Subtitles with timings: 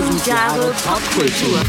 [0.00, 1.60] 1000 Jahre Popkultur.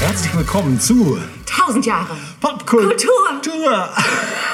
[0.00, 2.16] Herzlich willkommen zu 1000 Jahre.
[2.40, 3.12] Popkultur.
[3.40, 3.88] Kultur.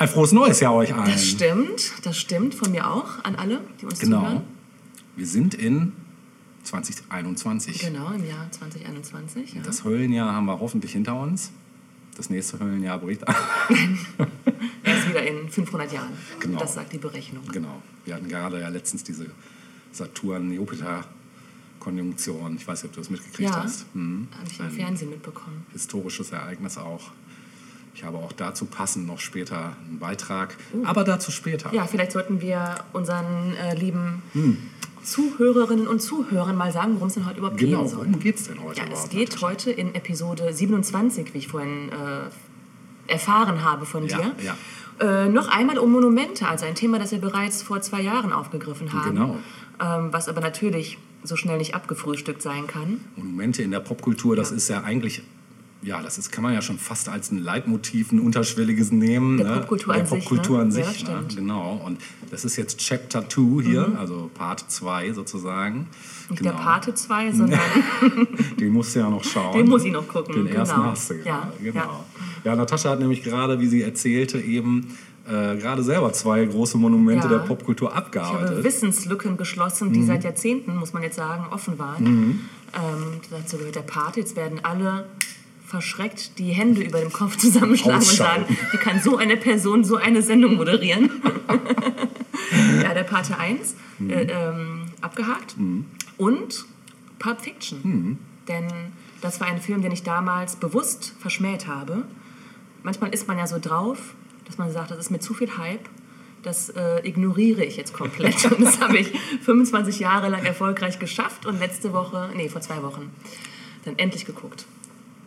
[0.00, 1.10] Ein frohes neues Jahr euch allen.
[1.12, 4.20] Das stimmt, das stimmt von mir auch an alle, die uns Genau.
[4.20, 4.42] zuhören.
[5.14, 5.92] Wir sind in
[6.64, 7.80] 2021.
[7.80, 9.52] Genau, im Jahr 2021.
[9.54, 9.60] Ja.
[9.62, 11.50] Das Höllenjahr haben wir hoffentlich hinter uns.
[12.16, 13.34] Das nächste Höllenjahr bricht an.
[14.84, 16.12] Erst wieder in 500 Jahren.
[16.38, 16.60] Genau.
[16.60, 17.42] Das sagt die Berechnung.
[17.52, 17.82] Genau.
[18.06, 19.26] Wir hatten gerade ja letztens diese
[19.92, 22.56] Saturn-Jupiter-Konjunktion.
[22.56, 23.84] Ich weiß nicht, ob du das mitgekriegt Ja, hast.
[23.92, 24.28] Hm.
[24.38, 25.66] habe ich im Fernsehen mitbekommen.
[25.72, 27.10] historisches Ereignis auch.
[27.94, 30.56] Ich habe auch dazu passend noch später einen Beitrag.
[30.72, 30.84] Uh.
[30.86, 31.72] Aber dazu später.
[31.74, 34.58] Ja, vielleicht sollten wir unseren äh, lieben Hm.
[35.02, 37.98] Zuhörerinnen und Zuhörern mal sagen, worum es denn heute überhaupt Genau, gehen soll.
[38.06, 41.88] worum geht es denn heute Ja, es geht heute in Episode 27, wie ich vorhin
[41.88, 44.34] äh, erfahren habe von Ja, dir.
[44.44, 44.56] ja.
[45.24, 48.92] Äh, noch einmal um Monumente, also ein Thema, das wir bereits vor zwei Jahren aufgegriffen
[48.92, 49.10] haben.
[49.16, 49.36] Genau.
[49.82, 53.00] Ähm, was aber natürlich so schnell nicht abgefrühstückt sein kann.
[53.16, 55.22] Monumente in der Popkultur, das ist ja eigentlich,
[55.82, 59.38] ja, das ist, kann man ja schon fast als ein Leitmotiv, ein unterschwelliges nehmen.
[59.38, 59.54] Der ne?
[59.60, 60.62] Popkultur der an sich, Popkultur ne?
[60.64, 61.04] an Ja, sich.
[61.04, 61.20] das ne?
[61.22, 61.36] Mhm.
[61.36, 61.80] Genau.
[61.84, 62.00] Und
[62.30, 65.86] das ist jetzt Chapter 2 hier, also Part 2 sozusagen.
[66.28, 66.52] Nicht genau.
[66.52, 67.60] der Pate 2, sondern
[68.60, 69.56] Den musst du ja noch schauen.
[69.56, 70.90] Den muss ich noch gucken, Den ersten genau.
[70.90, 71.74] hast du Ja, genau.
[71.80, 72.04] ja.
[72.44, 72.56] Ja.
[72.56, 77.38] Natascha hat nämlich gerade, wie sie erzählte, eben äh, gerade selber zwei große Monumente Ja.
[77.38, 78.64] der Popkultur ich habe abgearbeitet.
[78.64, 79.92] Wissenslücken geschlossen, Mhm.
[79.94, 82.06] die seit Jahrzehnten, muss man jetzt sagen, offen waren.
[82.06, 82.40] Ähm,
[83.30, 84.20] dazu gehört der Pate.
[84.20, 85.06] Jetzt werden alle
[85.70, 89.96] verschreckt die Hände über dem Kopf zusammenschlagen und sagen, wie kann so eine Person so
[89.96, 91.10] eine Sendung moderieren?
[92.82, 94.10] ja, der Pate 1, Mhm.
[94.10, 95.54] äh, ähm, abgehakt.
[96.16, 96.64] Und
[97.18, 97.80] Pulp Fiction.
[97.82, 98.18] Mhm.
[98.48, 98.66] Denn
[99.20, 102.04] das war ein Film, den ich damals bewusst verschmäht habe.
[102.82, 104.14] Manchmal ist man ja so drauf,
[104.46, 105.88] dass man sagt, das ist mir zu viel Hype.
[106.42, 108.50] Das äh, ignoriere ich jetzt komplett.
[108.50, 109.08] Und das habe ich
[109.42, 113.10] 25 Jahre lang erfolgreich geschafft und letzte Woche, nee, vor zwei Wochen,
[113.84, 114.64] dann endlich geguckt.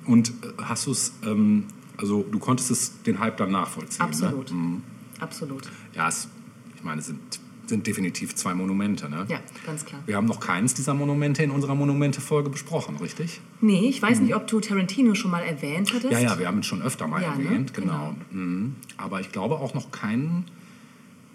[0.06, 0.34] Und äh,
[0.64, 1.66] hast du es, ähm,
[1.98, 4.02] also du konntest es den Hype dann nachvollziehen?
[4.06, 4.52] Absolut.
[4.52, 4.58] Ne?
[4.58, 4.82] Mhm.
[5.20, 5.70] Absolut.
[5.94, 6.28] Ja, es,
[6.76, 7.20] ich meine, es sind,
[7.68, 9.10] sind definitiv zwei Monumente.
[9.10, 9.26] Ne?
[9.30, 10.02] Ja, ganz klar.
[10.06, 13.40] Wir haben noch keins dieser Monumente in unserer Monumente-Folge besprochen, richtig?
[13.62, 16.06] Nee, ich weiß nicht, ob du Tarantino schon mal erwähnt hattest.
[16.06, 16.12] Mhm.
[16.12, 17.46] Ja, ja, wir haben es schon öfter mal Ja, ne?
[17.46, 18.16] erwähnt, genau.
[18.32, 18.76] Mhm.
[18.98, 20.46] Aber ich glaube auch noch keinen.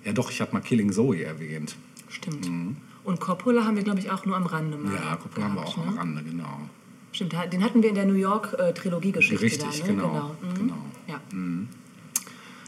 [0.05, 1.77] Ja, doch, ich habe mal Killing Zoe erwähnt.
[2.09, 2.49] Stimmt.
[3.05, 4.97] Und Coppola haben wir, glaube ich, auch nur am Rande mal Mhm.
[4.97, 6.01] Ja, Coppola haben wir auch gehabt, am ne?
[6.01, 6.61] Rande, genau.
[7.13, 9.43] Stimmt, den hatten wir in der New York-Trilogie-Geschichte.
[9.45, 9.95] Richtig, da, ne?
[9.95, 10.55] genau, Mhm.
[10.55, 10.75] genau.
[11.07, 11.21] Ja.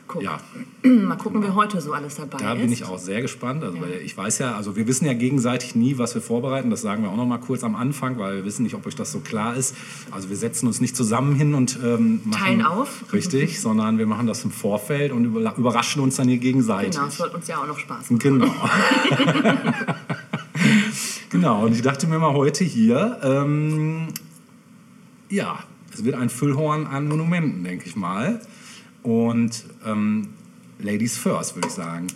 [0.08, 0.24] Guck.
[0.24, 0.40] Ja,
[0.82, 2.60] Mal gucken, wer heute so alles dabei da ist.
[2.60, 3.62] bin ich auch sehr gespannt.
[3.62, 6.68] Also, weil ich weiß ja, also wir wissen ja gegenseitig nie, was wir vorbereiten.
[6.68, 8.96] Das sagen wir auch noch mal kurz am Anfang, weil wir wissen nicht, ob euch
[8.96, 9.76] das so klar ist.
[10.10, 13.04] Also wir setzen uns nicht zusammen hin und ähm, machen, Teilen auf.
[13.12, 16.96] Richtig, sondern wir machen das im Vorfeld und über- überraschen uns dann hier gegenseitig.
[16.96, 18.18] Genau, es soll uns ja auch noch Spaß machen.
[18.18, 18.52] Genau.
[21.30, 24.08] genau, und ich dachte mir mal heute hier, ähm,
[25.30, 25.60] ja,
[25.92, 28.40] es wird ein Füllhorn an Monumenten, denke ich mal.
[29.02, 30.28] Und ähm,
[30.78, 32.06] Ladies first, würde ich sagen.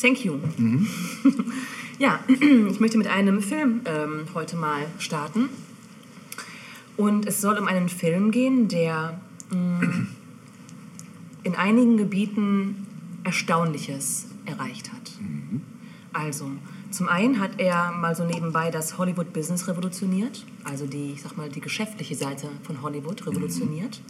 [0.00, 0.38] Thank you.
[0.56, 0.86] Mhm.
[1.98, 5.48] ja, ich möchte mit einem Film ähm, heute mal starten.
[6.96, 10.06] Und es soll um einen Film gehen, der mh,
[11.42, 12.86] in einigen Gebieten
[13.24, 15.12] Erstaunliches erreicht hat.
[15.20, 15.62] Mhm.
[16.12, 16.50] Also,
[16.94, 21.48] zum einen hat er mal so nebenbei das Hollywood-Business revolutioniert, also die, ich sag mal,
[21.48, 24.00] die geschäftliche Seite von Hollywood revolutioniert.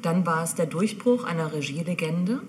[0.00, 2.40] Dann war es der Durchbruch einer Regielegende.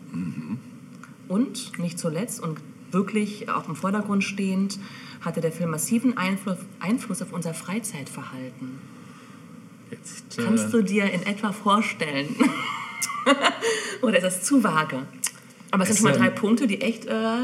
[1.27, 2.59] Und nicht zuletzt und
[2.91, 4.77] wirklich auch im Vordergrund stehend,
[5.21, 8.79] hatte der Film massiven Einfluss, Einfluss auf unser Freizeitverhalten.
[9.89, 12.35] Jetzt, Kannst äh, du dir in etwa vorstellen?
[14.03, 15.07] Oder ist das zu vage?
[15.71, 17.07] Aber es sind schon mal drei Punkte, die echt.
[17.07, 17.38] Äh,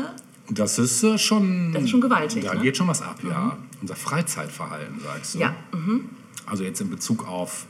[0.51, 1.71] das ist äh, schon.
[1.73, 2.61] Das ist schon gewaltig, Da ne?
[2.61, 3.57] geht schon was ab, ja.
[3.81, 5.39] Unser Freizeitverhalten, sagst du.
[5.39, 6.05] ja, mhm.
[6.45, 7.65] Also jetzt in Bezug auf,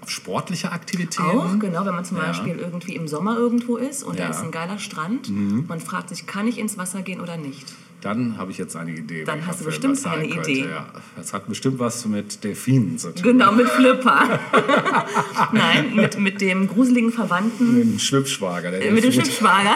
[0.00, 1.22] auf sportliche Aktivitäten.
[1.38, 2.24] auch, genau, wenn man zum Ja.
[2.26, 4.28] Beispiel irgendwie im Sommer irgendwo ist und da Ja.
[4.28, 4.34] Mhm.
[4.34, 5.30] ist ein geiler Strand.
[5.68, 7.72] Man fragt sich, kann ich ins Wasser gehen oder nicht?
[8.04, 9.24] Dann habe ich jetzt eine Idee.
[9.24, 10.68] Dann hast du bestimmt eine könnte, Idee.
[10.68, 10.88] Ja.
[11.16, 13.22] Das hat bestimmt was mit Delfinen zu tun.
[13.22, 14.40] Genau, mit Flipper.
[15.52, 19.74] Nein, mit, mit dem gruseligen Verwandten, Mit dem Schwippschwager, der mit dem Schiffsschwager.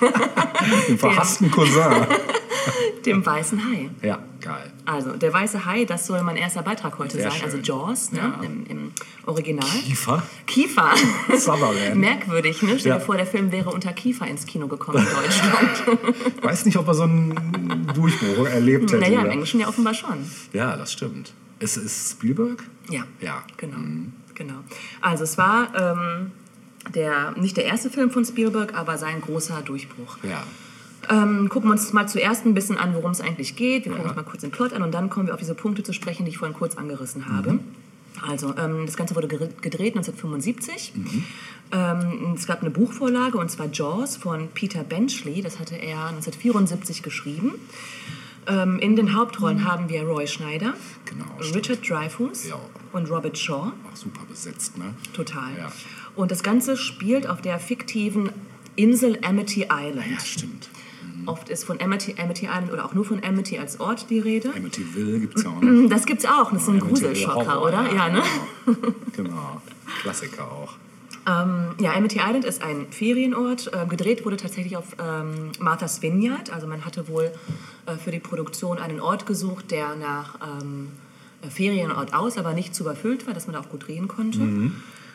[0.88, 2.08] dem verhassten Cousin.
[3.06, 3.90] dem weißen Hai.
[4.02, 4.72] Ja, geil.
[4.84, 7.40] Also, der weiße Hai, das soll mein erster Beitrag heute Sehr sein.
[7.44, 7.64] Also schön.
[7.64, 8.18] Jaws ne?
[8.18, 8.40] Ja.
[8.42, 8.92] Im, im
[9.26, 9.68] Original.
[9.68, 10.22] Kiefer?
[10.46, 10.90] Kiefer.
[11.36, 11.96] Sutherland.
[11.96, 12.78] Merkwürdig, ne?
[12.78, 13.00] Stell dir Ja.
[13.00, 16.42] vor, der Film wäre unter Kiefer ins Kino gekommen in Deutschland.
[16.42, 19.00] Weiß nicht, ob er so einen Durchbruch erlebt hätte.
[19.00, 19.30] naja, im?
[19.30, 20.24] Englischen ja offenbar schon.
[20.52, 21.32] Ja, das stimmt.
[21.58, 22.62] Ist es Spielberg?
[22.90, 23.02] Ja.
[23.20, 23.42] Ja.
[23.56, 23.76] Genau.
[24.34, 24.54] genau.
[25.00, 26.30] Also es war ähm,
[26.94, 30.18] der, nicht der erste Film von Spielberg, aber sein großer Durchbruch.
[30.22, 30.44] Ja.
[31.10, 33.84] Ähm, gucken wir uns mal zuerst ein bisschen an, worum es eigentlich geht.
[33.84, 34.10] Wir gucken Ja.
[34.10, 36.24] uns mal kurz den Plot an und dann kommen wir auf diese Punkte zu sprechen,
[36.24, 37.58] die ich vorhin kurz angerissen habe.
[38.26, 40.92] Also, ähm, das Ganze wurde gedreht 1975.
[41.72, 45.40] Ähm, es gab eine Buchvorlage und zwar Jaws von Peter Benchley.
[45.42, 47.54] Das hatte er 1974 geschrieben.
[48.46, 50.72] Ähm, in den Hauptrollen haben wir Roy Schneider,
[51.04, 52.58] Genau, Richard Dreyfuss Ja.
[52.92, 53.72] und Robert Shaw.
[53.92, 54.94] Auch super besetzt, ne?
[55.12, 55.50] Total.
[55.56, 55.70] Ja.
[56.16, 58.30] Und das Ganze spielt auf der fiktiven
[58.74, 60.06] Insel Amity Island.
[60.10, 60.70] Ja, stimmt.
[61.28, 64.52] Oft ist von Amity, Amity Island oder auch nur von Amity als Ort die Rede.
[64.54, 65.88] Amityville gibt es ja auch noch.
[65.90, 66.50] Das gibt's auch.
[66.50, 67.86] Das ist ein Amityville Gruselschocker, oder?
[67.94, 68.22] Ja, ne?
[68.64, 68.92] Genau.
[69.14, 69.62] genau.
[70.00, 70.74] Klassiker auch.
[71.28, 73.70] Ähm, ja, Amity Island ist ein Ferienort.
[73.74, 76.50] Ähm, gedreht wurde tatsächlich auf ähm, Martha's Vineyard.
[76.54, 77.30] Also man hatte wohl
[77.84, 80.88] äh, für die Produktion einen Ort gesucht, der nach ähm,
[81.42, 84.38] äh, Ferienort aus, aber nicht zu überfüllt war, dass man da auch gut drehen konnte.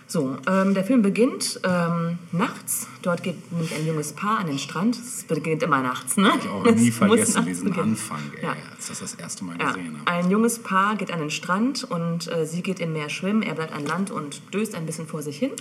[0.05, 2.87] So, ähm, der Film beginnt ähm, nachts.
[3.01, 4.95] Dort geht nämlich ein junges Paar an den Strand.
[4.95, 6.31] Es beginnt immer nachts, ne?
[6.39, 7.89] Ich auch Es nie muss vergessen, diesen beginnen.
[7.91, 8.55] Anfang, ey, Ja.
[8.75, 10.11] als das das erste Mal Ja, gesehen habe.
[10.11, 13.41] ein junges Paar geht an den Strand und äh, sie geht im Meer schwimmen.
[13.41, 15.51] Er bleibt an Land und döst ein bisschen vor sich hin.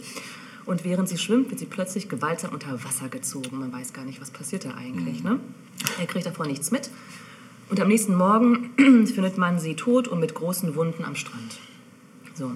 [0.67, 3.59] Und während sie schwimmt, wird sie plötzlich gewaltsam unter Wasser gezogen.
[3.59, 5.25] Man weiß gar nicht, was passiert da eigentlich.
[5.25, 5.41] Ne?
[5.99, 6.91] Er kriegt davon nichts mit.
[7.71, 8.71] Und am nächsten Morgen
[9.07, 11.59] findet man sie tot und mit großen Wunden am Strand.
[12.35, 12.53] So.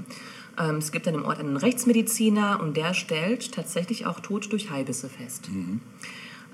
[0.59, 4.71] Ähm, es gibt dann im Ort einen Rechtsmediziner und der stellt tatsächlich auch Tod durch
[4.71, 5.49] Haibisse fest.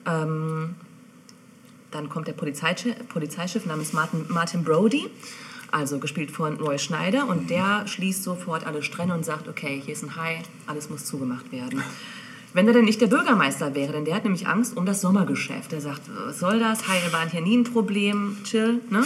[0.07, 0.75] Ähm,
[1.91, 5.09] dann kommt der Polizeichef, Polizeichef namens Martin, Martin Brody,
[5.71, 9.95] also gespielt von Roy Schneider, und der schließt sofort alle Strände und sagt, okay, hier
[9.95, 11.83] ist ein Hai, alles muss zugemacht werden.
[12.55, 15.73] Wenn er denn nicht der Bürgermeister wäre, denn der hat nämlich Angst um das Sommergeschäft.
[15.73, 16.87] Er sagt, was soll das?
[16.87, 18.81] Haie waren hier nie ein Problem, chill.
[18.91, 19.05] Ne?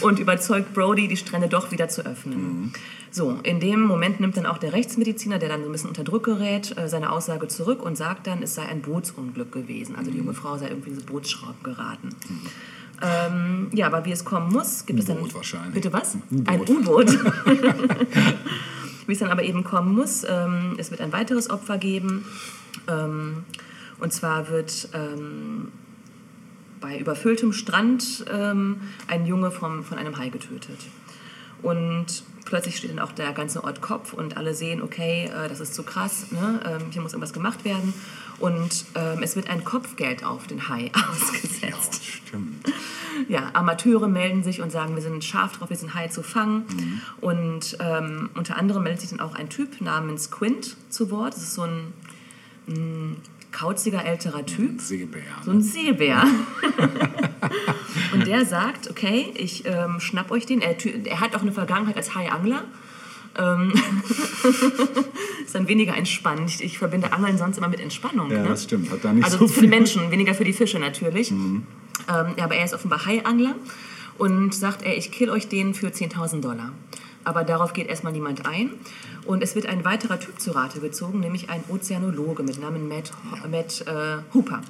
[0.00, 2.72] Und überzeugt Brody, die Strände doch wieder zu öffnen.
[3.12, 6.04] So, in dem Moment nimmt dann auch der Rechtsmediziner, der dann so ein bisschen unter
[6.04, 9.96] Druck gerät, äh, seine Aussage zurück und sagt dann, es sei ein Bootsunglück gewesen.
[9.96, 12.10] Also die junge Frau sei irgendwie in diese Bootsschrauben geraten.
[13.02, 15.18] Ähm, ja, aber wie es kommen muss, gibt es dann...
[15.18, 15.74] U-Boot wahrscheinlich.
[15.74, 16.16] Bitte was?
[16.46, 17.08] Ein U-Boot.
[19.06, 22.24] wie es dann aber eben kommen muss, ähm, es wird ein weiteres Opfer geben.
[22.86, 23.44] Ähm,
[23.98, 25.72] und zwar wird ähm,
[26.80, 30.78] bei überfülltem Strand ähm, ein Junge vom, von einem Hai getötet.
[31.62, 35.60] Und plötzlich steht dann auch der ganze Ort Kopf und alle sehen, okay, äh, das
[35.60, 36.60] ist zu krass, ne?
[36.66, 37.94] ähm, hier muss irgendwas gemacht werden.
[38.38, 42.02] Und ähm, es wird ein Kopfgeld auf den Hai ausgesetzt.
[42.04, 42.66] Stimmt.
[43.28, 47.02] Ja, Amateure melden sich und sagen, wir sind scharf drauf, wir sind Hai zu fangen.
[47.20, 51.34] Und ähm, unter anderem meldet sich dann auch ein Typ namens Quint zu Wort.
[51.34, 51.92] Das ist so ein,
[52.66, 53.16] ein
[53.52, 54.80] kauziger älterer Typ.
[54.80, 55.22] Seebär.
[55.44, 56.24] So ein Seebär.
[58.12, 60.60] und der sagt, okay, ich ähm, schnapp euch den.
[60.60, 60.76] Er,
[61.06, 62.64] er hat auch eine Vergangenheit als Haiangler.
[63.38, 63.72] Ähm,
[65.44, 66.50] ist dann weniger entspannend.
[66.50, 68.30] Ich, ich verbinde Angeln sonst immer mit Entspannung.
[68.30, 68.48] Ja, ne?
[68.48, 68.90] das stimmt.
[68.90, 71.30] Hat da nicht Also so für die Menschen, weniger für die Fische natürlich.
[71.30, 71.64] Ähm,
[72.08, 73.54] ja, aber er ist offenbar Haiangler
[74.18, 76.72] und sagt, ey, ich kill euch den für 10.000 Dollar.
[77.30, 78.72] Aber darauf geht erstmal niemand ein.
[79.24, 83.12] Und es wird ein weiterer Typ zu Rate gezogen, nämlich ein Ozeanologe mit Namen Matt,
[83.48, 84.62] Matt äh, Hooper.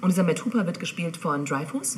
[0.00, 1.94] Und dieser Matt Hooper wird gespielt von Dreyfus.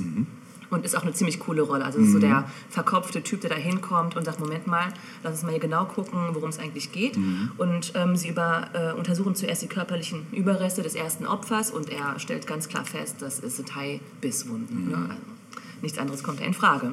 [0.68, 1.86] Und ist auch eine ziemlich coole Rolle.
[1.86, 5.42] Also ist so der verkopfte Typ, der da hinkommt und sagt, Moment mal, lass uns
[5.42, 7.16] mal hier genau gucken, worum es eigentlich geht.
[7.56, 12.18] Und ähm, sie über, äh, untersuchen zuerst die körperlichen Überreste des ersten Opfers und er
[12.18, 14.90] stellt ganz klar fest, das sind Hai-Bisswunden.
[14.90, 14.96] Ne?
[14.96, 15.22] Also
[15.80, 16.92] nichts anderes kommt da in Frage.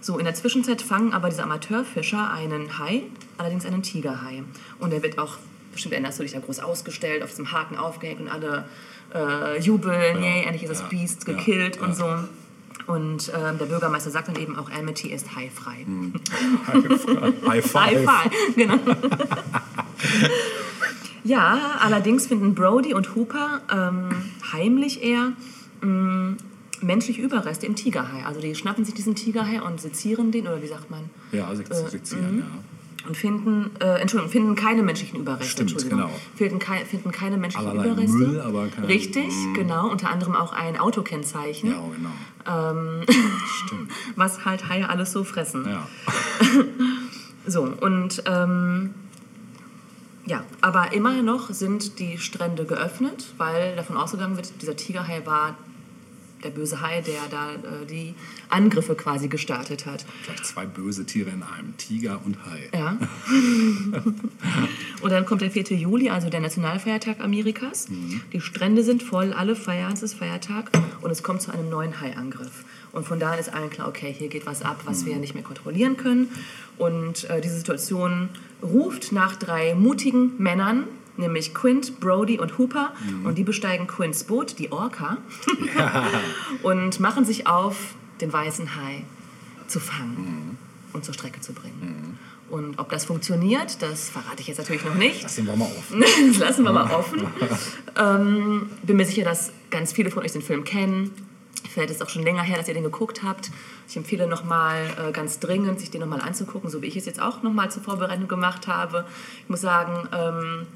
[0.00, 3.02] So, in der Zwischenzeit fangen aber diese Amateurfischer einen Hai,
[3.38, 4.42] allerdings einen Tigerhai.
[4.78, 5.38] Und der wird auch,
[5.72, 8.66] bestimmt erinnerst du dich, da groß ausgestellt, auf diesem Haken aufgehängt und alle
[9.14, 11.82] äh, jubeln, yay, endlich ist das ja, Biest ja, gekillt ja.
[11.82, 12.18] und so.
[12.86, 15.84] Und ähm, der Bürgermeister sagt dann eben auch, Amity ist haifrei.
[17.48, 17.74] High five.
[17.74, 18.78] High five, genau.
[21.24, 24.10] ja, allerdings finden Brody und Hooper ähm,
[24.52, 25.32] heimlich eher
[25.80, 26.36] mh,
[26.86, 28.24] menschliche Überreste im Tigerhai.
[28.24, 31.10] Also die schnappen sich diesen Tigerhai und sezieren den, oder wie sagt man?
[31.32, 33.08] Ja, se- Äh, sezieren, ja.
[33.08, 35.46] Und finden, äh, Entschuldigung, finden keine menschlichen Überreste.
[35.46, 36.06] Stimmt, Entschuldigung.
[36.08, 36.20] genau.
[36.34, 38.16] Finden, kei finden keine menschlichen Allerlei Überreste.
[38.16, 39.88] Müll, aber keine- Richtig, genau.
[39.90, 43.02] Unter anderem auch ein Autokennzeichen, Ja, genau.
[43.66, 43.90] Stimmt.
[44.16, 45.64] was halt Haie alles so fressen.
[45.68, 45.86] Ja.
[47.48, 48.92] So, und ähm,
[50.26, 55.54] ja, aber immer noch sind die Strände geöffnet, weil davon ausgegangen wird, dieser Tigerhai war
[56.46, 58.14] der böse Hai, der da äh, die
[58.48, 60.06] Angriffe quasi gestartet hat.
[60.24, 62.70] Gleich zwei böse Tiere in einem, Tiger und Hai.
[62.72, 62.96] Ja.
[65.02, 65.76] und dann kommt der 4.
[65.76, 67.88] Juli, also der Nationalfeiertag Amerikas.
[68.32, 70.70] Die Strände sind voll, alle feiern, es ist Feiertag
[71.02, 72.64] und es kommt zu einem neuen Haiangriff.
[72.92, 75.42] Und von da ist allen klar, okay, hier geht was ab, was wir nicht mehr
[75.42, 76.30] kontrollieren können.
[76.78, 78.28] Und äh, diese Situation
[78.62, 80.84] ruft nach drei mutigen Männern,
[81.18, 82.92] nämlich Quint, Brody und Hooper.
[83.24, 85.18] Und die besteigen Quints Boot, die Orca,
[86.62, 89.04] und machen sich auf, den weißen Hai
[89.66, 90.58] zu fangen
[90.92, 92.18] und zur Strecke zu bringen.
[92.48, 95.22] Und ob das funktioniert, das verrate ich jetzt natürlich noch nicht.
[95.22, 95.92] Lassen wir mal auf.
[96.28, 97.26] Das lassen wir mal offen.
[97.98, 101.10] ähm, bin mir sicher, dass ganz viele von euch den Film kennen.
[101.68, 103.50] Vielleicht ist es auch schon länger her, dass ihr den geguckt habt.
[103.88, 107.20] Ich empfehle nochmal äh, ganz dringend, sich den nochmal anzugucken, so wie ich es jetzt
[107.20, 109.04] auch nochmal zur Vorbereitung gemacht habe.
[109.42, 110.66] Ich muss sagen, ähm,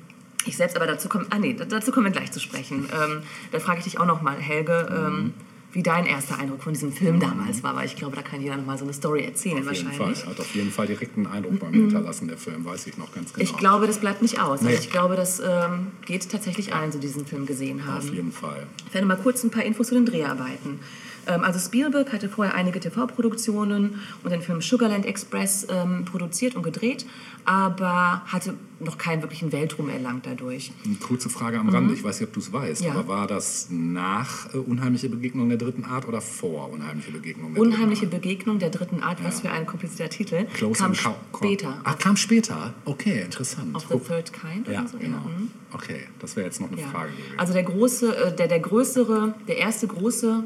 [0.47, 2.88] ich selbst, aber dazu kommen, ah nee, dazu kommen wir gleich zu sprechen.
[2.92, 5.35] Ähm, da frage ich dich auch nochmal, Helge, ähm,
[5.73, 8.56] wie dein erster Eindruck von diesem Film damals war, weil ich glaube, da kann jeder
[8.56, 10.18] nochmal so eine Story erzählen Auf jeden wahrscheinlich.
[10.18, 10.30] Fall.
[10.30, 13.12] Hat auf jeden Fall direkt einen Eindruck bei mir hinterlassen, der Film, weiß ich noch
[13.12, 13.44] ganz genau.
[13.44, 14.62] Ich glaube, das bleibt nicht aus.
[14.62, 14.70] Nee.
[14.70, 17.99] Also ich glaube, das ähm, geht tatsächlich allen, die diesen Film gesehen haben.
[17.99, 18.66] Auf jeden Fall.
[18.88, 20.80] Ich werde mal kurz ein paar Infos zu den Dreharbeiten.
[21.26, 26.62] Ähm, also Spielberg hatte vorher einige TV-Produktionen und den Film Sugarland Express ähm, produziert und
[26.62, 27.06] gedreht,
[27.44, 30.72] aber hatte noch keinen wirklichen Weltruhm erlangt dadurch.
[30.84, 32.86] Eine kurze Frage am Rande, ich weiß nicht, ob du es weißt, Mhm.
[32.86, 32.92] Ja.
[32.94, 37.62] aber war das nach äh, Unheimliche Begegnung der dritten Art oder vor Unheimliche Begegnung der
[37.62, 38.22] Unheimliche dritten Art?
[38.22, 41.80] Begegnung der dritten Art, was für ein komplizierter Titel, Close kam später.
[41.84, 42.72] Ach, kam später?
[42.84, 43.74] Okay, interessant.
[43.74, 44.98] Of the Third Kind ja, oder so?
[44.98, 45.18] genau.
[45.18, 45.50] mhm.
[45.72, 46.86] Okay, das wäre jetzt noch eine Ja.
[46.88, 47.34] Frage gewesen.
[47.38, 50.44] Also der große, äh, der, der größere, der erste große,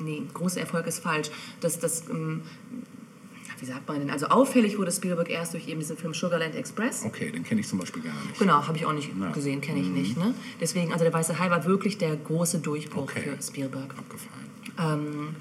[0.00, 1.30] nee, große Erfolg ist falsch.
[1.60, 2.42] Das, das, ähm,
[3.58, 4.10] wie sagt man denn?
[4.10, 7.04] Also auffällig wurde Spielberg erst durch eben diesen Film Sugarland Express.
[7.04, 8.38] okay, den kenne ich zum Beispiel gar nicht.
[8.38, 9.30] Genau, habe ich auch nicht Ja.
[9.30, 10.16] gesehen, kenne ich nicht.
[10.16, 10.34] Ne?
[10.60, 13.22] Deswegen, also der Weiße Hai war wirklich der große Durchbruch Okay.
[13.36, 13.94] für Spielberg.
[13.96, 15.36] Abgefallen.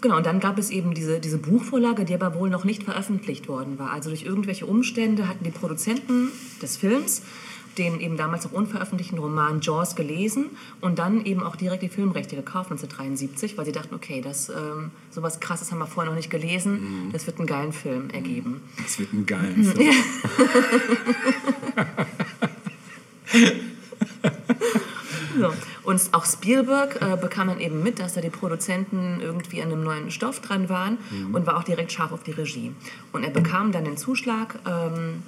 [0.00, 3.48] Genau, und dann gab es eben diese, diese Buchvorlage, die aber wohl noch nicht veröffentlicht
[3.48, 3.90] worden war.
[3.90, 6.28] Also durch irgendwelche Umstände hatten die Produzenten
[6.62, 7.22] des Films
[7.78, 12.36] den eben damals noch unveröffentlichten Roman Jaws gelesen und dann eben auch direkt die Filmrechte
[12.36, 16.30] gekauft 1973, weil sie dachten, okay, das ähm, sowas krasses haben wir vorher noch nicht
[16.30, 18.62] gelesen, das wird einen geilen Film ergeben.
[18.82, 19.90] Das wird ein geilen Film.
[25.38, 25.52] So.
[25.84, 29.84] Und auch Spielberg äh, bekam dann eben mit, dass da die Produzenten irgendwie an einem
[29.84, 30.98] neuen Stoff dran waren
[31.32, 32.72] und war auch direkt scharf auf die Regie.
[33.12, 35.22] Und er bekam dann den Zuschlag ähm,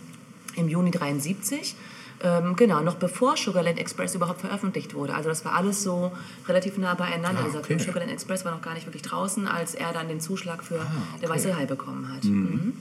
[0.57, 1.75] im Juni 73.
[2.22, 5.14] Ähm, genau, noch bevor Sugarland Express überhaupt veröffentlicht wurde.
[5.14, 6.12] Also das war alles so
[6.48, 7.40] relativ nah beieinander.
[7.40, 7.68] Ah, Dieser okay.
[7.68, 10.80] Film Sugarland Express war noch gar nicht wirklich draußen, als er dann den Zuschlag für
[10.80, 10.82] Ah,
[11.14, 11.20] okay.
[11.22, 12.22] Der Weiße Hai bekommen hat.
[12.24, 12.74] Mhm.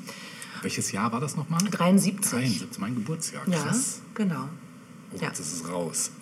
[0.62, 1.62] Welches Jahr war das nochmal?
[1.72, 2.31] 73.
[2.31, 3.43] 73, mein Geburtsjahr.
[3.48, 4.01] Ja, Krass.
[4.13, 4.50] genau.
[5.13, 5.27] Oh, Ja.
[5.29, 6.12] jetzt ist es raus.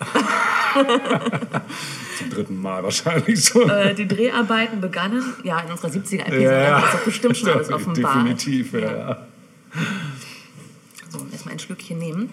[2.18, 3.68] Zum dritten Mal wahrscheinlich schon.
[3.68, 6.70] Äh, die Dreharbeiten begannen, ja, in unserer 70er-Episode, Ja, ja.
[6.80, 8.14] da ist doch bestimmt schon alles offenbar.
[8.14, 8.80] Definitiv, ja.
[8.80, 9.26] ja.
[11.08, 12.30] So, erstmal ein Schlückchen nehmen.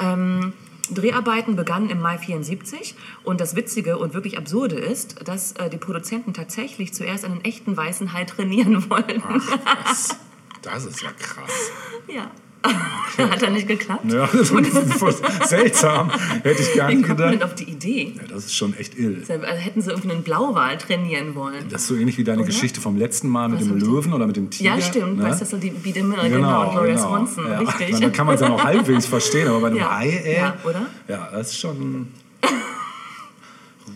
[0.00, 0.52] Ähm,
[0.90, 2.94] Dreharbeiten begannen im Mai 74
[3.24, 7.76] und das Witzige und wirklich Absurde ist, dass äh, die Produzenten tatsächlich zuerst einen echten
[7.76, 9.22] weißen Hai trainieren wollten.
[9.26, 10.16] Ach, was.
[10.62, 11.70] Das ist ja krass.
[12.08, 12.32] Ja.
[13.18, 14.04] Hat er nicht geklappt?
[14.12, 16.10] Ja, das ist seltsam.
[16.42, 18.12] Hätte ich gar Wie nicht kommt man auf die Idee?
[18.16, 19.22] Ja, das ist schon echt ill.
[19.28, 21.68] Also hätten sie irgendwie einen Blauwal trainieren wollen.
[21.68, 22.46] Das ist so ähnlich wie deine Oder?
[22.48, 24.76] Geschichte vom letzten Mal mit Was dem Löwen oder mit dem Tiger.
[24.76, 25.18] Ja, stimmt.
[25.18, 25.24] ne?
[25.24, 27.58] Weißt du, das so die Beat Miller, genau, und Gloria Swanson, ja.
[27.58, 27.98] richtig.
[28.00, 29.96] Dann kann man es ja noch halbwegs verstehen, aber bei einem Ja.
[29.98, 30.36] Hai, ey.
[30.36, 30.86] Ja, oder?
[31.08, 32.08] Ja, das ist schon.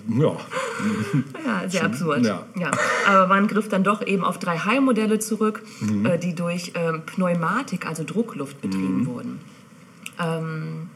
[0.09, 0.37] Ja,
[1.47, 2.25] Ja, sehr absurd.
[2.25, 2.45] ja.
[3.07, 6.07] Aber man griff dann doch eben auf drei Hai-Modelle zurück, Mhm.
[6.07, 9.07] äh, die durch ähm, Pneumatik, also Druckluft, betrieben Mhm.
[9.07, 9.41] wurden.
[10.19, 10.89] Ähm,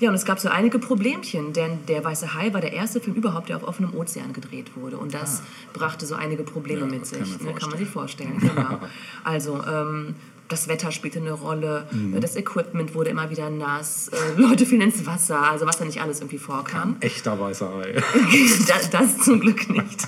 [0.00, 3.16] ja, und es gab so einige Problemchen, denn Der Weiße Hai war der erste Film
[3.16, 4.96] überhaupt, der auf offenem Ozean gedreht wurde.
[4.96, 5.42] Und das
[5.74, 6.86] brachte so einige Probleme Ah.
[6.86, 7.18] Ja, mit sich.
[7.18, 8.40] kann man ne, kann man sich vorstellen.
[8.40, 8.56] vorstellen.
[8.56, 8.80] Genau.
[9.24, 10.14] Also, ähm,
[10.50, 12.20] das Wetter spielte eine Rolle, Mhm.
[12.20, 16.00] das Equipment wurde immer wieder nass, äh, Leute fielen ins Wasser, also was da nicht
[16.02, 16.96] alles irgendwie vorkam.
[17.00, 18.02] echter weißer Hai.
[18.68, 20.06] das, das zum Glück nicht.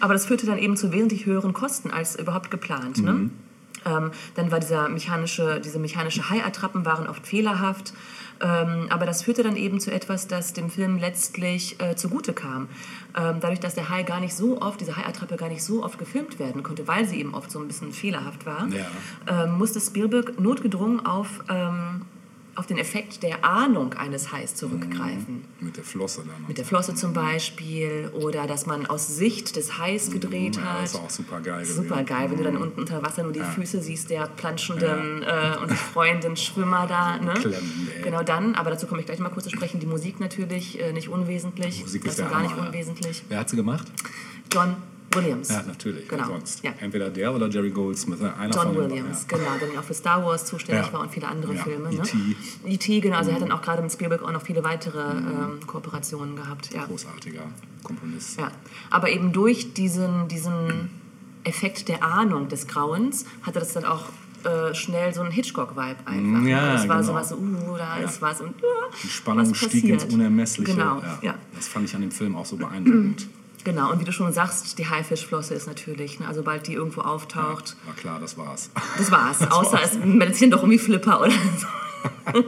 [0.00, 2.98] Aber das führte dann eben zu wesentlich höheren Kosten als überhaupt geplant.
[3.02, 3.30] Ne?
[3.86, 7.92] Ähm, dann war dieser mechanische, diese mechanische Haiattrappen waren oft fehlerhaft.
[8.40, 12.68] Ähm, aber das führte dann eben zu etwas, das dem Film letztlich äh, zugute kam.
[13.16, 15.98] Ähm, dadurch, dass der Hai gar nicht so oft, diese Haiattrappe gar nicht so oft
[15.98, 19.44] gefilmt werden konnte, weil sie eben oft so ein bisschen fehlerhaft war, Ja.
[19.44, 22.02] ähm, musste Spielberg notgedrungen auf ähm,
[22.56, 25.44] auf den Effekt der Ahnung eines Hais zurückgreifen.
[25.60, 26.46] Mit der Flosse dann.
[26.46, 30.82] Mit der Flosse zum Beispiel oder dass man aus Sicht des Hais gedreht Ja, hat.
[30.82, 33.40] das ist auch super geil Super geil, wenn du dann unten unter Wasser nur die
[33.40, 37.18] Füße siehst der planschenden äh, und freuenden Schwimmer da.
[37.18, 37.34] Ne?
[38.02, 39.80] Genau dann, aber dazu komme ich gleich mal kurz zu sprechen.
[39.80, 41.80] Die Musik natürlich äh, nicht unwesentlich.
[41.82, 42.66] Musik ist dazu der gar nicht ja.
[42.66, 43.22] unwesentlich.
[43.28, 43.86] Wer hat sie gemacht?
[44.52, 44.76] John
[45.12, 45.48] Williams.
[45.48, 46.08] Ja, natürlich.
[46.08, 46.26] Genau.
[46.26, 46.64] Sonst?
[46.64, 46.72] Ja.
[46.80, 48.20] Entweder der oder Jerry Goldsmith.
[48.20, 50.92] Einer John Williams, beiden, genau, der auch für Star Wars zuständig Ja.
[50.92, 51.90] war und viele andere Ja, Filme.
[51.90, 52.02] Ne?
[52.02, 52.16] E.T..
[52.66, 53.16] E.T., genau.
[53.18, 56.72] Also er hat dann auch gerade mit Spielberg auch noch viele weitere ähm, Kooperationen gehabt.
[56.72, 56.80] Ja.
[56.80, 56.86] Ja.
[56.86, 57.42] Großartiger
[57.82, 58.38] Komponist.
[58.38, 58.50] Ja,
[58.90, 60.90] aber eben durch diesen, diesen
[61.44, 64.04] Effekt der Ahnung des Grauens hatte das dann auch
[64.44, 66.40] äh, schnell so einen Hitchcock-Vibe einfach.
[66.40, 67.08] Mm, ja, es war genau.
[67.08, 68.66] sowas, so, uh, da ist was und uh,
[69.02, 70.04] Die Spannung was stieg ins.
[70.04, 70.72] Unermessliche.
[70.72, 71.18] Genau, ja.
[71.22, 71.34] ja.
[71.54, 73.28] Das fand ich an dem Film auch so beeindruckend.
[73.64, 77.00] Genau, und wie du schon sagst, die Haifischflosse ist natürlich, ne, also sobald die irgendwo
[77.00, 78.70] auftaucht, War klar, das war's.
[78.98, 79.40] das war's.
[79.50, 81.66] Außer es meldet sich dann doch irgendwie Flipper oder so.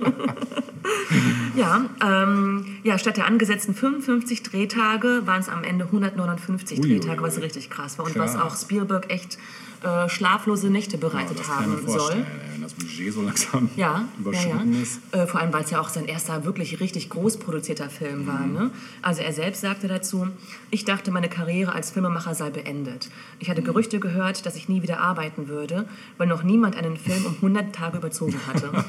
[1.56, 7.00] ja, ähm, ja, statt der angesetzten 55 Drehtage waren es am Ende 159 Uiuiui.
[7.00, 8.06] Drehtage, was richtig krass war.
[8.06, 8.26] Und Klar.
[8.26, 9.38] was auch Spielberg echt
[9.82, 12.26] äh, schlaflose Nächte bereitet das ich haben soll.
[12.52, 14.80] wenn das Budget so langsam Ja, ja, überschritten ja.
[14.82, 15.00] ist.
[15.12, 18.46] Äh, vor allem, weil es ja auch sein erster wirklich richtig groß produzierter Film war.
[18.46, 18.70] Ne?
[19.02, 20.26] Also er selbst sagte dazu,
[20.70, 23.08] ich dachte, meine Karriere als Filmemacher sei beendet.
[23.38, 27.24] Ich hatte Gerüchte gehört, dass ich nie wieder arbeiten würde, weil noch niemand einen Film
[27.26, 28.70] um 100 Tage überzogen hatte.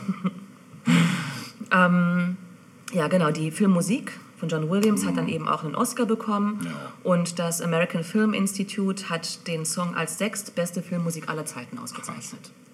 [1.71, 2.37] ähm,
[2.93, 6.71] ja, genau, die Filmmusik von John Williams hat dann eben auch einen Oscar bekommen Ja.
[7.03, 12.39] und das American Film Institute hat den Song als sechstbeste Filmmusik aller Zeiten ausgezeichnet.
[12.43, 12.66] Ja.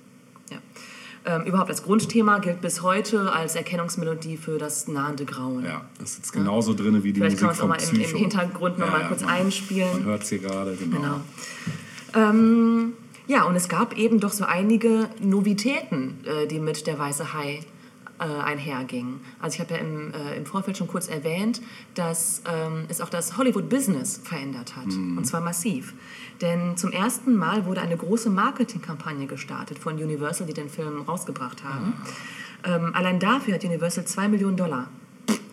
[1.25, 5.63] Ähm, überhaupt das Grundthema gilt bis heute als Erkennungsmelodie für das nahende Grauen.
[5.63, 8.11] Ja, das ist genauso drin wie die Vielleicht kann Musik man es auch vom mal
[8.11, 9.91] im, Hintergrund noch mal kurz man, einspielen.
[9.93, 10.97] Man hört es hier gerade, genau.
[10.97, 12.29] Genau.
[12.29, 12.93] Ähm,
[13.27, 17.61] ja, und es gab eben doch so einige Novitäten, äh, die mit der Weiße Hai
[18.19, 19.21] äh, einhergingen.
[19.39, 21.61] Also ich habe ja im, äh, im Vorfeld schon kurz erwähnt,
[21.95, 24.85] dass ähm, es auch das Hollywood-Business verändert hat.
[24.85, 25.93] Und zwar massiv.
[26.43, 31.63] Denn zum ersten Mal wurde eine große Marketingkampagne gestartet von Universal, die den Film rausgebracht
[31.63, 31.93] haben.
[32.65, 34.89] Ähm, allein dafür hat Universal 2 Millionen Dollar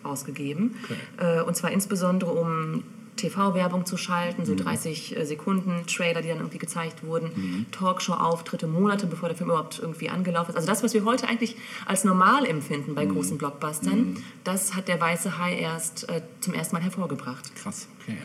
[0.03, 0.75] ausgegeben.
[1.17, 2.83] Äh, und zwar insbesondere um
[3.17, 9.05] TV-Werbung zu schalten, so 30 äh, Sekunden Trailer, die dann irgendwie gezeigt wurden, Talkshow-Auftritte, Monate
[9.07, 10.55] bevor der Film überhaupt irgendwie angelaufen ist.
[10.55, 14.99] Also das, was wir heute eigentlich als normal empfinden bei großen Blockbustern, das hat der
[14.99, 17.53] Weiße Hai erst äh, zum ersten Mal hervorgebracht.
[17.55, 18.17] Krass, okay.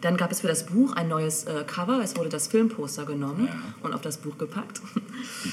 [0.00, 2.00] Dann gab es für das Buch ein neues äh, Cover.
[2.02, 3.54] Es wurde das Filmposter genommen Ja.
[3.82, 4.80] und auf das Buch gepackt.
[4.94, 5.02] Gut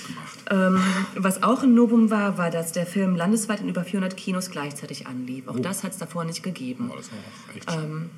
[0.07, 0.27] gemacht.
[0.49, 0.81] Ähm,
[1.15, 5.07] was auch ein Novum war, war, dass der Film landesweit in über 400 Kinos gleichzeitig
[5.07, 5.47] anlief.
[5.47, 6.89] Auch das hat es davor nicht gegeben.
[6.89, 8.09] Aber das auch echt Ähm,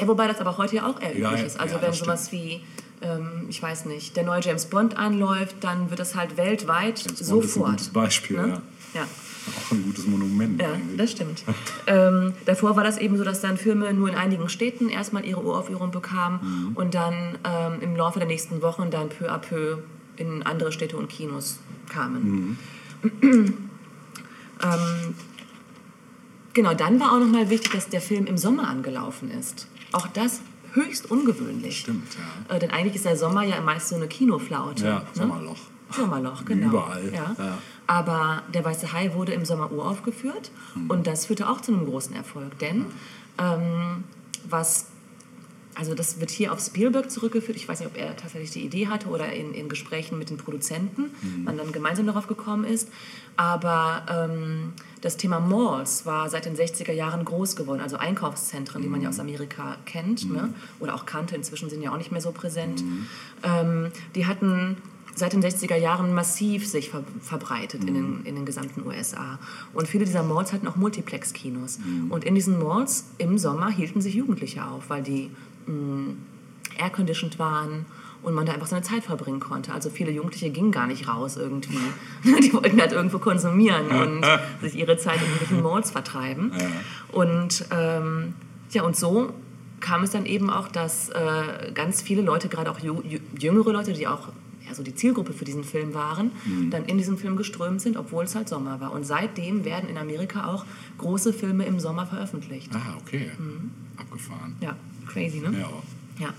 [0.00, 1.60] Ja, wobei das aber heute ja auch eher Ja, üblich ja, ist.
[1.60, 2.60] Also ja, wenn sowas wie,
[3.02, 7.04] ähm, ich weiß nicht, der neue James Bond anläuft, dann wird das halt weltweit James
[7.04, 7.70] Bond ist ein sofort.
[7.72, 8.62] gutes Beispiel, ne?
[8.94, 9.02] ja.
[9.02, 10.96] auch ein gutes Monument Ja, eigentlich.
[10.98, 11.42] das stimmt.
[11.86, 15.42] ähm, davor war das eben so, dass dann Filme nur in einigen Städten erstmal ihre
[15.42, 16.76] Uraufführung bekamen Mhm.
[16.76, 19.78] und dann ähm, im Laufe der nächsten Wochen dann peu à peu
[20.16, 21.58] in andere Städte und Kinos
[21.90, 22.56] kamen.
[23.02, 23.56] Mhm.
[24.62, 25.14] ähm,
[26.52, 29.66] genau, dann war auch nochmal wichtig, dass der Film im Sommer angelaufen ist.
[29.92, 30.40] Auch das
[30.72, 31.80] höchst ungewöhnlich.
[31.80, 32.08] Stimmt,
[32.48, 32.54] ja.
[32.56, 34.84] Äh, denn eigentlich ist der Sommer ja meist so eine Kinoflaute.
[34.86, 35.06] Ja, ne?
[35.12, 35.58] Sommerloch.
[35.90, 36.68] Sommerloch, genau.
[36.68, 37.34] Überall, Ja.
[37.38, 37.58] ja.
[37.86, 40.88] Aber der Weiße Hai wurde im Sommer uraufgeführt Hm.
[40.88, 42.58] und das führte auch zu einem großen Erfolg.
[42.60, 42.86] Denn
[43.38, 44.04] ähm,
[44.48, 44.86] was,
[45.74, 47.56] also das wird hier auf Spielberg zurückgeführt.
[47.58, 50.38] Ich weiß nicht, ob er tatsächlich die Idee hatte oder in, in Gesprächen mit den
[50.38, 51.44] Produzenten Hm.
[51.44, 52.88] man dann gemeinsam darauf gekommen ist.
[53.36, 54.72] Aber ähm,
[55.02, 59.08] das Thema Malls war seit den 60er Jahren groß geworden, also Einkaufszentren, die man ja
[59.10, 59.26] aus Hm.
[59.26, 60.54] Amerika kennt ne?
[60.80, 61.34] oder auch kannte.
[61.34, 62.82] Inzwischen sind ja auch nicht mehr so präsent.
[63.42, 64.76] Ähm, die hatten
[65.14, 69.38] seit den 60er Jahren massiv sich ver verbreitet in, den, in den gesamten USA.
[69.74, 71.80] Und viele dieser Malls hatten auch Multiplex-Kinos.
[72.08, 75.30] Und in diesen Malls im Sommer hielten sich Jugendliche auf, weil die
[75.66, 76.14] mh,
[76.78, 77.84] airconditioned waren
[78.22, 79.72] und man da einfach seine Zeit verbringen konnte.
[79.72, 81.78] Also viele Jugendliche gingen gar nicht raus irgendwie.
[82.24, 84.24] Die wollten halt irgendwo konsumieren und
[84.60, 86.52] sich ihre Zeit in irgendwelchen Malls vertreiben.
[87.10, 88.34] Und ähm,
[88.70, 89.32] ja, und so
[89.80, 92.78] kam es dann eben auch, dass äh, ganz viele Leute, gerade auch
[93.38, 94.28] jüngere Leute, die auch
[94.66, 96.30] ja, so die Zielgruppe für diesen Film waren,
[96.70, 98.92] dann in diesen Film geströmt sind, obwohl es halt Sommer war.
[98.92, 100.64] Und seitdem werden in Amerika auch
[100.98, 102.70] große Filme im Sommer veröffentlicht.
[102.72, 103.32] Ah, okay.
[103.96, 104.54] Abgefahren.
[104.60, 104.76] Ja,
[105.08, 105.52] crazy, ne?
[105.58, 105.68] Ja.
[106.26, 106.34] Ja.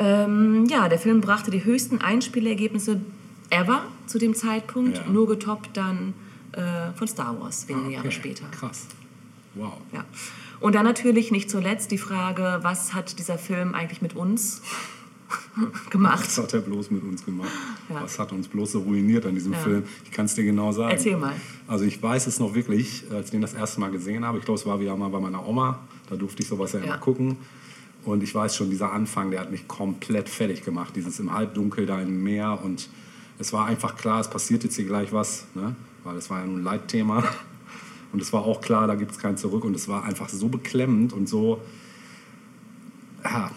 [0.00, 3.00] Ähm, ja, der Film brachte die höchsten Einspielergebnisse
[3.50, 5.04] ever zu dem Zeitpunkt, Ja.
[5.12, 6.14] nur getoppt dann
[6.52, 8.16] äh, von Star Wars wenige Ah, Jahre okay.
[8.16, 8.44] später.
[8.50, 8.86] Krass.
[9.54, 9.74] Wow.
[9.92, 10.04] Ja.
[10.60, 14.62] Und dann natürlich nicht zuletzt die Frage, was hat dieser Film eigentlich mit uns
[15.90, 16.24] gemacht?
[16.24, 17.50] Was hat er bloß mit uns gemacht?
[17.88, 18.02] Ja.
[18.02, 19.58] Was hat uns bloß so ruiniert an diesem Ja.
[19.58, 19.84] Film?
[20.04, 20.92] Ich kann es dir genau sagen.
[20.92, 21.34] Erzähl mal.
[21.68, 24.38] Also ich weiß es noch wirklich, als ich den das erste Mal gesehen habe.
[24.38, 25.78] Ich glaube, es war wieder mal bei meiner Oma.
[26.08, 26.84] Da durfte ich sowas ja, Ja.
[26.86, 27.36] immer gucken.
[28.04, 30.94] Und ich weiß schon, dieser Anfang, der hat mich komplett fertig gemacht.
[30.96, 32.60] Dieses im Halbdunkel da im Meer.
[32.62, 32.88] Und
[33.38, 35.46] es war einfach klar, es passiert jetzt hier gleich was.
[35.54, 35.76] Ne?
[36.04, 37.24] Weil es war ja nun ein Leitthema.
[38.12, 39.64] Und es war auch klar, da gibt es kein Zurück.
[39.64, 41.60] Und es war einfach so beklemmend und so...
[43.22, 43.50] Ja,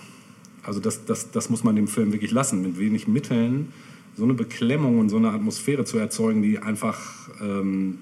[0.62, 2.62] also das, das, das muss man dem Film wirklich lassen.
[2.62, 3.71] Mit wenig Mitteln
[4.15, 7.29] so eine Beklemmung und so eine Atmosphäre zu erzeugen, die einfach...
[7.41, 7.99] Ähm,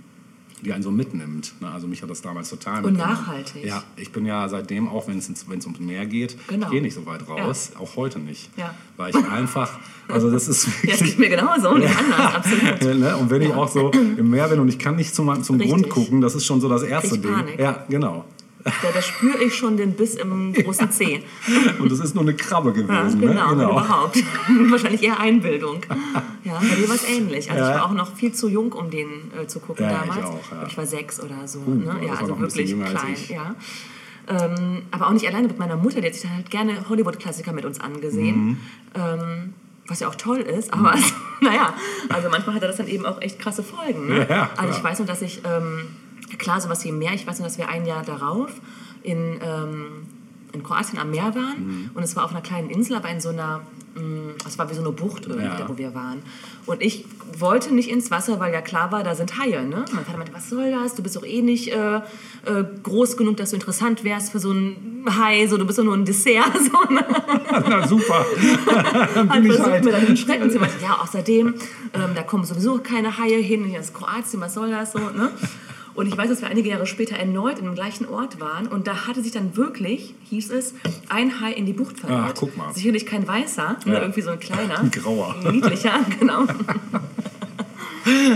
[0.64, 1.54] die einen so mitnimmt.
[1.60, 1.70] Ne?
[1.70, 3.66] Also mich hat das damals total Und nachhaltig.
[3.66, 6.68] Ja, ich bin ja seitdem, auch wenn es ums Meer geht, Genau.
[6.68, 8.50] ich gehe nicht so weit raus, auch heute nicht.
[8.58, 8.74] Ja.
[8.98, 11.02] Weil ich einfach, also das ist Ja, wirklich...
[11.12, 12.82] geht mir genauso nicht anders, absolut.
[13.00, 13.18] ne?
[13.18, 15.72] Und wenn ich auch so im Meer bin und ich kann nicht zum, zum Richtig.
[15.72, 17.34] Grund gucken, das ist schon so das erste Ding.
[17.58, 18.26] Ja, genau.
[18.64, 21.24] Da, da spüre ich schon den Biss im großen Zeh.
[21.80, 23.20] Und das ist nur eine Krabbe Ja, gewesen.
[23.22, 23.64] genau, ne?
[23.64, 24.18] überhaupt.
[24.70, 25.82] Wahrscheinlich eher Einbildung.
[26.44, 27.50] Ja, bei mir war es ähnlich.
[27.52, 27.76] Also ich Ja.
[27.76, 30.26] war auch noch viel zu jung, um den äh, zu gucken Ja, ich damals.
[30.28, 30.66] auch, ja.
[30.68, 31.60] Ich war sechs oder so.
[31.60, 31.96] Uh, ne?
[32.06, 33.14] Ja, also wirklich klein.
[33.14, 33.30] ich.
[33.30, 33.56] Ja.
[34.28, 37.54] Ähm, aber auch nicht alleine mit meiner Mutter, die hat sich dann halt gerne Hollywood-Klassiker
[37.54, 38.36] mit uns angesehen.
[38.46, 38.58] Mhm.
[38.96, 39.54] Ähm,
[39.88, 41.74] was ja auch toll ist, aber es, naja,
[42.10, 44.08] also manchmal hatte das dann eben auch echt krasse Folgen.
[44.08, 44.28] Ne?
[44.30, 45.88] Ja, also ich weiß nur, dass ich, ähm,
[46.38, 48.50] klar, sowas wie Meer, ich weiß nur, dass wir ein Jahr darauf
[49.04, 50.06] in, ähm,
[50.54, 51.90] in Kroatien am Meer waren Mhm.
[51.94, 53.62] und es war auf einer kleinen Insel, aber in so einer,
[53.96, 55.56] mh, es war wie so eine Bucht irgendwie, Ja.
[55.58, 56.20] da wo wir waren.
[56.66, 57.06] Und ich
[57.40, 59.64] wollte nicht ins Wasser, weil ja klar war, da sind Haie.
[59.64, 59.86] Ne?
[59.94, 60.94] Mein Vater meinte, was soll das?
[60.96, 62.02] Du bist doch eh nicht äh, äh,
[62.84, 65.96] groß genug, dass du interessant wärst für so einen Hai, so, du bist doch nur
[65.96, 66.52] ein Dessert.
[66.60, 67.04] So, ne?
[67.70, 68.24] Na super.
[69.16, 69.84] Dann Hat versucht, halt.
[69.86, 70.74] mir dann den Schrecken zu machen.
[70.82, 71.56] Ja, außerdem,
[71.94, 73.64] ähm, da kommen sowieso keine Haie hin.
[73.66, 75.00] Hier ist Kroatien, was soll das so?
[75.00, 75.32] Ne?
[75.94, 78.68] Und ich weiß, dass wir einige Jahre später erneut in dem gleichen Ort waren.
[78.68, 80.74] Und da hatte sich dann wirklich, hieß es,
[81.10, 82.20] ein Hai in die Bucht verirrt.
[82.30, 82.74] Ah, guck mal.
[82.74, 84.02] Sicherlich kein weißer, nur Ja.
[84.02, 84.80] irgendwie so ein kleiner.
[84.80, 85.36] Ein grauer.
[85.52, 86.46] Niedlicher, genau.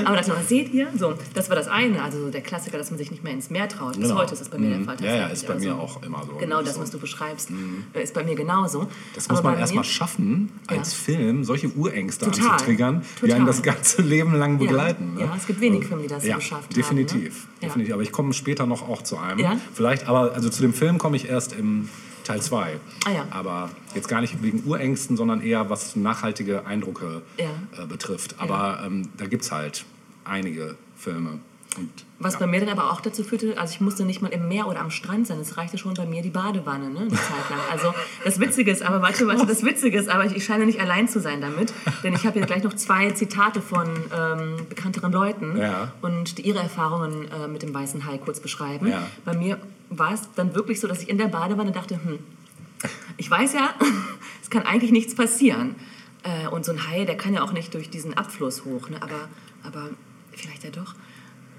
[0.06, 0.88] Aber das noch, seht ihr?
[0.98, 3.50] So, das war das eine, also so der Klassiker, dass man sich nicht mehr ins
[3.50, 3.94] Meer traut.
[3.98, 4.20] Bis Genau.
[4.22, 4.98] heute ist das bei mir der Fall.
[5.02, 6.34] Ja, ja, ist bei mir Also, auch immer so.
[6.38, 6.82] Genau das, So.
[6.82, 7.50] was du beschreibst,
[7.94, 8.88] äh, ist bei mir genauso.
[9.14, 10.98] Das Aber muss man bei erstmal mir- schaffen, als Ja.
[11.16, 12.52] Film solche Urängste Total.
[12.52, 13.36] anzutriggern, die Total.
[13.38, 14.58] einen das ganze Leben lang Ja.
[14.60, 15.16] begleiten.
[15.16, 15.22] Ne?
[15.22, 17.30] Ja, es gibt wenig Filme, die das ja, geschafft haben, definitiv, ne?
[17.62, 17.68] Ja.
[17.68, 17.94] definitiv.
[17.94, 19.40] Aber ich komme später noch auch zu einem.
[19.40, 19.58] Ja?
[19.74, 21.90] Vielleicht, aber also zu dem Film komme ich erst im
[22.26, 22.80] Teil 2.
[23.06, 23.26] Ah, ja.
[23.32, 27.46] Aber jetzt gar nicht wegen Urängsten, sondern eher was nachhaltige Eindrücke Ja.
[27.82, 28.36] äh, betrifft.
[28.40, 29.86] Aber ähm, da gibt es halt
[30.26, 31.40] einige Filme.
[31.78, 32.40] Und, Was ja.
[32.40, 34.80] bei mir dann aber auch dazu führte, also ich musste nicht mal im Meer oder
[34.80, 37.60] am Strand sein, es reichte schon bei mir die Badewanne, ne, eine Zeit lang.
[37.70, 40.80] Also das Witzige ist aber, warte, warte, das Witzige ist aber, ich, ich scheine nicht
[40.80, 45.12] allein zu sein damit, denn ich habe hier gleich noch zwei Zitate von ähm, bekannteren
[45.12, 45.92] Leuten Ja.
[46.02, 48.88] und die ihre Erfahrungen äh, mit dem weißen Hai kurz beschreiben.
[48.88, 49.06] Ja.
[49.26, 49.58] Bei mir
[49.90, 52.20] war es dann wirklich so, dass ich in der Badewanne dachte, hm,
[53.18, 53.74] ich weiß ja,
[54.42, 55.76] es kann eigentlich nichts passieren.
[56.24, 58.98] Äh, und so ein Hai, der kann ja auch nicht durch diesen Abfluss hoch, ne?
[59.02, 59.30] aber,
[59.64, 59.90] aber
[60.32, 60.96] vielleicht ja doch.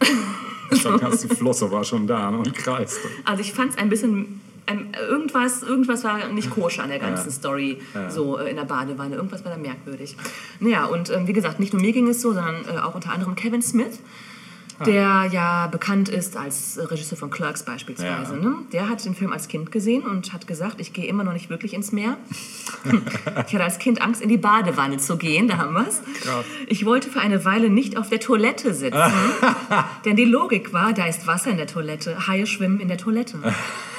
[0.76, 3.08] Schon hast die Flosse war schon da ne, und kreiste.
[3.24, 7.28] Also ich fand es ein bisschen, ähm, irgendwas, irgendwas war nicht koscher an der ganzen
[7.28, 7.32] Ja.
[7.32, 9.14] Story, so äh, in der Badewanne.
[9.14, 10.16] Irgendwas war da merkwürdig.
[10.58, 13.12] Naja, und ähm, wie gesagt, nicht nur mir ging es so, sondern äh, auch unter
[13.12, 14.00] anderem Kevin Smith.
[14.84, 18.34] Der ja bekannt ist als äh, Regisseur von Clerks beispielsweise.
[18.34, 18.40] Ja.
[18.40, 18.54] Ne?
[18.72, 21.48] Der hat den Film als Kind gesehen und hat gesagt, ich gehe immer noch nicht
[21.50, 22.16] wirklich ins Meer.
[23.46, 26.00] ich hatte als Kind Angst, in die Badewanne zu gehen, da haben wir es.
[26.66, 29.12] Ich wollte für eine Weile nicht auf der Toilette sitzen,
[30.04, 33.38] denn die Logik war, da ist Wasser in der Toilette, Haie schwimmen in der Toilette.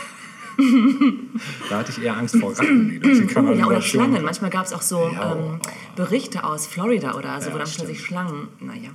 [1.70, 3.00] Da hatte ich eher Angst vor Ratten, die
[3.58, 3.82] Ja, oder.
[3.82, 4.24] Schlangen.
[4.24, 5.36] Manchmal gab es auch so Ja.
[5.36, 5.60] ähm,
[5.96, 8.48] Berichte aus Florida oder so, Ja, wo dann plötzlich Schlangen.
[8.60, 8.90] Naja.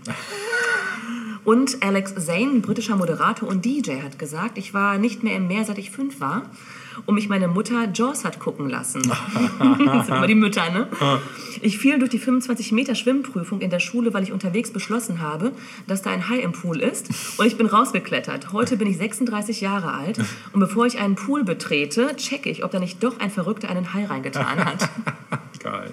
[1.45, 5.65] Und Alex Zane, britischer Moderator und DJ, hat gesagt, ich war nicht mehr im Meer,
[5.65, 6.43] seit ich fünf war
[7.07, 9.03] und mich meine Mutter Jaws hat gucken lassen.
[9.59, 10.89] das sind immer die Mütter, ne?
[11.61, 15.53] Ich fiel durch die 25 Meter Schwimmprüfung in der Schule, weil ich unterwegs beschlossen habe,
[15.87, 18.53] dass da ein Hai im Pool ist und ich bin rausgeklettert.
[18.53, 20.19] Heute bin ich 36 Jahre alt
[20.53, 23.95] und bevor ich einen Pool betrete, checke ich, ob da nicht doch ein Verrückter einen
[23.95, 24.89] Hai reingetan hat.
[25.63, 25.93] Geil.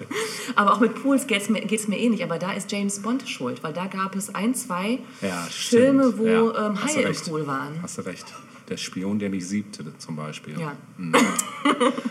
[0.56, 2.24] Aber auch mit Pools geht es mir, geht's mir ähnlich.
[2.24, 6.26] Aber da ist James Bond schuld, weil da gab es ein, zwei Ja, Filme, wo
[6.26, 7.14] Ja, ähm, Haie im.
[7.14, 7.80] Pool waren.
[7.82, 8.26] Hast du recht.
[8.70, 10.54] Der Spion, der mich siebte, zum Beispiel.
[10.58, 10.72] Ja.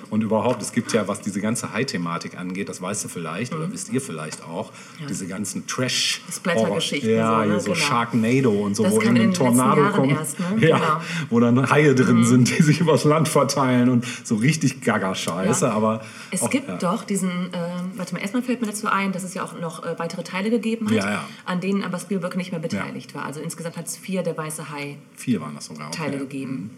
[0.10, 3.72] Und überhaupt, es gibt ja, was diese ganze High-Thematik angeht, das weißt du vielleicht oder
[3.72, 4.72] wisst ihr vielleicht auch,
[5.08, 7.60] diese ganzen trash Splatter-Geschichten Ja, so, ne?
[7.62, 7.76] so Genau.
[7.86, 10.12] Sharknado und so, Das wo irgendein den Tornado kommt.
[10.12, 10.46] erst, ne?
[10.68, 11.02] Ja, Genau.
[11.30, 15.72] wo dann Haie drin sind, die sich übers Land verteilen und so richtig Gaga-Scheiße, Ja.
[15.72, 16.78] aber Es auch, gibt ja.
[16.78, 19.86] doch diesen, ähm, warte mal, erstmal fällt mir dazu ein, dass es ja auch noch
[19.86, 21.26] äh, weitere Teile gegeben hat, Ja, ja.
[21.46, 23.24] an denen aber Spielberg nicht mehr beteiligt war.
[23.26, 25.92] Also insgesamt hat es vier der Weiße Hai Vier waren das sogar.
[25.92, 26.26] Teile okay.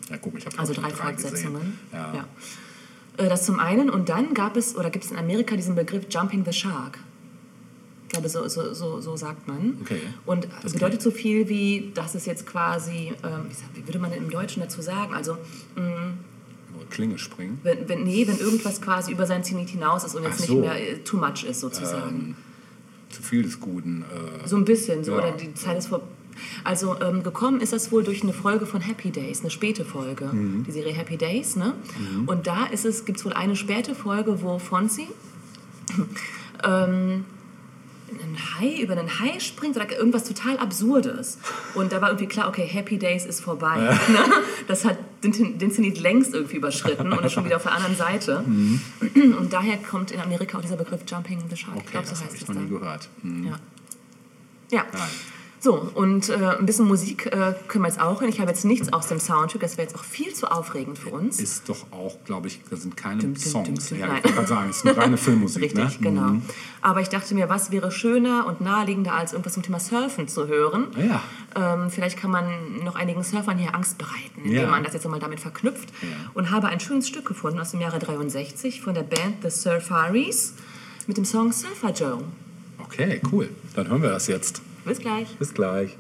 [0.10, 0.98] Ja, guck, ich habe Also drei gesehen.
[1.06, 1.80] Fortsetzungen.
[1.94, 2.14] Ja.
[2.16, 2.26] Ja.
[3.18, 6.06] Äh, Das zum einen und dann gab es oder gibt es in Amerika diesen Begriff
[6.10, 7.00] Jumping the Shark.
[8.08, 9.78] Ich glaube, so, so, so, so sagt man.
[9.82, 10.02] Okay.
[10.26, 14.24] Und Das bedeutet so viel wie, dass es jetzt quasi, ähm, wie würde man denn
[14.24, 15.14] im Deutschen dazu sagen?
[15.14, 15.38] Also,
[16.90, 17.60] Klinge springen.
[17.64, 20.56] wenn, wenn, nee, wenn irgendwas quasi über sein Zenit hinaus ist und jetzt so.
[20.56, 22.36] nicht mehr äh, too much ist, sozusagen.
[23.10, 24.04] Zu viel des Guten.
[24.04, 25.20] Äh, So ein bisschen, so, Ja.
[25.20, 26.02] oder die Zeit ist vor.
[26.64, 30.26] Also ähm, gekommen ist das wohl durch eine Folge von Happy Days, eine späte Folge,
[30.26, 30.64] Mhm.
[30.66, 31.74] die Serie Happy Days, ne?
[32.28, 35.08] Und da ist es, gibt es wohl eine späte Folge, wo Fonzie
[36.64, 37.26] ähm,
[38.24, 41.38] einen Hai, über einen Hai springt oder irgendwas total Absurdes.
[41.76, 43.78] Und da war irgendwie klar, okay, Happy Days ist vorbei.
[43.78, 44.20] Ne?
[44.68, 47.96] Das hat den, den Zenit längst irgendwie überschritten und ist schon wieder auf der anderen
[47.96, 48.44] Seite.
[49.40, 51.76] Und daher kommt in Amerika auch dieser Begriff Jumping the Shark.
[51.78, 52.80] ich okay, glaube, so das heißt ich es noch nie dann.
[52.80, 53.10] gehört.
[53.22, 53.44] Hm.
[53.48, 53.60] Ja.
[54.72, 54.86] Ja.
[54.92, 55.02] Nein.
[55.64, 58.30] So, und äh, ein bisschen Musik äh, können wir jetzt auch hin.
[58.30, 61.10] Ich habe jetzt nichts aus dem Soundtrack, das wäre jetzt auch viel zu aufregend für
[61.12, 61.40] uns.
[61.40, 63.90] Ist doch auch, glaube ich, das sind keine Dum, dum, Songs.
[63.90, 64.00] dum.
[64.00, 64.18] Ja, Nein.
[64.18, 65.62] ich wollte gerade sagen, es ist eine reine Filmmusik.
[65.62, 66.10] Richtig, ne?
[66.10, 66.22] genau.
[66.30, 66.42] Mhm.
[66.82, 70.48] Aber ich dachte mir, was wäre schöner und naheliegender, als irgendwas zum Thema Surfen zu
[70.48, 70.88] hören?
[70.98, 71.22] Ja.
[71.56, 72.46] Ähm, vielleicht kann man
[72.84, 74.68] noch einigen Surfern hier Angst bereiten, indem Ja.
[74.68, 75.90] man das jetzt einmal damit verknüpft.
[76.34, 80.56] Und habe ein schönes Stück gefunden aus dem Jahre 63 von der Band The Surfaris
[81.06, 82.24] mit dem Song Surfer Joe.
[82.84, 83.50] Okay, cool.
[83.76, 84.64] Dann hören wir das jetzt.
[84.86, 85.28] Bis gleich.
[85.38, 85.98] Bis gleich.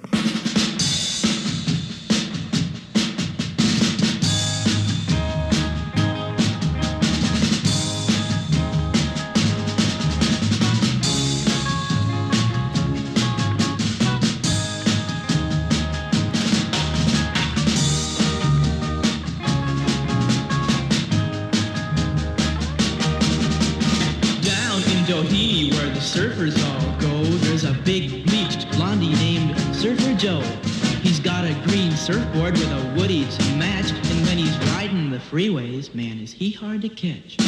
[35.81, 37.40] Freeways, man, is he hard to catch.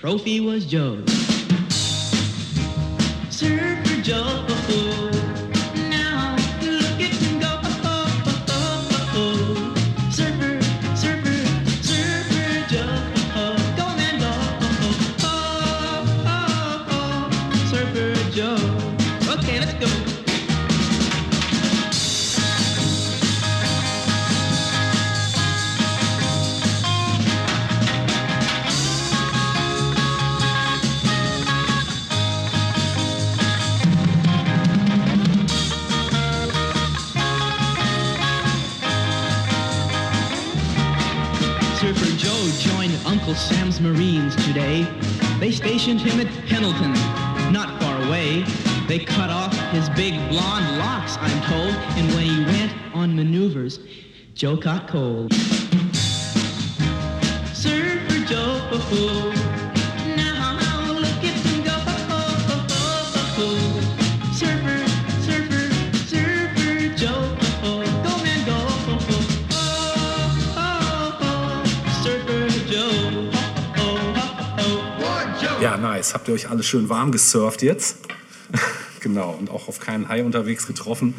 [0.00, 1.29] Trophy was Joe's.
[43.20, 44.86] Uncle Sam's Marines today.
[45.40, 46.94] They stationed him at Pendleton,
[47.52, 48.44] not far away.
[48.88, 53.80] They cut off his big blonde locks, I'm told, and when he went on maneuvers,
[54.32, 55.34] Joe caught cold.
[57.52, 58.66] Surfer Joe,
[76.00, 76.14] Nice.
[76.14, 77.98] Habt ihr euch alle schön warm gesurft jetzt?
[79.00, 81.12] genau, und auch auf keinen Hai unterwegs getroffen.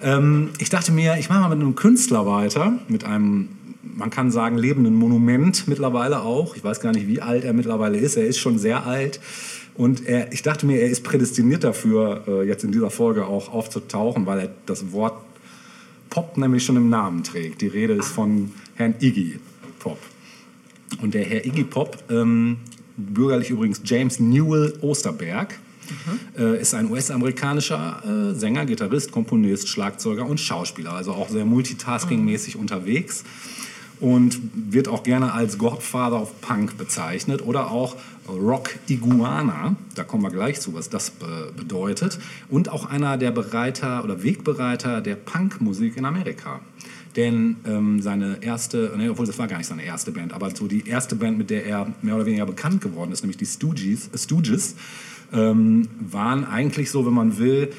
[0.00, 3.50] Ähm, ich dachte mir, ich mache mal mit einem Künstler weiter, mit einem,
[3.82, 6.56] man kann sagen, lebenden Monument mittlerweile auch.
[6.56, 8.16] Ich weiß gar nicht, wie alt er mittlerweile ist.
[8.16, 9.20] Er ist schon sehr alt.
[9.74, 13.52] Und er, ich dachte mir, er ist prädestiniert dafür, äh, jetzt in dieser Folge auch
[13.52, 15.22] aufzutauchen, weil er das Wort
[16.08, 17.60] Pop nämlich schon im Namen trägt.
[17.60, 19.38] Die Rede ist von Herrn Iggy
[19.78, 19.98] Pop.
[21.02, 22.56] Und der Herr Iggy Pop, ähm,
[22.98, 25.58] bürgerlich übrigens James Newell Osterberg,
[26.38, 30.92] äh, ist ein US-amerikanischer äh, Sänger, Gitarrist, Komponist, Schlagzeuger und Schauspieler.
[30.92, 33.24] Also auch sehr multitasking-mäßig unterwegs.
[34.00, 37.96] Und wird auch gerne als Godfather of Punk bezeichnet oder auch
[38.28, 39.74] Rock Iguana.
[39.96, 42.20] Da kommen wir gleich zu, was das be bedeutet.
[42.48, 46.60] Und auch einer der Bereiter oder Wegbereiter der Punkmusik in Amerika.
[47.16, 50.66] Denn ähm, seine erste, ne, obwohl das war gar nicht seine erste Band, aber so
[50.66, 54.08] die erste Band, mit der er mehr oder weniger bekannt geworden ist, nämlich die Stooges,
[54.12, 54.76] äh, Stooges
[55.32, 57.70] ähm, waren eigentlich so, wenn man will,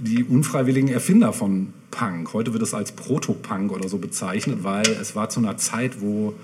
[0.00, 2.32] die unfreiwilligen Erfinder von Punk.
[2.32, 6.34] Heute wird es als Proto-Punk oder so bezeichnet, weil es war zu einer Zeit, wo,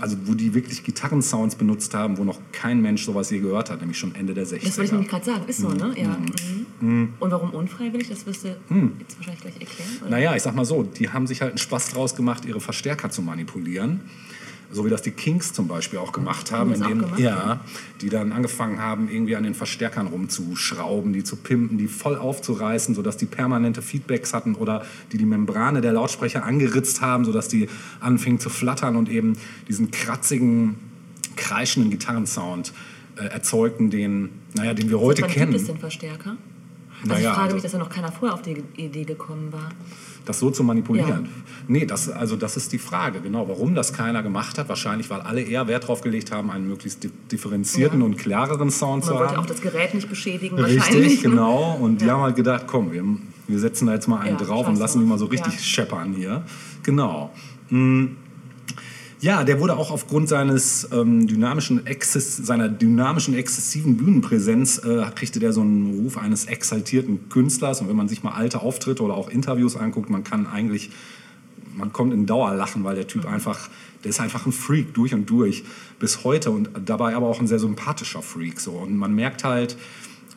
[0.00, 3.80] also wo die wirklich Gitarrensounds benutzt haben, wo noch kein Mensch sowas je gehört hat,
[3.80, 4.64] nämlich schon Ende der 60er.
[4.64, 5.44] Das wollte ich nämlich gerade sagen.
[5.46, 5.94] Ist so, ne?
[5.96, 6.16] Ja.
[6.80, 7.14] Mhm.
[7.18, 8.08] Und warum unfreiwillig?
[8.08, 9.90] Das wirst du jetzt wahrscheinlich gleich erklären.
[10.00, 10.10] Oder?
[10.10, 13.10] Naja, ich sag mal so, die haben sich halt einen Spaß draus gemacht, ihre Verstärker
[13.10, 14.00] zu manipulieren.
[14.72, 17.18] So wie das die Kings zum Beispiel auch gemacht haben, indem, gemacht?
[17.18, 17.60] ja,
[18.00, 22.94] die dann angefangen haben, irgendwie an den Verstärkern rumzuschrauben, die zu pimpen, die voll aufzureißen,
[22.94, 27.68] sodass die permanente Feedbacks hatten oder die die Membrane der Lautsprecher angeritzt haben, sodass die
[27.98, 29.36] anfingen zu flattern und eben
[29.68, 30.76] diesen kratzigen,
[31.36, 32.72] kreischenden Gitarrensound
[33.16, 35.50] äh, erzeugten, den, naja, den wir heute kennen.
[35.50, 36.36] gibt es den Verstärker?
[37.02, 39.52] Also Naja, ich frage also- mich, dass ja noch keiner vorher auf die Idee gekommen
[39.52, 39.70] war.
[40.24, 41.24] Das so zu manipulieren.
[41.24, 41.30] Ja.
[41.68, 43.48] Nee, das, also das ist die Frage, genau.
[43.48, 44.68] Warum das keiner gemacht hat?
[44.68, 48.06] Wahrscheinlich, weil alle eher Wert drauf gelegt haben, einen möglichst di- differenzierten Ja.
[48.06, 49.40] und klareren Sound Man zu wollte haben.
[49.42, 50.58] auch das Gerät nicht beschädigen.
[50.58, 51.30] Richtig, ne?
[51.30, 51.76] genau.
[51.80, 52.14] Und die Ja.
[52.14, 53.04] haben halt gedacht, komm, wir,
[53.48, 56.42] wir setzen da jetzt mal einen drauf und lassen die mal so richtig scheppern hier.
[56.82, 57.30] Genau.
[57.70, 58.06] Mm.
[59.22, 65.38] Ja, der wurde auch aufgrund seines ähm, dynamischen Exzess, seiner dynamischen, exzessiven Bühnenpräsenz, äh, kriegte
[65.38, 67.82] der so einen Ruf eines exaltierten Künstlers.
[67.82, 70.90] Und wenn man sich mal alte Auftritte oder auch Interviews anguckt, man kann eigentlich,
[71.76, 73.68] man kommt in Dauerlachen, weil der Typ einfach,
[74.04, 75.64] der ist einfach ein Freak durch und durch
[75.98, 78.58] bis heute und dabei aber auch ein sehr sympathischer Freak.
[78.58, 78.70] So.
[78.70, 79.76] Und man merkt halt,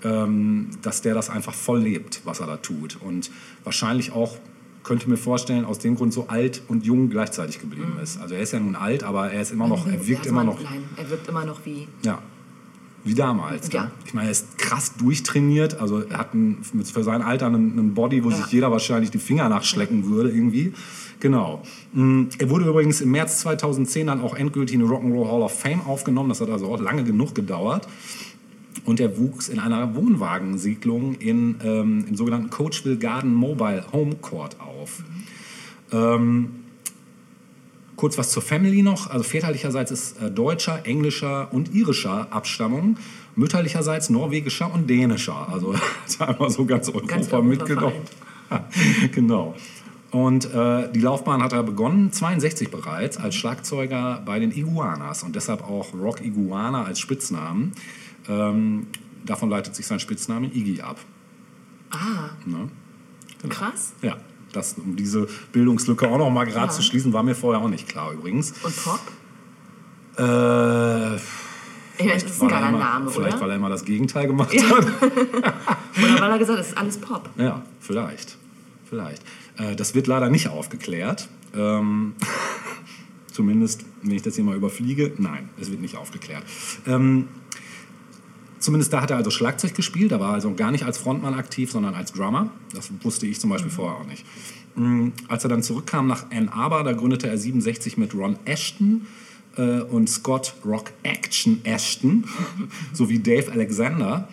[0.03, 2.97] ähm, dass der das einfach voll lebt, was er da tut.
[3.01, 3.31] Und
[3.63, 4.37] wahrscheinlich auch,
[4.83, 8.19] könnte mir vorstellen, aus dem Grund so alt und jung gleichzeitig geblieben ist.
[8.21, 10.43] Also er ist ja nun alt, aber er ist immer noch, er wirkt Also immer
[10.43, 11.87] noch, Nein, er wirkt immer noch wie.
[12.03, 12.19] ja,
[13.05, 13.71] wie damals.
[13.71, 13.91] Ja.
[14.05, 17.71] Ich meine, er ist krass durchtrainiert, also er hat ein, mit- für sein Alter einen,
[17.79, 18.35] einen Body, wo Ja.
[18.37, 20.73] sich jeder wahrscheinlich die Finger nachschlecken würde irgendwie.
[21.21, 21.63] Genau.
[21.93, 25.57] Mm, Er wurde übrigens im März 2010 dann auch endgültig in die Rock'n'Roll Hall of
[25.57, 26.27] Fame aufgenommen.
[26.29, 27.87] Das hat also auch lange genug gedauert.
[28.85, 34.57] Und er wuchs in einer Wohnwagensiedlung in, ähm, im sogenannten Coachville Garden Mobile Home Court
[34.59, 34.72] auf.
[35.91, 36.63] Ähm,
[37.95, 39.09] kurz was zur Family noch.
[39.09, 42.97] Also väterlicherseits ist äh, deutscher, englischer und irischer Abstammung.
[43.35, 45.47] Mütterlicherseits norwegischer und dänischer.
[45.49, 45.75] Also
[46.19, 48.01] hat einmal so ganz Europa, Ganz Europa mitgenommen.
[49.11, 49.55] genau.
[50.11, 55.35] Und äh, die Laufbahn hat er begonnen, 62 bereits, als Schlagzeuger bei den Iguanas und
[55.35, 57.71] deshalb auch Rock Iguana als Spitznamen.
[58.29, 58.85] Ähm,
[59.25, 60.99] davon leitet sich sein Spitzname Iggy ab.
[61.89, 62.69] Ah, Ne?
[63.49, 63.93] krass.
[64.03, 64.17] Ja,
[64.53, 66.71] das, um diese Bildungslücke auch noch mal gerade Ja.
[66.71, 68.53] zu schließen, war mir vorher auch nicht klar übrigens.
[68.63, 68.99] Und Pop?
[70.17, 73.41] Äh, Ich meine, das ist ein er geiler Name, vielleicht, oder?
[73.43, 74.63] weil er immer das Gegenteil gemacht Ja.
[74.69, 74.85] hat.
[75.01, 77.29] Oder weil er gesagt hat, es ist alles Pop.
[77.37, 78.37] Ja, vielleicht.
[78.89, 79.21] Vielleicht.
[79.57, 81.29] Äh, das wird leider nicht aufgeklärt.
[81.55, 82.13] Ähm,
[83.31, 86.43] zumindest, wenn ich das hier mal überfliege, nein, es wird nicht aufgeklärt.
[86.87, 87.27] Ähm,
[88.63, 90.11] zumindest da hat er also Schlagzeug gespielt.
[90.11, 92.49] Da war er also gar nicht als Frontmann aktiv, sondern als Drummer.
[92.73, 94.25] Das wusste ich zum Beispiel vorher auch nicht.
[94.75, 99.05] Mm, Als er dann zurückkam nach Ann Arbor, da gründete er 67 mit Ron Ashton
[99.57, 102.25] äh, und Scott Rock Action Ashton
[102.93, 104.27] sowie Dave Alexander,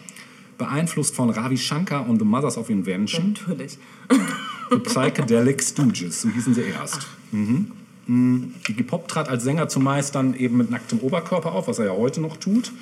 [0.56, 3.34] beeinflusst von Ravi Shankar und The Mothers of Invention.
[3.38, 3.78] Natürlich.
[4.70, 7.06] The Psychedelic Stooges, so hießen sie erst.
[7.32, 7.72] Mhm.
[8.06, 8.54] Mhm.
[8.68, 11.92] Iggy Pop trat als Sänger zumeist dann eben mit nacktem Oberkörper auf, was er ja
[11.92, 12.72] heute noch tut,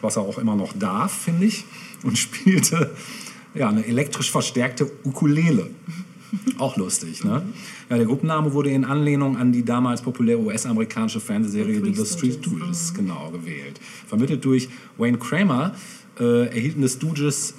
[0.00, 1.64] was er auch immer noch darf, finde ich,
[2.02, 2.90] und spielte
[3.54, 5.70] ja, eine elektrisch verstärkte Ukulele.
[6.58, 7.42] Auch lustig, ne?
[7.90, 12.88] Ja, der Gruppenname wurde in Anlehnung an die damals populäre US-amerikanische Fernsehserie The Street Stooges.
[12.88, 13.78] Stooges, genau, gewählt.
[14.06, 15.74] Vermittelt durch Wayne Kramer
[16.18, 17.54] äh, erhielten The Stooges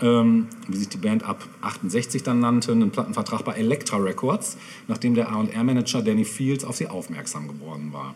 [0.00, 5.14] ähm, wie sich die Band ab 68 dann nannte, einen Plattenvertrag bei Elektra Records, nachdem
[5.14, 8.14] der A&R-Manager Danny Fields auf sie aufmerksam geworden war.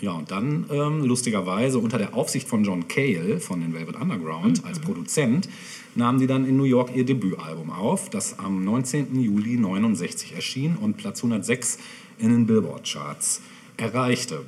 [0.00, 4.64] Ja, und dann ähm, lustigerweise unter der Aufsicht von John Cale von den Velvet Underground
[4.64, 5.48] als Produzent
[5.94, 9.20] nahmen die dann in New York ihr Debütalbum auf, das am 19.
[9.20, 11.78] Juli 69 erschien und Platz 106
[12.18, 13.42] in den Billboard-Charts
[13.76, 14.42] erreichte.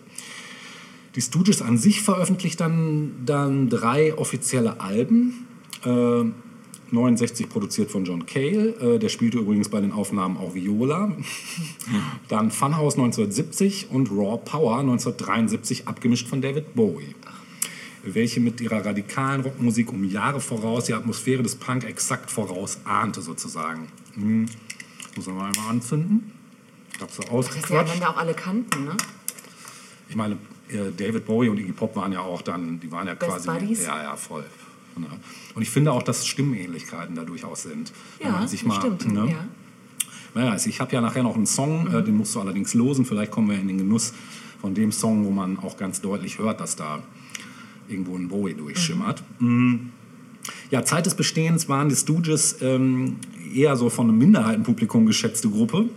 [1.15, 5.47] Die Stooges an sich veröffentlicht dann, dann drei offizielle Alben.
[5.85, 6.25] Äh,
[6.93, 11.13] 69 produziert von John Cale, äh, der spielte übrigens bei den Aufnahmen auch Viola.
[12.29, 17.15] Dann Funhouse 1970 und Raw Power 1973 abgemischt von David Bowie.
[18.05, 23.23] Welche mit ihrer radikalen Rockmusik um Jahre voraus die Atmosphäre des Punk exakt voraus ahnte
[23.23, 23.89] sozusagen.
[24.15, 24.47] Hm.
[25.17, 26.33] Muss man mal einmal anzünden.
[26.95, 27.93] Ich habe so Das ausgequatscht.
[27.93, 28.97] haben ja auch alle Kanten, ne?
[30.09, 30.35] Ich meine,
[30.69, 33.49] äh, David Bowie und Iggy Pop waren ja auch dann, die waren ja Best quasi.
[33.49, 33.87] Buddies?
[33.87, 34.45] Ja, ja, voll.
[34.99, 35.09] Ne?
[35.55, 37.93] Und ich finde auch, dass Stimmähnlichkeiten da durchaus sind.
[38.19, 39.13] Wenn Ja, man sich mal, stimmt.
[39.13, 39.31] Ne?
[39.31, 39.45] Ja.
[40.35, 43.05] Naja, also ich habe ja nachher noch einen Song, äh, den musst du allerdings losen.
[43.05, 44.15] Vielleicht kommen wir in den Genuss
[44.61, 47.03] von dem Song, wo man auch ganz deutlich hört, dass da
[47.89, 49.23] irgendwo ein Bowie durchschimmert.
[49.39, 49.77] Mm.
[50.71, 53.17] Ja, Zeit des Bestehens waren die Stooges ähm,
[53.55, 55.89] eher so von einem Minderheitenpublikum geschätzte Gruppe,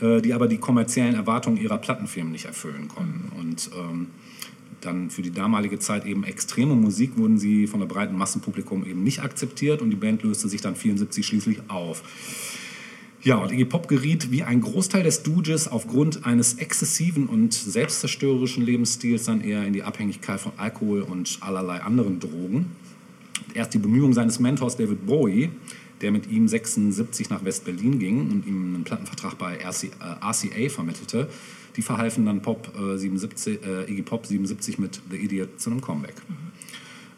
[0.00, 3.32] äh, die aber die kommerziellen Erwartungen ihrer Plattenfirmen nicht erfüllen konnten.
[3.38, 4.08] Und ähm,
[4.80, 9.02] dann für die damalige Zeit eben extreme Musik wurden sie von der breiten Massenpublikum eben
[9.02, 12.02] nicht akzeptiert und die Band löste sich dann 74 schließlich auf.
[13.22, 18.64] Ja, und Iggy Pop geriet wie ein Großteil des Stooges aufgrund eines exzessiven und selbstzerstörerischen
[18.64, 22.66] Lebensstils dann eher in die Abhängigkeit von Alkohol und allerlei anderen Drogen.
[23.52, 25.50] Erst die Bemühungen seines Mentors David Bowie,
[26.02, 30.68] der mit ihm 76 nach West-Berlin ging und ihm einen Plattenvertrag bei RC, äh, RCA
[30.68, 31.28] vermittelte,
[31.76, 35.80] die verhalfen dann Pop, äh, 77, äh, Iggy Pop 77 mit The Idiot zu einem
[35.80, 36.14] Comeback.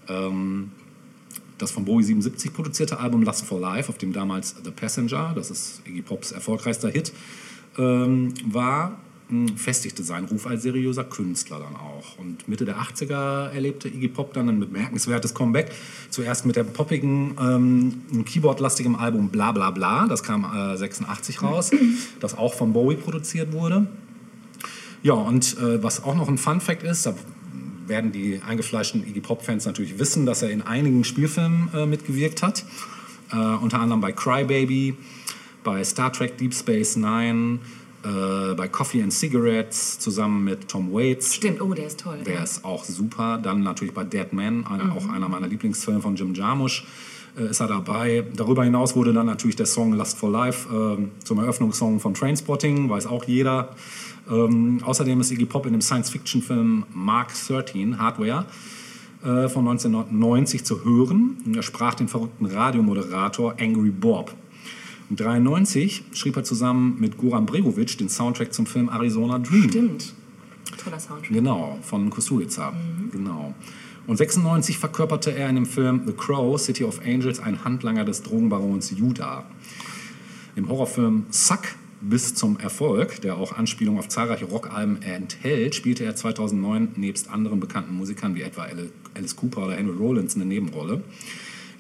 [0.09, 0.71] Ähm,
[1.59, 5.51] das von Bowie 77 produzierte Album Lust for Life, auf dem damals The Passenger, das
[5.51, 7.13] ist Iggy Pops erfolgreichster Hit,
[7.77, 8.99] ähm, war,
[9.57, 12.19] festigte seinen Ruf als seriöser Künstler dann auch.
[12.19, 15.71] Und Mitte der 80er erlebte Iggy Pop dann ein bemerkenswertes Comeback.
[16.09, 21.71] Zuerst mit dem poppigen, ähm, Keyboard-lastigen Album Bla Bla Bla, das kam äh, 86 raus,
[22.21, 23.87] das auch von Bowie produziert wurde.
[25.09, 27.15] Ja, und äh, was auch noch ein Fun-Fact ist, da
[27.87, 32.67] werden die eingefleischten Iggy Pop-Fans natürlich wissen, dass er in einigen Spielfilmen äh, mitgewirkt hat.
[33.33, 34.97] Äh, unter anderem bei Crybaby,
[35.65, 37.61] bei Star Trek Deep Space Nine,
[38.05, 41.37] äh, bei Coffee and Cigarettes zusammen mit Tom Waits.
[41.37, 42.19] Stimmt, oh, der ist toll.
[42.27, 43.41] Der ist auch super.
[43.43, 46.85] Dann natürlich bei Dead Man, einer, auch einer meiner Lieblingsfilme von Jim Jarmusch,
[47.39, 48.25] äh, ist er dabei.
[48.37, 52.91] Darüber hinaus wurde dann natürlich der Song Lust for Life ähm, zum Eröffnungssong von Trainspotting,
[52.91, 53.75] weiß auch jeder.
[54.31, 58.47] Ähm, außerdem ist Iggy Pop in dem Science-Fiction-Film Mark 13, Hardware,
[59.23, 61.39] äh, von 1990 zu hören.
[61.45, 64.35] Und er sprach den verrückten Radiomoderator Angry Bob.
[65.11, 69.71] Und 1993 schrieb er zusammen mit Goran Bregovic den Soundtrack zum Film Arizona Dream.
[69.71, 70.15] Stimmt.
[70.77, 71.33] Toller Soundtrack.
[71.33, 72.75] Genau, von Kusturica.
[73.11, 73.55] Genau.
[74.07, 78.23] Und 96 verkörperte er in dem Film The Crow, City of Angels, einen Handlanger des
[78.23, 79.45] Drogenbarons Judah.
[80.57, 81.61] Im Horrorfilm Suck
[82.01, 87.61] bis zum Erfolg, der auch Anspielungen auf zahlreiche Rockalben enthält, spielte er 2009 nebst anderen
[87.61, 88.67] bekannten Musikern wie etwa
[89.15, 91.03] Alice Cooper oder Henry Rollins eine Nebenrolle.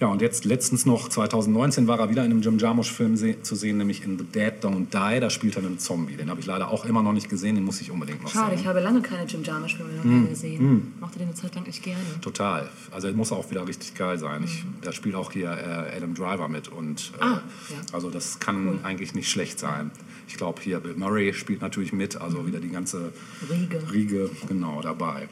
[0.00, 3.56] Ja, und jetzt letztens noch, 2019, war er wieder in einem Jim Jarmusch-Film se zu
[3.56, 5.18] sehen, nämlich in The Dead Don't Die.
[5.20, 6.14] Da spielt er einen Zombie.
[6.14, 8.50] Den habe ich leider auch immer noch nicht gesehen, den muss ich unbedingt noch Schade,
[8.52, 8.60] sehen.
[8.60, 10.92] ich habe lange keine Jim Jarmusch-Filme Hm, mehr gesehen.
[11.00, 11.98] Mochte den eine Zeit lang echt gerne.
[12.20, 12.68] Total.
[12.92, 14.44] Also er muss auch wieder richtig geil sein.
[14.44, 16.68] Ich, da spielt auch hier äh, Adam Driver mit.
[16.68, 17.76] Und, äh, Ah, ja.
[17.92, 19.90] Also das kann eigentlich nicht schlecht sein.
[20.28, 23.12] Ich glaube hier Bill Murray spielt natürlich mit, also wieder die ganze
[23.50, 23.80] Riege.
[23.92, 25.28] Riege genau dabei.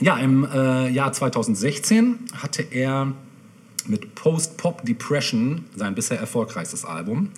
[0.00, 3.12] Ja, im äh, Jahr 2016 hatte er
[3.88, 7.30] mit Post-Pop Depression sein bisher erfolgreichstes Album.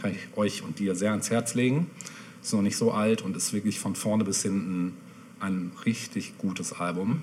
[0.00, 1.90] Kann ich euch und dir sehr ans Herz legen.
[2.42, 4.94] Ist noch nicht so alt und ist wirklich von vorne bis hinten
[5.40, 7.20] ein richtig gutes Album.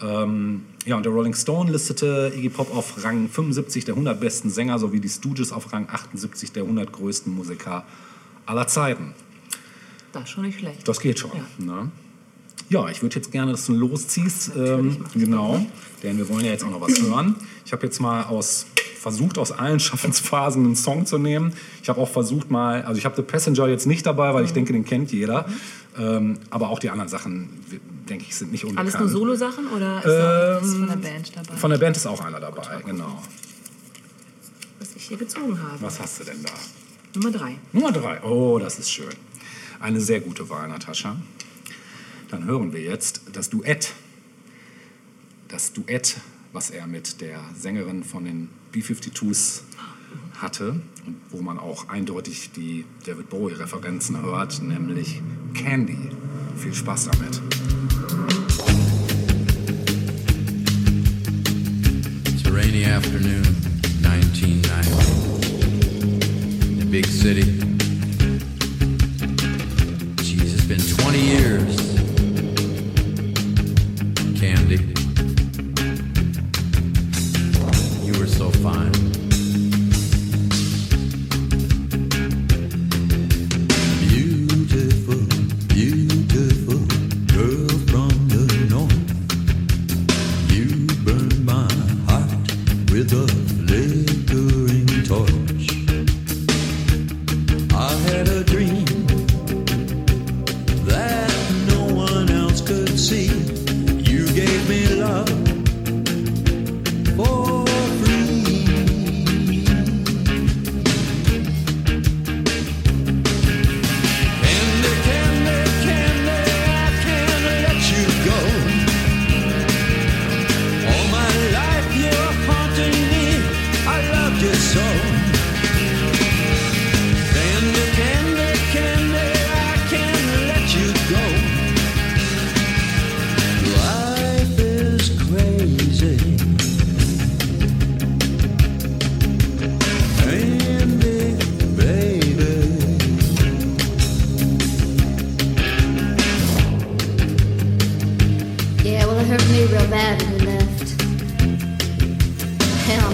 [0.00, 4.50] Ähm, ja, und der Rolling Stone listete Iggy Pop auf Rang 75 der 100 besten
[4.50, 7.84] Sänger sowie die Stooges auf Rang 78 der 100 größten Musiker
[8.46, 9.14] aller Zeiten.
[10.12, 10.86] Das ist schon nicht schlecht.
[10.86, 11.32] Das geht schon.
[11.34, 11.64] Ja.
[11.64, 11.90] Ne?
[12.70, 14.52] Ja, ich würde jetzt gerne, dass du losziehst.
[14.56, 15.64] Ähm, genau,
[16.02, 17.34] denn wir wollen ja jetzt auch noch was hören.
[17.64, 18.66] Ich habe jetzt mal aus,
[19.00, 21.52] versucht, aus allen Schaffensphasen einen Song zu nehmen.
[21.82, 24.34] Ich habe auch versucht mal, also ich habe The Passenger jetzt nicht dabei, Mhm.
[24.34, 25.46] weil ich denke, den kennt jeder.
[25.98, 27.48] Ähm, aber auch die anderen Sachen,
[28.08, 28.94] denke ich, sind nicht unbekannt.
[28.94, 30.06] Alles nur Solo-Sachen oder ist
[30.62, 31.56] was von der Band dabei?
[31.56, 33.20] Von der Band ist auch einer dabei, genau.
[34.78, 35.80] was ich hier gezogen habe.
[35.80, 36.52] Was hast du denn da?
[37.18, 37.56] Nummer drei.
[37.72, 38.22] Nummer drei.
[38.22, 39.08] Oh, das ist schön.
[39.80, 41.16] Eine sehr gute Wahl, Natascha.
[42.30, 43.94] Dann hören wir jetzt das Duett.
[45.48, 46.18] Das Duett,
[46.52, 49.62] was er mit der Sängerin von den B-52s
[50.34, 55.22] hatte und wo man auch eindeutig die David Bowie-Referenzen hört, nämlich
[55.54, 56.10] Candy.
[56.56, 57.40] Viel Spaß damit.
[62.26, 63.56] It's a rainy afternoon,
[64.02, 64.72] 1990.
[66.72, 67.58] In a big city.
[70.22, 71.87] Jeez, it's been 20 years.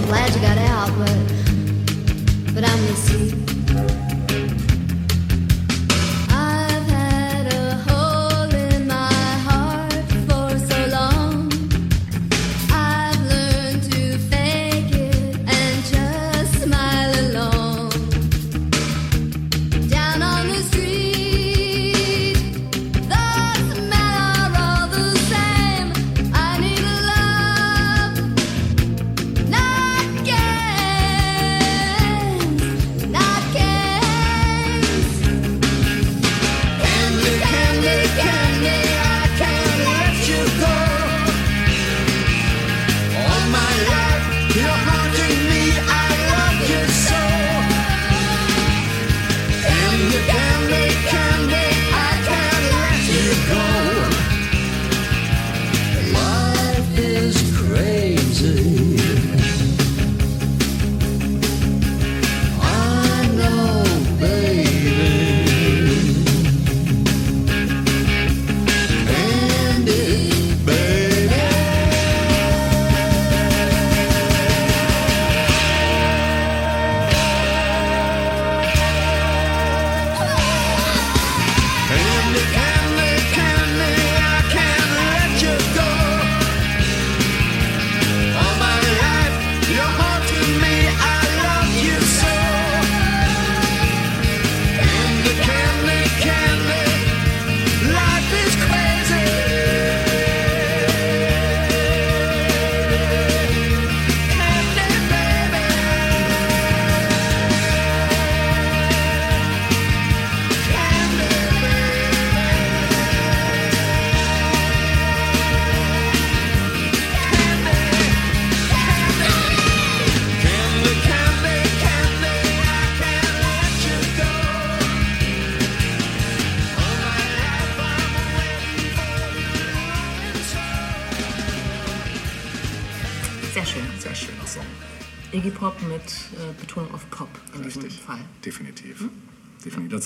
[0.07, 4.04] glad you got out, but but I miss you.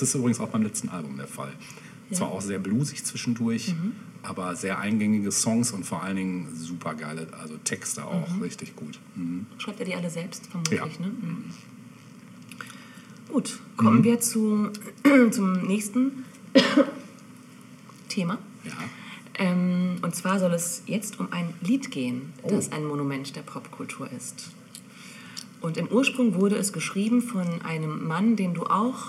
[0.01, 1.53] Das ist übrigens auch beim letzten Album der Fall.
[2.12, 3.74] Zwar auch sehr bluesig zwischendurch,
[4.22, 8.99] aber sehr eingängige Songs und vor allen Dingen super geile, also Texte auch richtig gut.
[9.14, 9.46] Mhm.
[9.59, 10.86] Schreibt er die alle selbst, vermutlich, Ja.
[10.86, 11.09] ne?
[11.09, 11.44] Mhm.
[13.28, 14.70] Gut, kommen wir zu,
[15.30, 16.24] zum nächsten
[18.09, 18.38] Thema.
[18.64, 18.72] Ja.
[19.34, 22.49] Ähm, und zwar soll es jetzt um ein Lied gehen, Oh.
[22.51, 24.51] das ein Monument der Popkultur ist.
[25.61, 29.09] Und im Ursprung wurde es geschrieben von einem Mann, den du auch,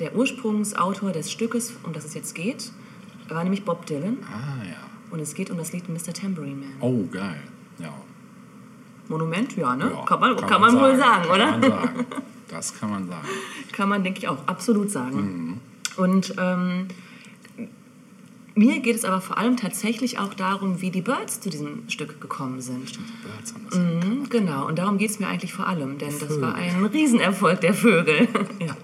[0.00, 2.72] Der Ursprungsautor des Stückes, um das es jetzt geht,
[3.28, 4.18] war nämlich Bob Dylan.
[4.24, 4.78] Ah ja.
[5.12, 6.12] Und es geht um das Lied Mr.
[6.12, 6.72] Tambourine Man.
[6.80, 7.40] Oh, geil.
[7.78, 7.94] Ja.
[9.06, 9.92] Monument, ja, ne?
[9.94, 10.04] ja.
[10.04, 11.52] kann man, kann man, wohl sagen, kann oder?
[11.52, 12.04] Man sagen.
[12.48, 13.28] Das kann man sagen.
[13.72, 15.20] Kann man, denke ich, auch absolut sagen.
[15.20, 15.60] Mhm.
[15.96, 16.88] Und ähm,
[18.66, 22.20] mir geht es aber vor allem tatsächlich auch darum, wie die Birds zu diesem Stück
[22.20, 22.90] gekommen sind.
[22.94, 26.12] Die Birds haben das Mhm, genau, und darum geht es mir eigentlich vor allem, denn
[26.18, 28.28] das war ein Riesenerfolg der Vögel.
[28.60, 28.76] ja.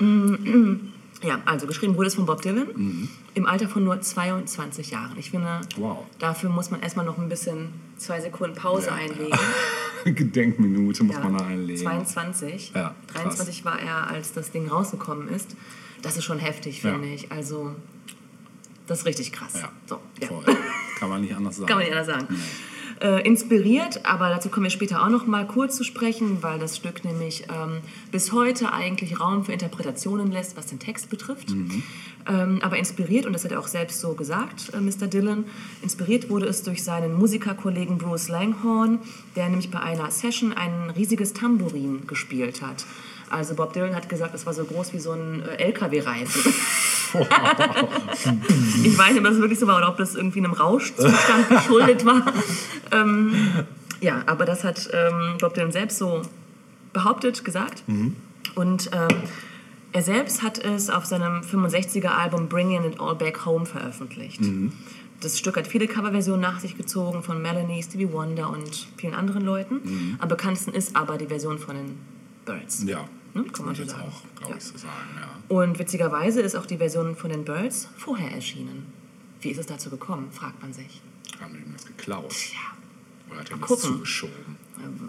[1.22, 5.16] Ja, also geschrieben wurde es von Bob Dylan im Alter von nur 22 Jahren.
[5.18, 6.04] Ich finde, Wow.
[6.18, 8.94] dafür muss man erstmal noch ein bisschen zwei Sekunden Pause Ja.
[8.96, 9.38] einlegen.
[10.04, 11.80] Gedenkminute muss Ja, man da einlegen.
[11.82, 12.72] 22.
[12.74, 13.22] Ja, krass.
[13.22, 15.56] 23 war er, als das Ding rausgekommen ist.
[16.02, 17.32] Das ist schon heftig, finde ich.
[17.32, 17.74] Also,
[18.86, 19.54] das ist richtig krass.
[19.54, 20.28] Ja, So, ja.
[20.28, 20.44] voll.
[20.98, 21.66] Kann man nicht anders sagen.
[21.66, 22.28] Kann man nicht anders sagen.
[23.00, 26.76] Äh, inspiriert, aber dazu kommen wir später auch noch mal kurz zu sprechen, weil das
[26.76, 27.80] Stück nämlich ähm,
[28.12, 31.50] bis heute eigentlich Raum für Interpretationen lässt, was den Text betrifft.
[31.50, 35.08] Ähm, aber inspiriert, und das hat er auch selbst so gesagt, äh, Mr.
[35.08, 35.44] Dylan,
[35.82, 39.00] inspiriert wurde es durch seinen Musikerkollegen Bruce Langhorne,
[39.34, 42.86] der nämlich bei einer Session ein riesiges Tambourin gespielt hat.
[43.30, 46.54] Also Bob Dylan hat gesagt, das war so groß wie so ein äh, LKW-Reifen.
[48.84, 52.04] Ich weiß nicht, ob das wirklich so war oder ob das irgendwie einem Rauschzustand geschuldet
[52.04, 52.24] war.
[52.90, 53.34] Ähm,
[54.00, 56.22] ja, aber das hat ähm, Bob Dylan selbst so
[56.92, 57.84] behauptet, gesagt.
[58.54, 59.16] Und ähm,
[59.92, 64.40] er selbst hat es auf seinem 65er Album Bringing It All Back Home veröffentlicht.
[65.20, 69.44] Das Stück hat viele Coverversionen nach sich gezogen von Melanie, Stevie Wonder und vielen anderen
[69.44, 70.16] Leuten.
[70.20, 71.98] Am bekanntesten ist aber die Version von den
[72.44, 72.84] Birds.
[72.84, 73.08] Ja.
[73.34, 74.02] Ne, kann man so sagen.
[74.02, 74.58] auch, glaube Ja.
[74.58, 75.28] ich, so sagen, ja.
[75.56, 78.86] Und witzigerweise ist auch die Version von den Birds vorher erschienen.
[79.40, 81.00] Wie ist es dazu gekommen, fragt man sich.
[81.40, 82.32] Haben die ihm das geklaut?
[82.52, 83.82] Ja, Oder hat er das gucken.
[83.84, 84.64] zugeschoben?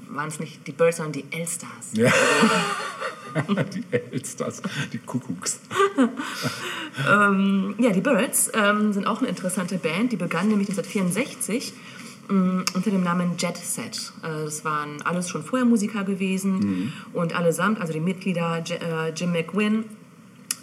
[0.09, 1.89] waren es nicht die Birds, sondern die Elstars.
[1.93, 2.11] Ja.
[3.73, 4.61] die Elsters,
[4.91, 5.59] die Kuckucks.
[6.97, 10.13] Ja, die Birds ähm, sind auch eine interessante Band.
[10.13, 11.79] Die begann nämlich 1964 mh,
[12.27, 14.11] unter dem Namen Jet Set.
[14.23, 19.31] Äh, das waren alles schon vorher Musiker gewesen und allesamt, also die Mitglieder äh, Jim
[19.31, 19.85] McGuinn,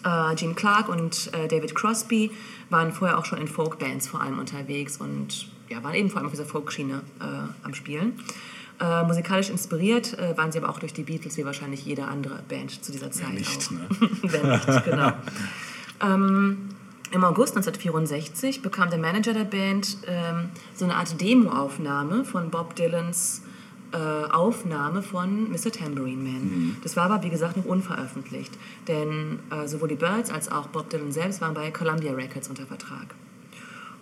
[0.04, 2.30] äh, Gene Clark und äh, David Crosby
[2.70, 6.26] waren vorher auch schon in Folkbands vor allem unterwegs und ja, waren eben vor allem
[6.26, 7.24] auf dieser Folkschiene äh,
[7.64, 8.18] am Spielen.
[8.80, 12.42] Äh, musikalisch inspiriert äh, waren sie aber auch durch die Beatles, wie wahrscheinlich jede andere
[12.48, 13.70] Band zu dieser Zeit nicht, auch.
[13.70, 13.86] ne?
[14.66, 15.12] Nicht, genau.
[16.00, 16.68] ähm,
[17.12, 22.74] Im August 1964 bekam der Manager der Band ähm, so eine Art Demoaufnahme von Bob
[22.74, 23.42] Dylans
[23.92, 25.70] äh, Aufnahme von Mr.
[25.70, 26.76] Tambourine Man.
[26.82, 28.52] Das war aber, wie gesagt, noch unveröffentlicht.
[28.88, 32.64] Denn äh, sowohl die Birds als auch Bob Dylan selbst waren bei Columbia Records unter
[32.64, 33.14] Vertrag.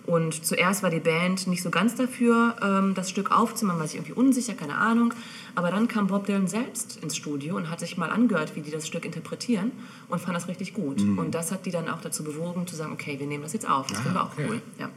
[0.05, 3.97] Und zuerst war die Band nicht so ganz dafür, ähm, das Stück aufzumachen, war sich
[3.97, 5.13] irgendwie unsicher, keine Ahnung.
[5.55, 8.71] Aber dann kam Bob Dylan selbst ins Studio und hat sich mal angehört, wie die
[8.71, 9.71] das Stück interpretieren
[10.07, 11.01] und fand das richtig gut.
[11.01, 13.69] Und das hat die dann auch dazu bewogen, zu sagen, okay, wir nehmen das jetzt
[13.69, 13.87] auf.
[13.87, 14.45] Das finden wir auch okay.
[14.49, 14.61] cool.
[14.79, 14.89] Ja.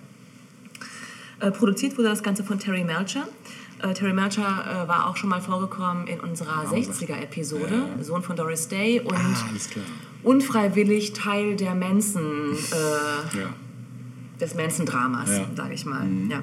[1.41, 3.27] Äh, produziert wurde das Ganze von Terry Melcher.
[3.83, 4.43] Äh, Terry Melcher
[4.85, 9.81] äh, war auch schon mal vorgekommen in unserer 60er-Episode, Sohn von Doris Day und Ah,
[10.23, 13.47] unfreiwillig Teil der Manson, äh, Ja.
[14.41, 15.47] des Manson-Dramas, Ja.
[15.57, 16.07] sage ich mal.
[16.29, 16.43] Ja.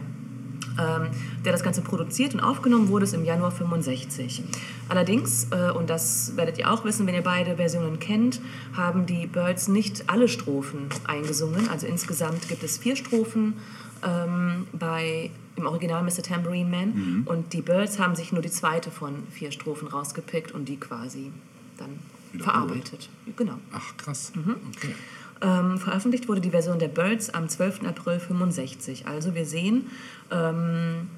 [0.80, 1.08] Ähm,
[1.44, 4.44] der das Ganze produziert und aufgenommen wurde es im Januar 65.
[4.88, 8.40] Allerdings, äh, und das werdet ihr auch wissen, wenn ihr beide Versionen kennt,
[8.74, 11.68] haben die Birds nicht alle Strophen eingesungen.
[11.70, 13.56] Also insgesamt gibt es vier Strophen
[14.06, 16.24] ähm, bei, im Original Mr.
[16.24, 20.70] Tambourine Man und die Birds haben sich nur die zweite von vier Strophen rausgepickt und
[20.70, 21.32] die quasi
[21.78, 22.00] dann
[22.40, 23.10] verarbeitet.
[23.36, 23.58] Genau.
[23.74, 24.32] Ach, krass.
[24.36, 24.56] Mhm.
[24.76, 24.96] Okay.
[25.42, 27.84] Ähm, veröffentlicht wurde die Version der Birds am 12.
[27.86, 29.08] April 65.
[29.08, 29.90] Also wir sehen,
[30.30, 31.10] ähm,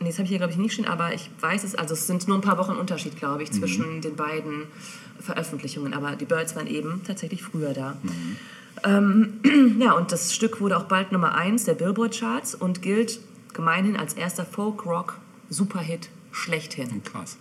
[0.00, 2.06] nee, das habe ich hier glaube ich nicht stehen, aber ich weiß es, also es
[2.06, 4.64] sind nur ein paar Wochen Unterschied, glaube ich, zwischen den beiden
[5.20, 5.92] Veröffentlichungen.
[5.92, 7.96] Aber die Birds waren eben tatsächlich früher da.
[8.84, 9.40] Ähm,
[9.80, 13.20] ja, und das Stück wurde auch bald Nummer 1 der Billboard-Charts und gilt
[13.52, 17.02] gemeinhin als erster Folk-Rock-Superhit schlechthin.
[17.02, 17.36] Krass.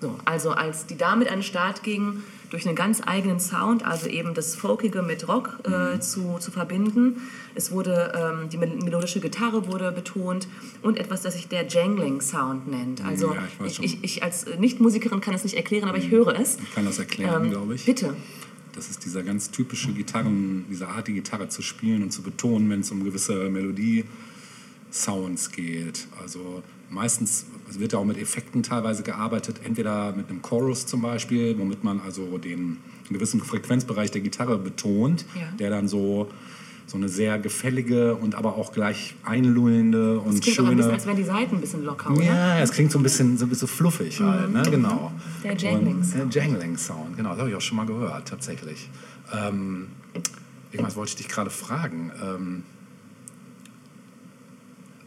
[0.00, 4.08] So, also als die damit an den Start gingen, durch einen ganz eigenen Sound, also
[4.08, 6.00] eben das Folkige mit Rock äh, Mhm.
[6.00, 7.16] zu, zu verbinden.
[7.54, 10.48] Es wurde, ähm, die mel- melodische Gitarre wurde betont
[10.82, 13.04] und etwas, das sich der Jangling-Sound nennt.
[13.04, 16.38] Also Ja, ich ich, ich, ich als Nichtmusikerin kann es nicht erklären, aber ich höre
[16.38, 16.58] es.
[16.62, 17.84] Ich kann das erklären, Ähm, glaube ich.
[17.86, 18.14] Bitte.
[18.74, 22.70] Das ist dieser ganz typische Gitarren, diese Art, die Gitarre zu spielen und zu betonen,
[22.70, 26.06] wenn es um gewisse Melodie-Sounds geht.
[26.22, 31.02] Also meistens es wird ja auch mit Effekten teilweise gearbeitet, entweder mit einem Chorus zum
[31.02, 32.78] Beispiel, womit man also den
[33.08, 35.42] gewissen Frequenzbereich der Gitarre betont, Ja.
[35.58, 36.28] der dann so
[36.86, 40.82] so eine sehr gefällige und aber auch gleich einlullende und Es klingt auch ein bisschen,
[40.82, 40.92] schöne.
[40.94, 42.24] als wären die Seiten ein bisschen locker, oder?
[42.24, 44.62] Ja, es klingt so ein bisschen so, so fluffig halt, ne?
[44.68, 45.12] Genau.
[45.44, 46.22] Der Jangling-Sound.
[46.24, 48.88] Und, Der Jangling-Sound, genau, das habe ich auch schon mal gehört, tatsächlich.
[49.32, 49.86] Ähm,
[50.72, 52.10] irgendwas wollte ich dich gerade fragen.
[52.20, 52.62] Ähm,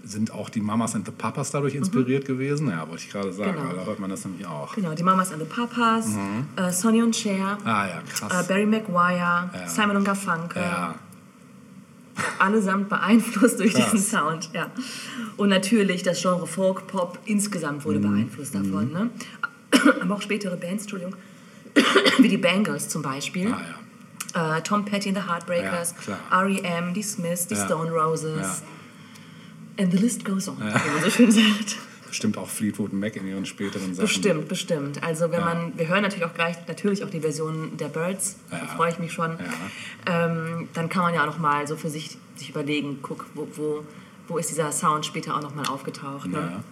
[0.06, 2.70] sind auch die Mamas and the Papas dadurch inspiriert gewesen?
[2.70, 3.70] Ja, wollte ich gerade sagen, Mhm.
[3.70, 3.74] Genau.
[3.82, 4.76] da hört man das nämlich auch.
[4.76, 6.08] Genau, die Mamas and the Papas,
[6.58, 8.48] äh, Sonny und Cher, Ah ja, äh, krass.
[8.48, 9.68] Barry Maguire, Ja.
[9.68, 10.62] Simon und Garfunkel.
[10.62, 10.96] ja,
[12.40, 13.92] allesamt beeinflusst durch Krass.
[13.92, 14.50] diesen Sound.
[14.54, 14.68] Ja.
[15.38, 17.84] Und natürlich das Genre Folk Pop insgesamt Mhm.
[17.86, 18.92] wurde beeinflusst davon.
[18.92, 19.10] Ne?
[20.02, 21.16] Aber auch spätere Bands, Entschuldigung,
[22.20, 23.52] wie die Bangles zum Beispiel.
[23.52, 23.62] ah,
[24.36, 24.58] ja.
[24.58, 26.42] Äh, Tom Petty and the Heartbreakers, Ja.
[26.42, 27.66] R.E.M., die Smiths, die Ja.
[27.66, 28.64] Stone Roses.
[29.78, 29.84] Ja.
[29.84, 31.78] And the list goes on, wie man so schön sagt.
[32.08, 34.06] Bestimmt auch Fleetwood Mac in ihren späteren Sachen.
[34.08, 35.02] Bestimmt, bestimmt.
[35.04, 35.46] Also wenn Ja.
[35.46, 38.66] man, wir hören natürlich auch gleich natürlich auch die Version der Birds, da Ja.
[38.68, 39.36] freue ich mich schon.
[40.06, 43.48] Ähm, dann kann man ja auch noch mal so für sich, sich überlegen, guck, wo,
[43.56, 43.84] wo,
[44.28, 46.28] wo ist dieser Sound später auch noch mal aufgetaucht.
[46.30, 46.64] Ne?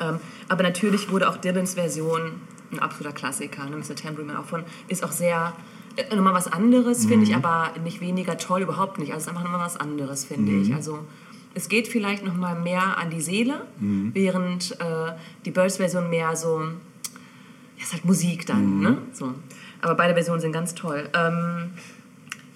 [0.00, 2.32] Ähm, aber natürlich wurde auch Dylans Version
[2.72, 3.64] ein absoluter Klassiker.
[3.68, 3.76] Ne?
[3.76, 3.96] Mr.
[3.96, 5.54] Tambourine auch von, ist auch sehr
[5.96, 7.22] äh, nochmal was anderes, finde Mhm.
[7.24, 9.12] ich, aber nicht weniger toll, überhaupt nicht.
[9.12, 10.62] Also es ist einfach nochmal was anderes, finde Mhm.
[10.62, 10.74] ich.
[10.74, 11.00] Also
[11.54, 14.10] es geht vielleicht noch mal mehr an die Seele, Mhm.
[14.14, 15.12] während äh,
[15.44, 18.82] die Birds-Version mehr so, ja, ist halt Musik dann, Mhm.
[18.82, 18.98] ne?
[19.12, 19.34] So.
[19.80, 21.08] Aber beide Versionen sind ganz toll.
[21.14, 21.70] Ähm,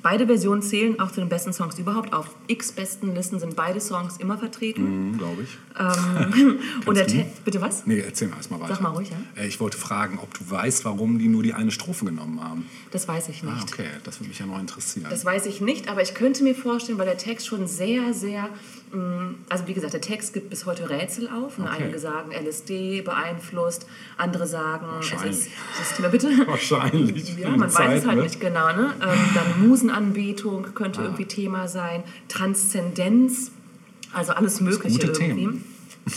[0.03, 2.13] beide Versionen zählen auch zu den besten Songs überhaupt.
[2.15, 5.11] Auf x besten Listen sind beide Songs immer vertreten.
[5.11, 5.59] Mhm, glaube ich.
[6.87, 7.05] Und der
[7.45, 7.85] Bitte was?
[7.87, 8.75] Nee, erzähl mal erstmal weiter.
[8.75, 9.43] Sag mal ruhig, ja.
[9.43, 12.65] Äh, Ich wollte fragen, ob du weißt, warum die nur die eine Strophe genommen haben.
[12.93, 13.53] Das weiß ich nicht.
[13.55, 15.07] Ah, okay, das würde mich ja noch interessieren.
[15.11, 18.49] Das weiß ich nicht, aber ich könnte mir vorstellen, weil der Text schon sehr, sehr,
[19.49, 21.59] also wie gesagt, der Text gibt bis heute Rätsel auf.
[21.59, 21.83] Und Okay.
[21.83, 23.87] einige sagen LSD beeinflusst,
[24.17, 25.39] andere sagen, es Wahrscheinlich.
[25.39, 26.29] ist, das Thema bitte.
[26.47, 27.37] Wahrscheinlich.
[27.39, 28.23] Ja, man weiß Zeit, es halt ne?
[28.25, 28.69] nicht genau.
[28.75, 28.95] Ne?
[29.03, 30.71] Ähm, dann Musenanbetung Ah.
[30.75, 33.51] könnte irgendwie Thema sein, Transzendenz,
[34.13, 35.43] also alles Mögliche gute irgendwie.
[35.47, 35.65] Themen.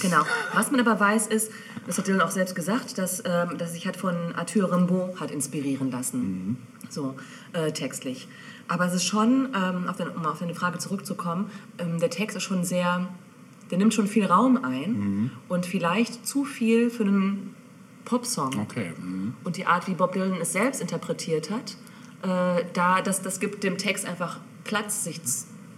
[0.01, 0.24] Genau.
[0.53, 1.51] Was man aber weiß ist,
[1.86, 5.32] das hat Dylan auch selbst gesagt, dass, ähm, dass sich hat von Arthur Rimbaud hat
[5.32, 6.57] inspirieren lassen, Mhm.
[6.89, 7.15] so
[7.53, 8.28] äh, textlich.
[8.68, 12.38] Aber es ist schon, ähm, auf den, um auf deine Frage zurückzukommen, ähm, der Text
[12.38, 13.07] ist schon sehr,
[13.70, 15.32] der nimmt schon viel Raum ein Mhm.
[15.49, 17.55] und vielleicht zu viel für einen
[18.05, 18.59] Popsong.
[18.59, 18.91] Okay.
[18.99, 19.34] mhm.
[19.43, 21.78] Und die Art, wie Bob Dylan es selbst interpretiert hat,
[22.24, 25.22] äh, da, das, das gibt dem Text einfach Platz, sich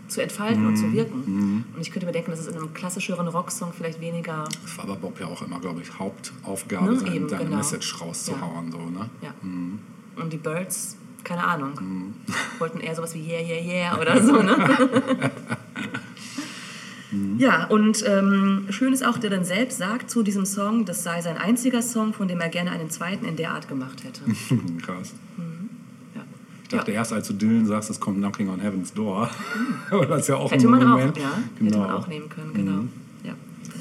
[0.09, 0.93] zu entfalten und zu Mhm.
[0.93, 1.65] wirken.
[1.73, 4.43] Und ich könnte mir denken, dass es in einem klassischeren Rocksong vielleicht weniger.
[4.61, 7.57] Das war aber Bob ja auch immer, glaube ich, Hauptaufgabe, Ne, eben, seine genau.
[7.57, 8.71] Message rauszuhauen.
[8.71, 9.09] So, ne?
[9.21, 9.33] Ja.
[9.41, 9.79] Mhm.
[10.17, 12.13] Und die Birds, keine Ahnung,
[12.59, 14.41] wollten eher sowas wie Yeah, Yeah, Yeah oder so.
[14.41, 14.55] Ne?
[17.37, 21.37] Ja, und ähm, schön ist auch, Dylan selbst sagt zu diesem Song, das sei sein
[21.37, 24.21] einziger Song, von dem er gerne einen zweiten in der Art gemacht hätte.
[24.83, 25.13] Krass.
[26.15, 26.21] Ja.
[26.63, 26.97] Ich dachte Ja.
[26.97, 29.29] erst, als du Dylan sagst, es kommt Knocking on Heaven's Door.
[29.91, 31.17] Aber das ist ja auch Hätte ein man auch, Monument.
[31.17, 31.69] ja, genau.
[31.69, 32.83] hätte man auch nehmen können, genau.
[33.23, 33.33] Ja.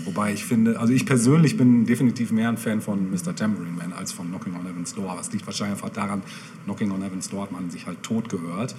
[0.04, 3.34] Wobei ich finde, also ich persönlich bin definitiv mehr ein Fan von Mr.
[3.34, 4.71] Tambourine Man als von Knocking on Heaven's Door.
[4.84, 6.22] Das liegt wahrscheinlich einfach daran,
[6.64, 8.74] Knocking on Heaven's Door hat man sich halt tot gehört.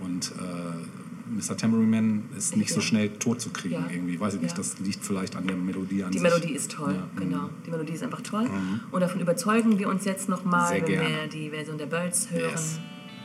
[0.00, 1.56] Und äh, Mr.
[1.56, 3.86] Tambourine Man ist nicht so schnell tot zu kriegen Ja.
[3.90, 4.18] irgendwie.
[4.18, 4.56] Weiß ich nicht, Ja.
[4.58, 6.22] das liegt vielleicht an der Melodie an Die sich.
[6.28, 7.08] Melodie ist toll, Ja.
[7.20, 7.48] genau.
[7.64, 8.48] Die Melodie ist einfach toll.
[8.90, 11.08] Und davon überzeugen wir uns jetzt nochmal, wenn gerne.
[11.08, 12.50] wir die Version der Birds hören.
[12.50, 12.78] Yes.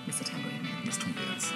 [0.07, 0.23] Mr.
[0.25, 0.85] Tambourine Man.
[0.85, 1.53] Das tun wir jetzt.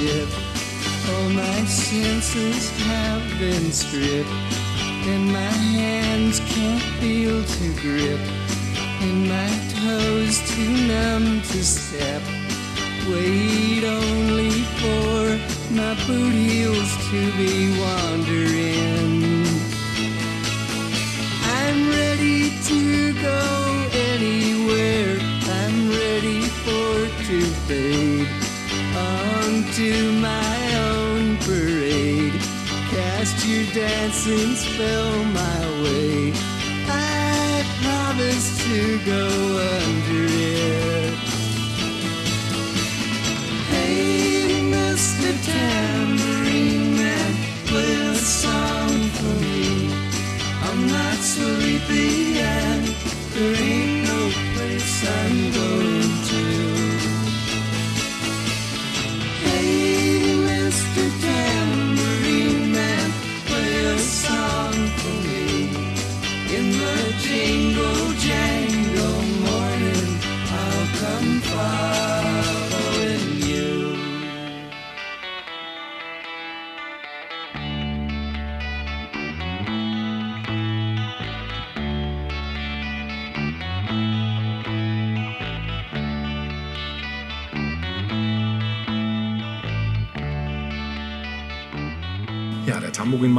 [0.00, 0.28] Ship.
[1.10, 4.30] All my senses have been stripped,
[5.10, 8.20] and my hands can't feel to grip
[9.02, 12.22] and my toes too numb to step.
[13.08, 15.20] Wait only for
[15.72, 17.69] my boot heels to be
[34.20, 34.59] since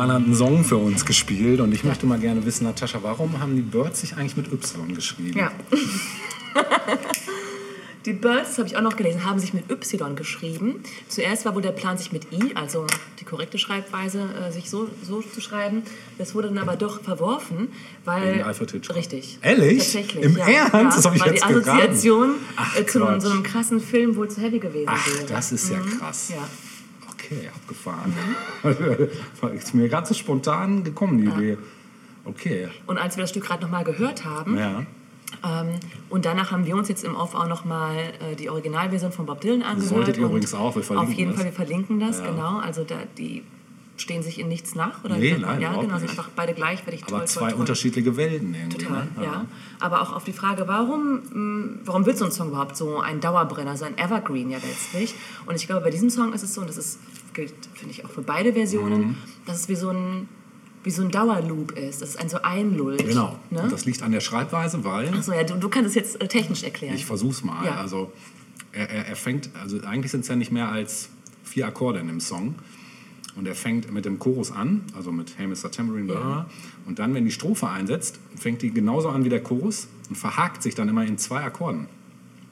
[0.02, 3.40] Tambourinmann hat einen Song für uns gespielt und ich möchte mal gerne wissen, Natascha, warum
[3.40, 5.38] haben die Birds sich eigentlich mit Y geschrieben?
[5.38, 5.52] Ja.
[8.08, 10.82] Die Birds, habe ich auch noch gelesen, haben sich mit Y geschrieben.
[11.08, 12.88] Zuerst war wohl der Plan, sich mit I, also
[13.20, 15.84] die korrekte Schreibweise, äh, sich so, so zu schreiben.
[16.18, 17.68] Das wurde dann aber doch verworfen,
[18.04, 18.42] weil...
[18.42, 18.96] Alfred Hitchcock.
[18.96, 19.38] Richtig.
[19.44, 19.78] Ehrlich?
[19.78, 20.48] Tatsächlich, Im ja.
[20.48, 20.74] Ernst?
[20.74, 23.22] Ja, Das hab ich weil jetzt die Assoziation Ach, äh, zu Quatsch.
[23.22, 25.28] so einem krassen Film wohl zu heavy gewesen Ach, wäre.
[25.28, 26.30] das ist ja krass.
[26.30, 26.48] Ja.
[27.24, 28.14] Okay, abgefahren.
[29.54, 31.58] ist mir ganz so spontan gekommen, die Idee.
[32.26, 34.86] Okay, Und als wir das Stück gerade nochmal gehört haben, ja.
[35.44, 39.26] Ähm, und danach haben wir uns jetzt im Off auch nochmal äh, die Originalversion von
[39.26, 39.88] Bob Dylan angehört.
[39.90, 41.38] Solltet ihr übrigens auch, wir verlinken Auf jeden das.
[41.40, 42.26] Fall, wir verlinken das, Ja.
[42.32, 42.58] genau.
[42.60, 43.44] Also da, die
[43.98, 45.04] stehen sich in nichts nach.
[45.04, 47.60] Oder Nee, nein, Ja, genau, sind einfach beide gleichwertig toll, Aber toll, zwei toll.
[47.60, 48.78] unterschiedliche Welten irgendwie.
[48.86, 49.24] Total, ne?
[49.24, 49.46] ja.
[49.80, 53.20] Aber auch auf die Frage, warum, mh, warum wird so ein Song überhaupt so ein
[53.20, 55.14] Dauerbrenner, so ein Evergreen ja letztlich?
[55.46, 57.00] Und ich glaube, bei diesem Song ist es so, und das ist,
[57.34, 59.16] gilt, finde ich, auch für beide Versionen, Mhm.
[59.46, 60.28] dass es wie so ein,
[60.84, 63.06] wie so ein Dauerloop ist, dass es ein so einlullt.
[63.06, 63.38] Genau.
[63.52, 63.68] Ne?
[63.70, 66.64] Das liegt an der Schreibweise, weil Achso, ja, du, du kannst es jetzt äh, technisch
[66.64, 66.96] erklären.
[66.96, 67.64] ich versuch's mal.
[67.66, 67.76] Ja.
[67.76, 68.12] Also
[68.72, 71.10] er, er, er fängt, also eigentlich sind es ja nicht mehr als
[71.44, 72.56] vier Akkorde in dem Song.
[73.36, 75.72] Und er fängt mit dem Chorus an, also mit Hey Mr.
[75.72, 76.50] Tambourine, bla, bla.
[76.86, 80.62] und dann, wenn die Strophe einsetzt, fängt die genauso an wie der Chorus und verhakt
[80.62, 81.88] sich dann immer in zwei Akkorden.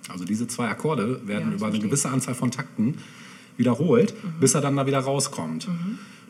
[0.07, 2.95] Also diese zwei Akkorde werden Ja, über eine gewisse Anzahl von Takten
[3.57, 4.39] wiederholt, Mhm.
[4.39, 5.67] bis er dann da wieder rauskommt.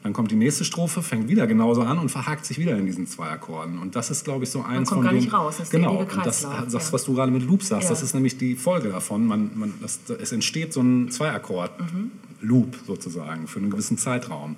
[0.01, 3.05] Dann kommt die nächste Strophe, fängt wieder genauso an und verhakt sich wieder in diesen
[3.05, 3.77] zwei Akkorden.
[3.77, 5.19] Und das ist, glaube ich, so eins kommt von gar den...
[5.21, 6.93] nicht raus, das genau, und das, das ja.
[6.93, 7.89] was du gerade mit Loop sagst, Ja.
[7.89, 9.27] das ist nämlich die Folge davon.
[9.27, 11.11] Man, man, das, es entsteht so ein
[12.39, 14.55] Zweiakkord-Loop sozusagen für einen gewissen Zeitraum.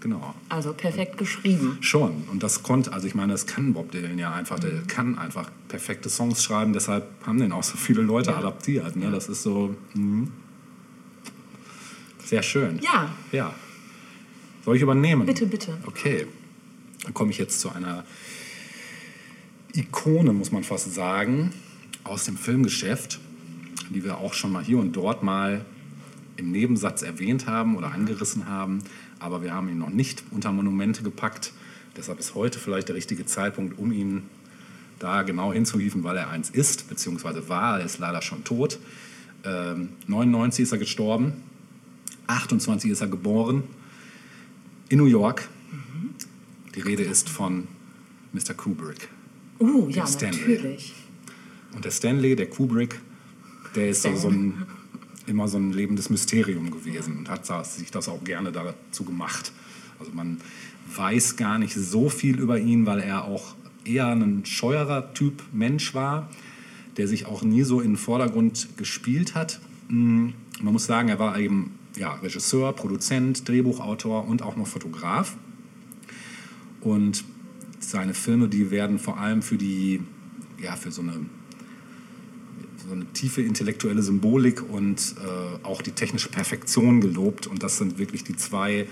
[0.00, 0.34] Genau.
[0.48, 1.78] Also perfekt geschrieben.
[1.80, 2.24] Schon.
[2.30, 4.58] Und das konnte, also ich meine, das kann Bob Dylan ja einfach.
[4.58, 4.86] Der Mhm.
[4.86, 6.72] kann einfach perfekte Songs schreiben.
[6.72, 8.38] Deshalb haben den auch so viele Leute Ja.
[8.38, 8.96] adaptiert.
[8.96, 9.10] Ne?
[9.10, 10.28] Das ist so mhm.
[12.24, 12.78] sehr schön.
[12.82, 13.10] Ja.
[13.32, 13.54] Ja.
[14.64, 15.26] Soll ich übernehmen?
[15.26, 15.76] Bitte, bitte.
[15.86, 16.26] Okay.
[17.02, 18.04] Dann komme ich jetzt zu einer
[19.74, 21.52] Ikone, muss man fast sagen,
[22.04, 23.18] aus dem Filmgeschäft,
[23.90, 25.64] die wir auch schon mal hier und dort mal
[26.44, 28.80] im Nebensatz erwähnt haben oder angerissen haben,
[29.18, 31.52] aber wir haben ihn noch nicht unter Monumente gepackt.
[31.96, 34.24] Deshalb ist heute vielleicht der richtige Zeitpunkt, um ihn
[34.98, 38.78] da genau hinzuhieven, weil er eins ist, beziehungsweise war, er ist leider schon tot.
[39.44, 41.32] Ähm, 99 ist er gestorben,
[42.26, 43.64] 28 ist er geboren,
[44.88, 45.48] in New York.
[46.74, 47.68] Die Rede ist von
[48.32, 48.54] Mr.
[48.54, 49.08] Kubrick.
[49.60, 50.40] Uh, ja, Stanley.
[50.40, 50.92] natürlich.
[51.74, 53.00] Und der Stanley, der Kubrick,
[53.74, 54.66] der ist so, so ein,
[55.26, 59.52] immer so ein lebendes Mysterium gewesen und hat sich das auch gerne dazu gemacht.
[59.98, 60.38] Also man
[60.94, 63.54] weiß gar nicht so viel über ihn, weil er auch
[63.84, 66.30] eher ein scheuerer Typ Mensch war,
[66.96, 69.60] der sich auch nie so in den Vordergrund gespielt hat.
[69.88, 75.36] Mm, Man muss sagen, er war eben ja, Regisseur, Produzent, Drehbuchautor und auch noch Fotograf.
[76.80, 77.24] Und
[77.80, 80.00] seine Filme, die werden vor allem für die,
[80.60, 81.26] ja, für so eine,
[82.86, 87.46] so eine tiefe intellektuelle Symbolik und äh, auch die technische Perfektion gelobt.
[87.46, 88.86] Und das sind wirklich die zwei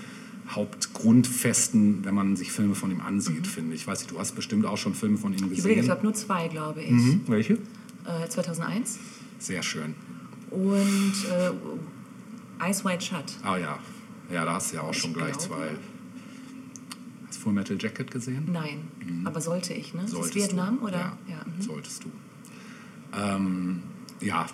[0.49, 3.81] Hauptgrundfesten, wenn man sich Filme von ihm ansieht, finde ich.
[3.81, 5.79] Ich weiß nicht, du hast bestimmt auch schon Filme von ihm Ich gesehen.
[5.79, 6.91] ich glaube nur zwei, glaube ich.
[6.91, 7.21] Mhm.
[7.27, 7.53] Welche?
[7.53, 8.99] Äh, 2001.
[9.39, 9.93] Sehr schön.
[10.51, 13.23] Und äh, Ice White Shut.
[13.43, 13.79] Ah ja,
[14.31, 15.47] ja, da hast du ja auch schon Ich gleich glaube.
[15.47, 15.67] zwei.
[17.27, 18.47] Hast du Full Metal Jacket gesehen?
[18.51, 18.79] Nein,
[19.25, 20.01] aber sollte ich, ne?
[20.01, 20.87] Ist das Solltest Vietnam du.
[20.87, 20.97] oder?
[20.97, 21.45] Ja, Ja.
[21.45, 21.61] mhm.
[21.61, 22.11] solltest du.
[23.17, 23.81] Ähm,
[24.21, 24.45] ja,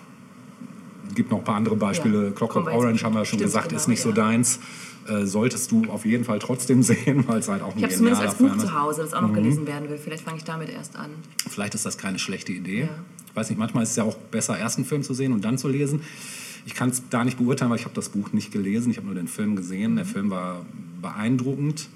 [1.15, 2.25] gibt noch ein paar andere Beispiele.
[2.27, 4.15] Ja, Clockwork Orange haben wir schon stimmt, gesagt, ist genau, nicht so ja.
[4.15, 4.59] deins.
[5.07, 7.93] Äh, solltest du auf jeden Fall trotzdem sehen, weil es halt auch ein Ich habe
[7.93, 8.61] zumindest als Buch ist.
[8.61, 9.27] zu Hause, das auch Mhm.
[9.27, 9.97] noch gelesen werden will.
[9.97, 11.09] Vielleicht fange ich damit erst an.
[11.49, 12.81] Vielleicht ist das keine schlechte Idee.
[12.81, 12.89] Ja.
[13.27, 15.43] Ich weiß nicht, manchmal ist es ja auch besser, erst einen Film zu sehen und
[15.45, 16.01] dann zu lesen.
[16.65, 18.91] Ich kann es da nicht beurteilen, weil ich habe das Buch nicht gelesen.
[18.91, 19.95] Ich habe nur den Film gesehen.
[19.95, 20.65] Der Film war
[21.01, 21.87] beeindruckend.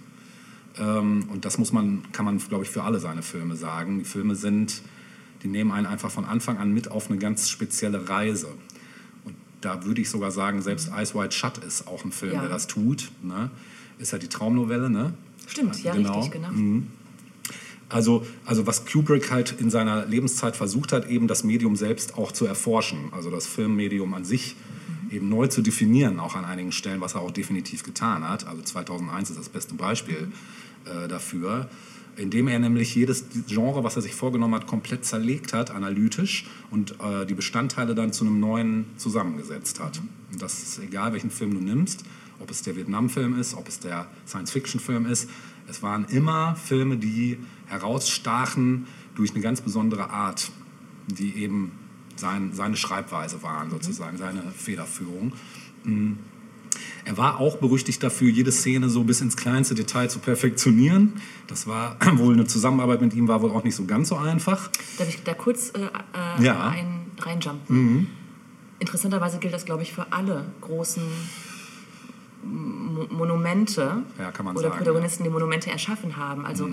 [0.79, 3.99] Ähm, und das muss man, kann man, glaube ich, für alle seine Filme sagen.
[3.99, 4.81] Die Filme sind,
[5.43, 8.47] die nehmen einen einfach von Anfang an mit auf eine ganz spezielle Reise.
[9.25, 12.41] Und da würde ich sogar sagen, selbst Ice White Shut ist auch ein Film, Ja.
[12.41, 13.11] der das tut.
[13.21, 13.49] Ne?
[13.99, 15.13] Ist ja die Traumnovelle, ne?
[15.47, 16.19] Stimmt, ja, Genau.
[16.21, 16.83] richtig, genau.
[17.89, 22.31] Also, also was Kubrick halt in seiner Lebenszeit versucht hat, eben das Medium selbst auch
[22.31, 23.09] zu erforschen.
[23.11, 24.55] Also das Filmmedium an sich
[25.11, 28.47] eben neu zu definieren, auch an einigen Stellen, was er auch definitiv getan hat.
[28.47, 30.31] Also 2001 ist das beste Beispiel
[30.85, 31.69] äh, dafür,
[32.15, 36.95] indem er nämlich jedes Genre, was er sich vorgenommen hat, komplett zerlegt hat, analytisch und
[36.99, 40.01] äh, die Bestandteile dann zu einem neuen zusammengesetzt hat.
[40.31, 42.03] Und das ist egal, welchen Film du nimmst,
[42.39, 45.29] ob es der Vietnam-Film ist, ob es der Science-Fiction-Film ist.
[45.67, 47.37] Es waren immer Filme, die
[47.67, 50.51] herausstachen durch eine ganz besondere Art,
[51.07, 51.71] die eben
[52.15, 55.33] sein, seine Schreibweise waren, sozusagen, seine Federführung.
[55.83, 56.13] Mm.
[57.05, 61.13] Er war auch berüchtigt dafür, jede Szene so bis ins kleinste Detail zu perfektionieren.
[61.47, 64.69] Das war wohl eine Zusammenarbeit mit ihm war wohl auch nicht so ganz so einfach.
[64.97, 65.79] Darf ich da kurz äh,
[66.39, 66.53] äh, Ja.
[66.53, 66.61] Mhm.
[66.61, 68.09] ein, reinjumpen?
[68.79, 71.03] Interessanterweise gilt das, glaube ich, für alle großen
[72.43, 76.45] Mo Monumente Ja, oder sagen, Protagonisten, die Monumente erschaffen haben.
[76.45, 76.69] Also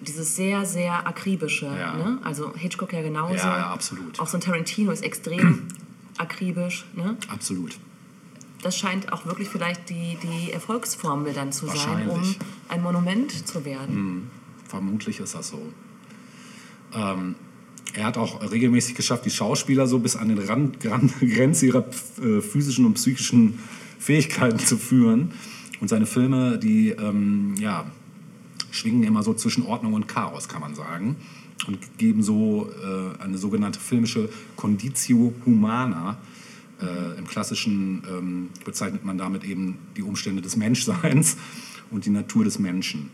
[0.00, 1.66] dieses sehr, sehr akribische.
[1.66, 1.94] Ja.
[1.96, 2.18] Ne?
[2.24, 3.34] Also Hitchcock ja genauso.
[3.34, 4.18] Ja, ja, absolut.
[4.20, 5.62] Auch so ein Tarantino ist extrem
[6.18, 6.86] akribisch.
[6.94, 7.16] Ne?
[7.28, 7.78] Absolut.
[8.66, 12.34] Das scheint auch wirklich vielleicht die, die Erfolgsformel dann zu sein, um
[12.66, 14.28] ein Monument zu werden.
[14.66, 15.62] Vermutlich ist das so.
[16.92, 17.36] Ähm,
[17.94, 21.84] er hat auch regelmäßig geschafft, die Schauspieler so bis an den Rand, Rand, Grenze ihrer
[22.20, 23.60] äh, physischen und psychischen
[24.00, 25.30] Fähigkeiten zu führen.
[25.80, 27.88] Und seine Filme, die ähm, ja,
[28.72, 31.14] schwingen immer so zwischen Ordnung und Chaos, kann man sagen.
[31.68, 36.18] Und geben so äh, eine sogenannte filmische Conditio Humana.
[36.80, 41.36] Äh, Im Klassischen ähm, bezeichnet man damit eben die Umstände des Menschseins
[41.90, 43.10] und die Natur des Menschen.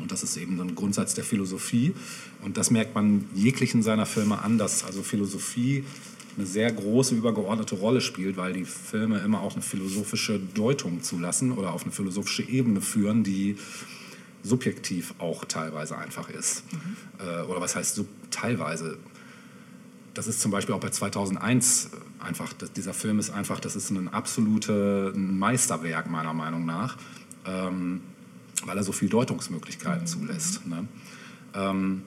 [0.00, 1.94] Und das ist eben so ein Grundsatz der Philosophie.
[2.42, 5.84] Und das merkt man jeglichen seiner Filme an, dass also Philosophie
[6.36, 11.52] eine sehr große übergeordnete Rolle spielt, weil die Filme immer auch eine philosophische Deutung zulassen
[11.52, 13.56] oder auf eine philosophische Ebene führen, die
[14.42, 16.64] subjektiv auch teilweise einfach ist.
[17.18, 18.98] Äh, oder was heißt sub teilweise?
[20.14, 21.90] Das ist zum Beispiel auch bei 2001
[22.20, 26.96] einfach, das, dieser Film ist einfach, das ist ein absolutes Meisterwerk meiner Meinung nach.
[27.46, 28.02] Ähm,
[28.66, 30.66] weil er so viele Deutungsmöglichkeiten zulässt.
[30.66, 30.86] Ne?
[31.54, 32.02] Ähm,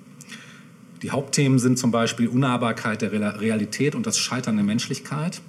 [1.02, 5.42] die Hauptthemen sind zum Beispiel Unnahbarkeit der Realität und das Scheitern der Menschlichkeit.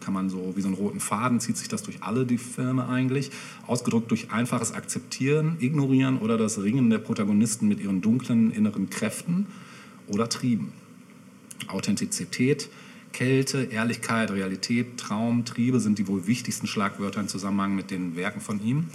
[0.00, 2.88] Kann man so wie so einen roten Faden zieht sich das durch alle die Filme
[2.88, 3.30] eigentlich.
[3.66, 9.46] Ausgedrückt durch einfaches Akzeptieren, Ignorieren oder das Ringen der Protagonisten mit ihren dunklen inneren Kräften
[10.08, 10.72] oder Trieben.
[11.66, 12.68] Authentizität,
[13.12, 18.40] Kälte, Ehrlichkeit, Realität, Traum, Triebe sind die wohl wichtigsten Schlagwörter im Zusammenhang mit den Werken
[18.40, 18.88] von ihm.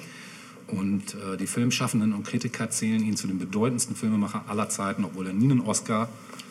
[0.67, 5.27] Und äh, die Filmschaffenden und Kritiker zählen ihn zu den bedeutendsten Filmemacher aller Zeiten, obwohl
[5.27, 6.09] er nie einen Oscar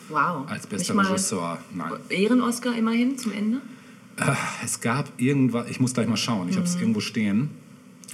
[0.08, 0.48] Wow.
[0.50, 1.58] als bester Regisseur.
[1.74, 1.92] Nein.
[2.10, 3.62] Ehren-Oscar immerhin zum Ende?
[4.18, 4.34] Äh,
[4.64, 7.50] es gab irgendwas, ich muss gleich mal schauen, ich habe es irgendwo stehen.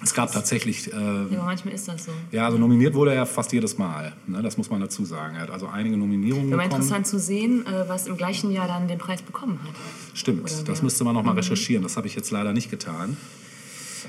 [0.02, 2.12] Es gab tatsächlich, äh, Ja, aber manchmal ist das so.
[2.30, 4.12] ja, also nominiert wurde er fast jedes Mal.
[4.26, 4.42] Ne?
[4.42, 5.34] Das muss man dazu sagen.
[5.36, 8.86] Er hat also einige Nominierungen Wäre interessant zu sehen, äh, was im gleichen Jahr dann
[8.86, 9.74] den Preis bekommen hat.
[10.14, 11.82] Stimmt, Oder das müsste man noch mal recherchieren.
[11.82, 13.16] Das habe ich jetzt leider nicht getan.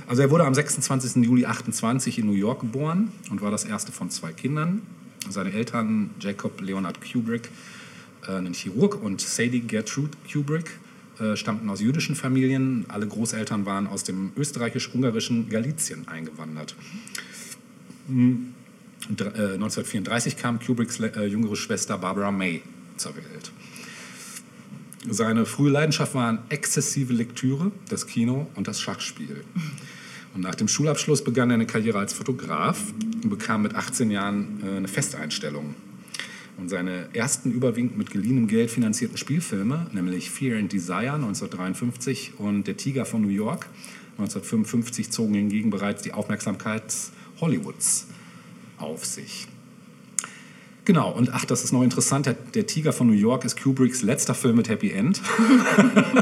[0.07, 1.23] Also er wurde am 26.
[1.23, 4.81] Juli 28 in New York geboren und war das erste von zwei Kindern.
[5.29, 7.49] Seine Eltern, Jacob Leonard Kubrick,
[8.27, 10.71] äh, ein Chirurg, und Sadie Gertrude Kubrick,
[11.19, 12.85] äh, stammten aus jüdischen Familien.
[12.87, 16.75] Alle Großeltern waren aus dem österreichisch-ungarischen Galizien eingewandert.
[18.07, 18.53] Und,
[19.19, 22.61] äh, 1934 kam Kubricks äh, jüngere Schwester Barbara May
[22.97, 23.51] zur Welt.
[25.09, 29.43] Seine frühe Leidenschaft waren exzessive Lektüre, das Kino und das Schachspiel.
[30.35, 32.93] Und nach dem Schulabschluss begann er eine Karriere als Fotograf
[33.23, 35.75] und bekam mit 18 Jahren äh, eine Festeinstellung.
[36.59, 42.67] Und seine ersten überwiegend mit geliehenem Geld finanzierten Spielfilme, nämlich Fear and Desire 1953 und
[42.67, 43.67] Der Tiger von New York
[44.17, 46.93] 1955, zogen hingegen bereits die Aufmerksamkeit
[47.39, 48.07] Hollywoods
[48.77, 49.47] auf sich.
[50.83, 54.01] Genau, und ach, das ist noch interessant, der, der Tiger von New York ist Kubricks
[54.01, 55.21] letzter Film mit Happy End.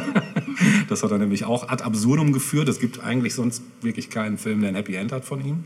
[0.90, 2.70] das hat er nämlich auch ad absurdum geführt.
[2.70, 5.64] Es gibt eigentlich sonst wirklich keinen Film, der ein Happy End hat von ihm.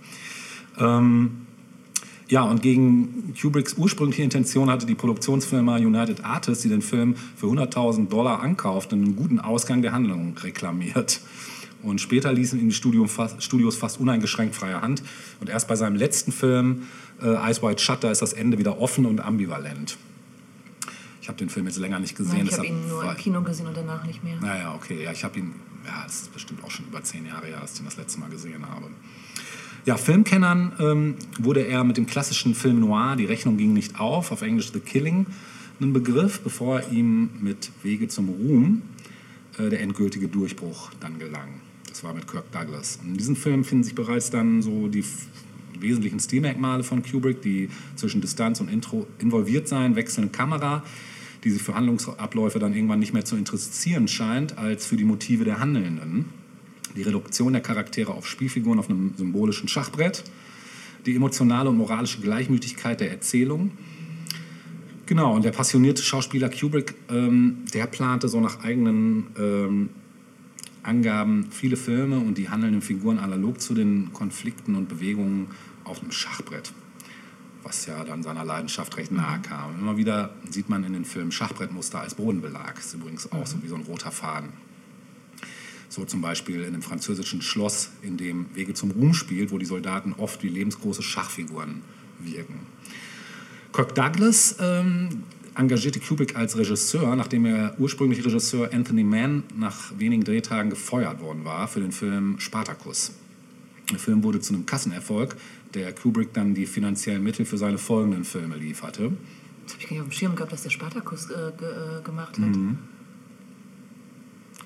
[0.77, 1.47] Ähm,
[2.31, 7.47] Ja, und gegen Kubricks ursprüngliche Intention hatte die Produktionsfirma United Artists, die den Film für
[7.47, 11.19] 100.000 Dollar ankaufte, einen guten Ausgang der Handlung reklamiert.
[11.83, 15.03] Und später ließen ihm die Studios fast uneingeschränkt freie Hand.
[15.41, 16.83] Und erst bei seinem letzten Film,
[17.21, 19.97] äh, Eyes Wide Shut, da ist das Ende wieder offen und ambivalent.
[21.21, 22.47] Ich habe den Film jetzt länger nicht gesehen.
[22.47, 24.39] ich habe ihn nur im Kino gesehen und danach nicht mehr.
[24.39, 25.03] naja, okay.
[25.03, 25.53] Ja, ich habe ihn,
[25.85, 28.21] ja, das ist bestimmt auch schon über zehn Jahre her, dass ich ihn das letzte
[28.21, 28.87] Mal gesehen habe.
[29.83, 34.31] Ja, Filmkennern ähm, wurde er mit dem klassischen Film Noir, Die Rechnung ging nicht auf,
[34.31, 35.25] auf Englisch The Killing,
[35.79, 38.83] ein Begriff, bevor ihm mit Wege zum Ruhm
[39.57, 41.61] äh, der endgültige Durchbruch dann gelang.
[41.89, 42.99] Das war mit Kirk Douglas.
[43.01, 45.03] Und in diesem Film finden sich bereits dann so die
[45.79, 50.83] wesentlichen Stilmerkmale von Kubrick, die zwischen Distanz und Intro involviert sein, wechselnde Kamera,
[51.43, 55.43] die sich für Handlungsabläufe dann irgendwann nicht mehr zu interessieren scheint, als für die Motive
[55.43, 56.25] der Handelnden.
[56.95, 60.23] Die Reduktion der Charaktere auf Spielfiguren auf einem symbolischen Schachbrett,
[61.05, 63.71] die emotionale und moralische Gleichmütigkeit der Erzählung.
[65.05, 69.89] Genau, und der passionierte Schauspieler Kubrick, ähm, der plante so nach eigenen ähm,
[70.83, 75.47] Angaben viele Filme und die handelnden Figuren analog zu den Konflikten und Bewegungen
[75.83, 76.71] auf einem Schachbrett,
[77.61, 79.79] was ja dann seiner Leidenschaft recht nahe kam.
[79.79, 82.79] Immer wieder sieht man in den Filmen Schachbrettmuster als Bodenbelag.
[82.79, 84.49] ist übrigens auch so wie so ein roter Faden.
[85.91, 89.65] So zum Beispiel in dem französischen Schloss, in dem Wege zum Ruhm spielt, wo die
[89.65, 91.81] Soldaten oft wie lebensgroße Schachfiguren
[92.19, 92.61] wirken.
[93.73, 95.23] Kirk Douglas ähm,
[95.53, 101.43] engagierte Kubrick als Regisseur, nachdem er ursprünglich Regisseur Anthony Mann nach wenigen Drehtagen gefeuert worden
[101.43, 103.11] war für den Film Spartacus.
[103.91, 105.35] Der Film wurde zu einem Kassenerfolg,
[105.73, 109.11] der Kubrick dann die finanziellen Mittel für seine folgenden Filme lieferte.
[109.65, 112.01] Das habe ich gar nicht auf dem Schirm gehabt, dass der Spartakus äh, ge, äh,
[112.01, 112.47] gemacht hat.
[112.47, 112.77] Mhm.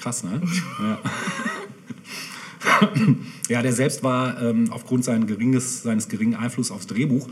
[0.05, 0.39] Krass, ne?
[0.83, 0.99] ja.
[3.49, 7.27] ja, der selbst war ähm, aufgrund sein geringes, seines geringen Einflusses aufs Drehbuch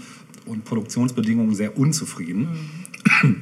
[0.47, 2.47] und Produktionsbedingungen sehr unzufrieden.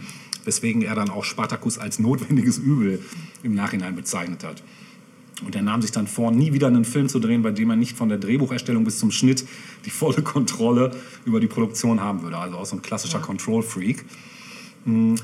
[0.44, 3.00] Weswegen er dann auch Spartacus als notwendiges Übel
[3.42, 4.64] im Nachhinein bezeichnet hat.
[5.46, 7.78] Und er nahm sich dann vor, nie wieder einen Film zu drehen, bei dem er
[7.78, 9.46] nicht von der Drehbucherstellung bis zum Schnitt
[9.86, 10.92] die volle Kontrolle
[11.24, 12.38] über die Produktion haben würde.
[12.38, 14.04] Also auch so ein klassischer Control-Freak.
[14.84, 15.16] Mm.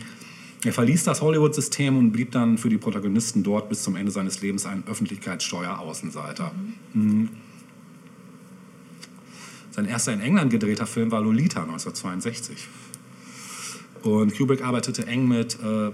[0.64, 4.42] Er verließ das Hollywood-System und blieb dann für die Protagonisten dort bis zum Ende seines
[4.42, 6.52] Lebens ein Öffentlichkeitssteuer-Außenseiter.
[6.94, 7.30] Mhm.
[9.72, 12.68] Sein erster in England gedrehter Film war Lolita 1962.
[14.02, 15.92] Und Kubrick arbeitete eng mit äh,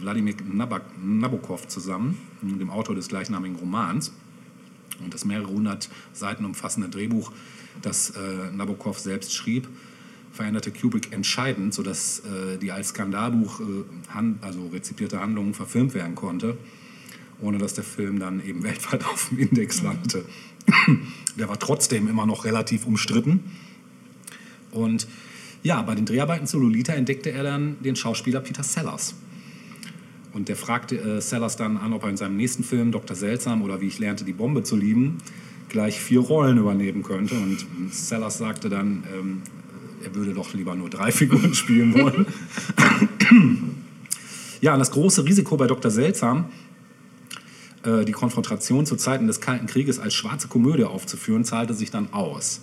[0.00, 4.12] Wladimir Nabok Nabokov zusammen, dem Autor des gleichnamigen Romans.
[5.04, 7.30] Und das mehrere hundert Seiten umfassende Drehbuch,
[7.82, 9.68] das äh, Nabokov selbst schrieb,
[10.32, 13.64] veränderte Kubrick entscheidend, sodass äh, die als Skandalbuch äh,
[14.08, 16.56] han also rezipierte Handlung verfilmt werden konnte,
[17.40, 20.24] ohne dass der Film dann eben weltweit auf dem Index landete.
[21.38, 23.44] Der war trotzdem immer noch relativ umstritten.
[24.72, 25.06] Und
[25.62, 29.14] ja, bei den Dreharbeiten zu Lolita entdeckte er dann den Schauspieler Peter Sellers.
[30.32, 33.16] Und der fragte äh, Sellers dann an, ob er in seinem nächsten Film Dr.
[33.16, 35.18] Seltsam oder Wie ich lernte, die Bombe zu lieben,
[35.68, 37.34] gleich vier Rollen übernehmen könnte.
[37.34, 39.42] Und ähm, Sellers sagte dann, ähm,
[40.04, 42.26] er würde doch lieber nur drei Figuren spielen wollen.
[44.60, 45.90] ja, und das große Risiko bei Dr.
[45.90, 46.46] Seltsam,
[47.84, 52.12] äh, die Konfrontation zu Zeiten des Kalten Krieges als schwarze Komödie aufzuführen, zahlte sich dann
[52.12, 52.60] aus.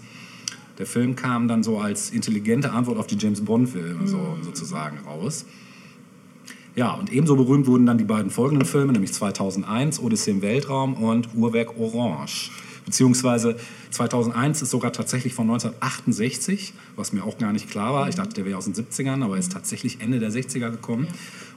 [0.78, 5.46] Der Film kam dann so als intelligente Antwort auf die James Bond-Filme so, sozusagen raus.
[6.76, 10.96] Ja, und ebenso berühmt wurden dann die beiden folgenden Filme, nämlich 2001, Odyssee im Weltraum
[10.96, 12.52] und Uhrwerk Orange.
[12.86, 13.56] Beziehungsweise
[13.90, 18.08] 2001 ist sogar tatsächlich von 1968, was mir auch gar nicht klar war.
[18.10, 21.08] Ich dachte, der wäre aus den 70ern, aber ist tatsächlich Ende der 60er gekommen.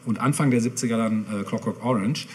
[0.07, 2.27] Und Anfang der 70er dann äh, Clockwork Orange.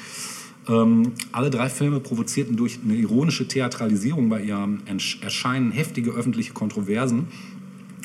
[0.70, 4.82] Ähm, alle drei Filme provozierten durch eine ironische Theatralisierung bei ihrem
[5.22, 7.28] Erscheinen heftige öffentliche Kontroversen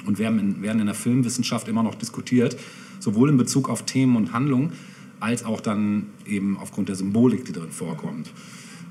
[0.06, 2.56] und werden in, werden in der Filmwissenschaft immer noch diskutiert,
[2.98, 4.72] sowohl in Bezug auf Themen und Handlung,
[5.20, 8.30] als auch dann eben aufgrund der Symbolik, die drin vorkommt.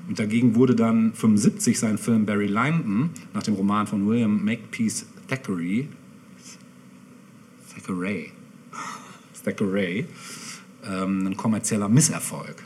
[0.08, 5.06] Und dagegen wurde dann 75 sein Film Barry Lyndon nach dem Roman von William Makepeace
[5.28, 5.86] Thackeray,
[7.74, 8.32] Thackeray,
[9.44, 10.06] Thackeray
[10.86, 12.64] ähm, ein kommerzieller Misserfolg.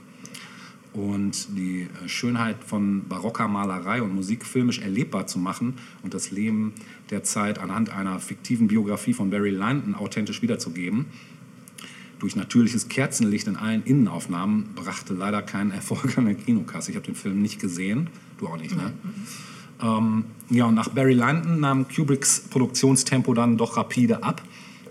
[0.92, 6.30] Und die äh, Schönheit von barocker Malerei und Musik filmisch erlebbar zu machen und das
[6.30, 6.74] Leben
[7.10, 11.06] der Zeit anhand einer fiktiven Biografie von Barry Lyndon authentisch wiederzugeben,
[12.22, 16.92] durch natürliches Kerzenlicht in allen Innenaufnahmen, brachte leider keinen Erfolg an der Kinokasse.
[16.92, 18.92] Ich habe den Film nicht gesehen, du auch nicht, ne?
[19.82, 24.40] Ähm, ja, und nach Barry Lyndon nahm Kubricks Produktionstempo dann doch rapide ab.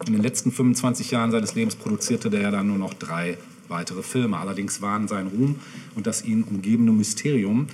[0.05, 3.37] In den letzten 25 Jahren seines Lebens produzierte der dann nur noch drei
[3.69, 4.37] weitere Filme.
[4.37, 5.55] Allerdings waren sein Ruhm
[5.95, 7.67] und das ihn umgebende Mysterium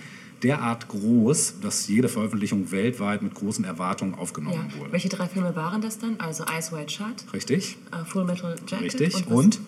[0.43, 4.19] derart groß, dass jede Veröffentlichung weltweit mit großen Erwartungen Ja.
[4.19, 4.91] aufgenommen wurde.
[4.91, 6.19] Welche drei Filme waren das dann?
[6.19, 7.77] Also Ice White Shut, Richtig?
[7.91, 9.27] äh, Full Metal Jacket Richtig.
[9.27, 9.59] und, Und,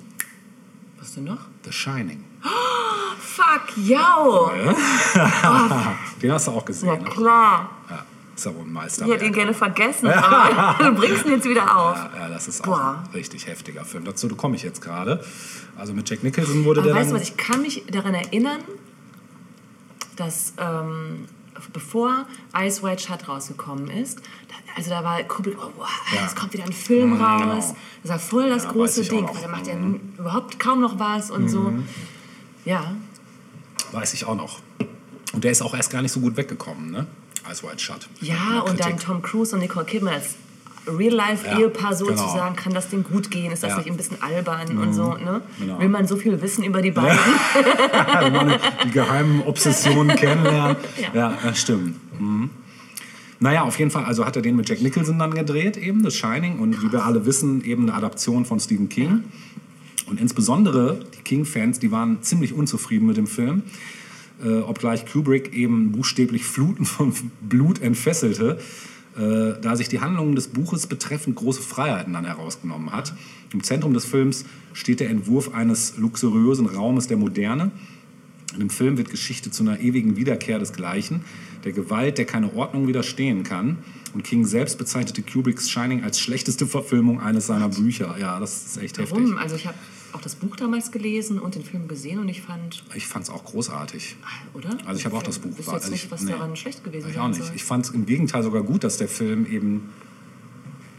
[0.97, 1.39] was, was denn noch?
[1.65, 2.23] The Shining.
[3.19, 4.51] Fuck, jau!
[6.21, 6.89] Den hast du auch gesehen.
[6.89, 7.03] Ja, ne?
[7.05, 7.69] klar.
[7.89, 8.05] Ja,
[8.35, 11.95] ist aber ein Ich hätte ihn gerne vergessen, aber du bringst ihn jetzt wieder auf.
[11.95, 13.03] Ja, ja, das ist auch Boah.
[13.05, 14.05] ein richtig heftiger Film.
[14.05, 15.23] Dazu komme ich jetzt gerade.
[15.77, 18.59] Also mit Jack Nicholson wurde Aber der weißt du was, ich kann mich daran erinnern,
[20.19, 21.25] dass ähm,
[21.73, 22.25] bevor
[22.57, 26.25] Ice White Shut rausgekommen ist, da, also da war Kubrick, oh, wow, Ja.
[26.25, 27.39] es kommt wieder ein Film Mhm, raus.
[27.69, 27.77] genau.
[28.03, 29.23] Das war voll das Ja, große Ding.
[29.23, 29.27] Mhm.
[29.29, 31.73] weil der macht ja n- überhaupt kaum noch was und so.
[32.65, 32.95] Ja,
[33.91, 34.59] Weiß ich auch noch.
[35.33, 37.07] Und der ist auch erst gar nicht so gut weggekommen, ne?
[37.51, 38.07] Ice White Shut.
[38.21, 38.97] ja und dann.
[38.99, 40.35] Tom Cruise und Nicole Kidman als
[40.97, 43.51] Real-Life-Ehepaar Ja, sozusagen, kann das Ding gut gehen?
[43.51, 43.77] Ist das Ja.
[43.77, 45.13] nicht ein bisschen albern und so?
[45.13, 45.41] Ne?
[45.59, 45.79] genau.
[45.79, 47.17] Will man so viel wissen über die beiden?
[48.21, 48.53] Wenn man
[48.85, 50.79] die geheimen Obsessionen kennenlernt.
[51.13, 51.29] Ja.
[51.31, 51.95] Ja, das stimmt.
[52.19, 52.49] Mhm.
[53.41, 56.11] Naja, auf jeden Fall, also hat er den mit Jack Nicholson dann gedreht, eben, The
[56.11, 56.59] Shining.
[56.59, 59.23] Und wie wir alle wissen, eben eine Adaption von Stephen King.
[60.07, 63.63] Und insbesondere die King-Fans, die waren ziemlich unzufrieden mit dem Film.
[64.43, 68.59] Äh, obgleich Kubrick eben buchstäblich Fluten von Blut entfesselte,
[69.17, 73.13] äh, da sich die Handlungen des Buches betreffend große Freiheiten dann herausgenommen hat.
[73.51, 77.71] Im Zentrum des Films steht der Entwurf eines luxuriösen Raumes der Moderne.
[78.53, 81.21] In dem Film wird Geschichte zu einer ewigen Wiederkehr desgleichen,
[81.63, 83.77] der Gewalt, der keine Ordnung widerstehen kann.
[84.13, 88.15] Und King selbst bezeichnete Kubricks Shining als schlechteste Verfilmung eines seiner Bücher.
[88.19, 89.17] Ja, das ist echt heftig.
[89.17, 89.37] Warum?
[89.37, 89.77] Also ich habe
[90.13, 93.29] auch das Buch damals gelesen und den Film gesehen und ich fand, Ich fand es
[93.29, 94.15] auch großartig.
[94.53, 94.77] oder?
[94.85, 95.51] Also ich habe auch das Buch.
[95.57, 96.31] Ich weiß also jetzt nicht, ich- was nee.
[96.31, 97.43] daran schlecht gewesen Ich sein auch nicht.
[97.43, 97.55] soll.
[97.55, 99.89] Ich fand es im Gegenteil sogar gut, dass der Film eben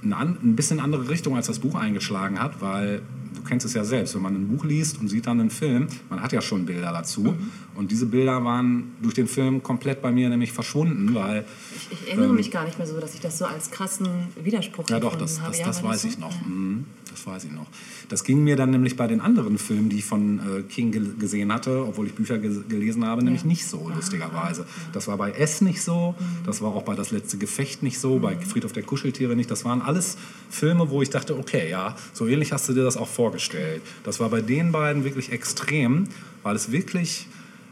[0.03, 3.03] eine ein bisschen andere Richtung als das Buch eingeschlagen hat, weil
[3.35, 5.89] du kennst es ja selbst, wenn man ein Buch liest und sieht dann einen Film,
[6.09, 7.51] man hat ja schon Bilder dazu Mhm.
[7.75, 11.45] und diese Bilder waren durch den Film komplett bei mir nämlich verschwunden, weil
[11.77, 14.09] Ich, ich erinnere mich gar nicht mehr so, dass ich das so als krassen
[14.43, 15.51] Widerspruch Ja, doch, das, habe.
[15.51, 16.09] das, Ja, das weiß so?
[16.09, 16.33] ich noch.
[16.33, 16.47] Ja.
[16.49, 17.67] Mhm, Das weiß ich noch.
[18.09, 21.53] Das ging mir dann nämlich bei den anderen Filmen, die ich von äh, King gesehen
[21.53, 24.65] hatte, obwohl ich Bücher ges- gelesen habe, nämlich nicht so, lustigerweise.
[24.93, 26.47] Das war bei S nicht so, Mhm.
[26.47, 29.51] das war auch bei Das letzte Gefecht nicht so, bei Friedhof der Kuscheltiere nicht.
[29.51, 30.17] Das waren alles
[30.51, 33.83] Filme, wo ich dachte, okay, ja, so ähnlich hast du dir das auch vorgestellt.
[34.05, 36.05] Das war bei den beiden wirklich extrem,
[36.43, 37.27] weil es wirklich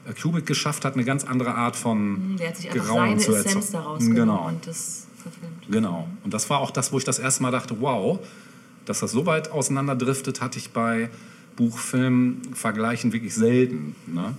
[0.07, 3.21] äh, Kubrick geschafft hat, eine ganz andere Art von Mhm, Der hat sich Grauen seine
[3.21, 3.73] zu Essenz erzeugen.
[3.73, 4.49] daraus Genau.
[4.49, 5.71] und das verfilmt.
[5.71, 6.09] Genau.
[6.25, 8.19] Und das war auch das, wo ich das erste Mal dachte, wow,
[8.89, 11.11] dass das so weit auseinanderdriftet, hatte ich bei
[11.57, 13.95] Buchfilm-Vergleichen wirklich selten.
[14.07, 14.35] Ne?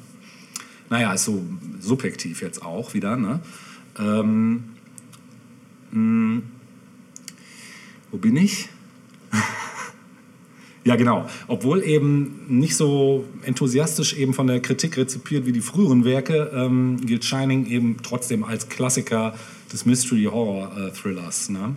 [0.89, 1.43] Naja, ist so
[1.79, 3.15] subjektiv jetzt auch wieder.
[3.15, 3.41] Ne?
[3.99, 4.63] Ähm,
[5.91, 6.41] mh,
[8.11, 8.69] wo bin ich?
[10.85, 11.29] Ja, genau.
[11.47, 16.97] Obwohl eben nicht so enthusiastisch eben von der Kritik rezipiert wie die früheren Werke, ähm,
[17.05, 19.35] gilt Shining eben trotzdem als Klassiker
[19.71, 21.49] des Mystery-Horror-Thrillers.
[21.49, 21.75] Ne?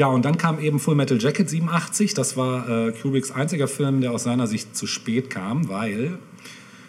[0.00, 2.14] Ja, und dann kam eben Full Metal Jacket 87.
[2.14, 6.16] Das war äh, Kubricks einziger Film, der aus seiner Sicht zu spät kam, weil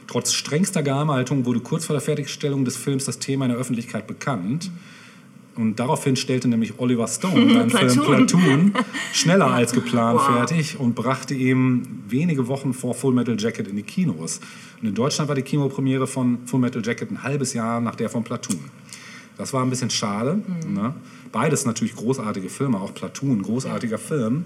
[0.07, 4.07] trotz strengster Geheimhaltung wurde kurz vor der Fertigstellung des Films das Thema in der Öffentlichkeit
[4.07, 4.71] bekannt.
[5.57, 8.73] Und daraufhin stellte nämlich Oliver Stone seinen Film Platoon.
[9.11, 10.33] Schneller als geplant Wow.
[10.37, 14.39] fertig und brachte ihn wenige Wochen vor Full Metal Jacket in die Kinos.
[14.81, 18.09] Und in Deutschland war die Kinopremiere von Full Metal Jacket ein halbes Jahr nach der
[18.09, 18.61] von Platoon.
[19.41, 20.39] Das war ein bisschen schade.
[20.67, 20.93] Ne?
[21.31, 24.43] Beides natürlich großartige Filme, auch Platoon, großartiger Film.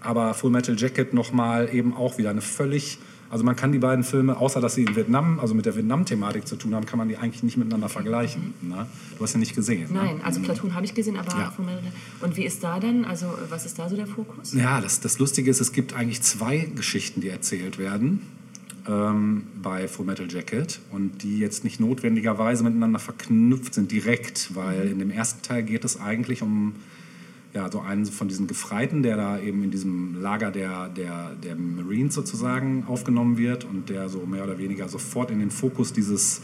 [0.00, 2.98] Aber Full Metal Jacket nochmal eben auch wieder eine völlig.
[3.28, 6.46] Also man kann die beiden Filme, außer dass sie in Vietnam, also mit der Vietnam-Thematik
[6.46, 8.54] zu tun haben, kann man die eigentlich nicht miteinander vergleichen.
[8.62, 8.86] Ne?
[9.18, 9.88] Du hast ja nicht gesehen.
[9.92, 10.24] Nein, ne?
[10.24, 11.52] also Platoon habe ich gesehen, aber Ja.
[12.20, 14.52] Und wie ist da dann, also was ist da so der Fokus?
[14.52, 18.20] Ja, das, das Lustige ist, es gibt eigentlich zwei Geschichten, die erzählt werden
[18.88, 24.88] ähm, bei Full Metal Jacket und die jetzt nicht notwendigerweise miteinander verknüpft sind direkt, weil
[24.88, 26.74] in dem ersten Teil geht es eigentlich um
[27.56, 31.56] ja, so einen von diesen Gefreiten, der da eben in diesem Lager der, der, der
[31.56, 36.42] Marines sozusagen aufgenommen wird und der so mehr oder weniger sofort in den Fokus dieses,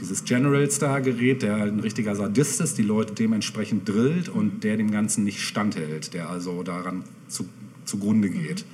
[0.00, 4.78] dieses Generals da gerät, der ein richtiger Sadist ist, die Leute dementsprechend drillt und der
[4.78, 7.46] dem Ganzen nicht standhält, der also daran zu,
[7.84, 8.64] zugrunde geht.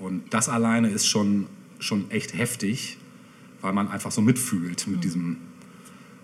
[0.00, 1.46] Und das alleine ist schon,
[1.78, 2.98] schon echt heftig,
[3.60, 5.38] weil man einfach so mitfühlt mit diesem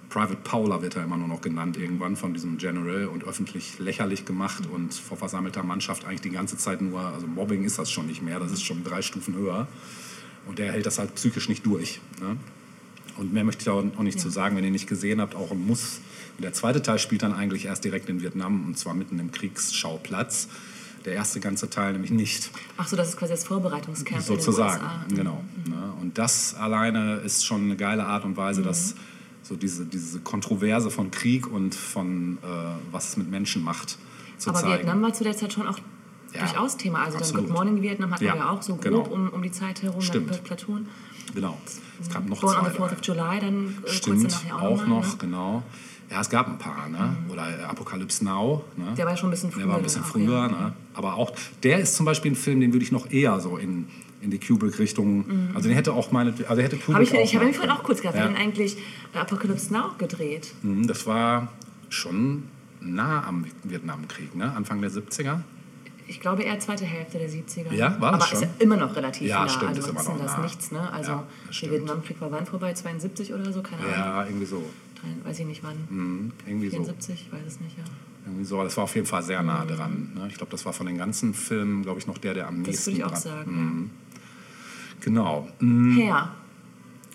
[0.08, 4.26] Private Paula wird er immer nur noch genannt irgendwann von diesem General und öffentlich lächerlich
[4.26, 8.06] gemacht und vor versammelter Mannschaft eigentlich die ganze Zeit nur, also Mobbing ist das schon
[8.06, 9.68] nicht mehr, das ist schon drei Stufen höher
[10.46, 12.00] und der hält das halt psychisch nicht durch.
[12.20, 12.36] Ne?
[13.16, 15.66] Und mehr möchte ich auch nicht zu sagen, wenn ihr nicht gesehen habt, auch ein
[15.66, 16.00] Muss.
[16.36, 19.32] Und der zweite Teil spielt dann eigentlich erst direkt in Vietnam und zwar mitten im
[19.32, 20.48] Kriegsschauplatz.
[21.04, 22.50] Der erste ganze Teil nämlich nicht.
[22.76, 25.04] Ach so, das ist quasi das Vorbereitungscamp Sozusagen, USA.
[25.08, 25.42] genau.
[25.68, 25.92] Ne?
[26.00, 28.94] Und das alleine ist schon eine geile Art und Weise, das
[29.42, 32.46] so diese, diese Kontroverse von Krieg und von äh,
[32.92, 33.98] was es mit Menschen macht
[34.38, 34.78] zu Aber zeigen.
[34.78, 35.78] Vietnam war zu der Zeit schon auch
[36.32, 37.02] Ja, durchaus Thema.
[37.04, 37.40] Also absolut.
[37.42, 39.00] dann Good Morning Vietnam hatten Ja, wir ja auch so grob genau.
[39.08, 40.30] um, um die Zeit herum, Stimmt.
[40.30, 40.86] dann Platoon.
[41.34, 41.58] Genau.
[42.00, 42.70] Es gab noch Born on zwei.
[42.70, 42.92] the 4th drei.
[42.94, 45.18] of July, dann äh, kurz Stimmt, danach ja auch, auch nochmal, noch, Ne?
[45.18, 45.62] genau.
[46.12, 47.16] Ja, es gab ein paar, ne?
[47.30, 48.62] Oder äh, Apocalypse Now.
[48.76, 48.92] Ne?
[48.96, 50.48] Der war schon ein bisschen Der war ein früher bisschen früher, ja.
[50.48, 50.72] ne?
[50.94, 51.32] Aber auch,
[51.62, 53.86] der ist zum Beispiel ein Film, den würde ich noch eher so in,
[54.20, 55.24] in die Kubrick-Richtung,
[55.54, 57.14] also den hätte auch meine, also hätte Kubrick Hab Mhm.
[57.14, 58.18] ich auch ich habe ihn vorhin auch kurz gehabt.
[58.18, 58.26] Ja.
[58.26, 58.76] Denn eigentlich
[59.14, 60.52] Apocalypse Now gedreht?
[60.62, 61.48] Mhm, Das war
[61.88, 62.44] schon
[62.80, 64.52] nah am Vietnamkrieg, ne?
[64.54, 65.40] Anfang der 70er.
[66.08, 67.72] Ich glaube eher zweite Hälfte der 70er.
[67.72, 68.42] Ja, war das Aber schon?
[68.42, 69.48] ist ja immer noch relativ Ja, nah.
[69.48, 70.42] stimmt, also ist immer noch das nah.
[70.42, 70.92] nichts, ne?
[70.92, 71.24] Also Ja,
[71.62, 71.70] der.
[71.70, 72.74] Vietnamkrieg war wann vorbei?
[72.74, 73.62] 72 oder so?
[73.62, 73.92] Keine Ahnung.
[73.94, 74.62] Ja, irgendwie so.
[75.02, 75.76] Drei- Weiß ich nicht wann.
[75.90, 76.76] Mhm, irgendwie so.
[76.76, 77.26] 74?
[77.26, 77.84] Ich weiß es nicht, ja.
[78.24, 78.54] Irgendwie so.
[78.56, 80.12] Aber das war auf jeden Fall sehr nah dran.
[80.14, 80.28] Ne?
[80.28, 82.68] Ich glaube, das war von den ganzen Filmen, glaube ich, noch der, der am Das
[82.68, 83.20] nächsten würde ich auch dran.
[83.20, 83.90] sagen.
[85.00, 85.48] Genau.
[85.60, 86.34] Mhm, Herr.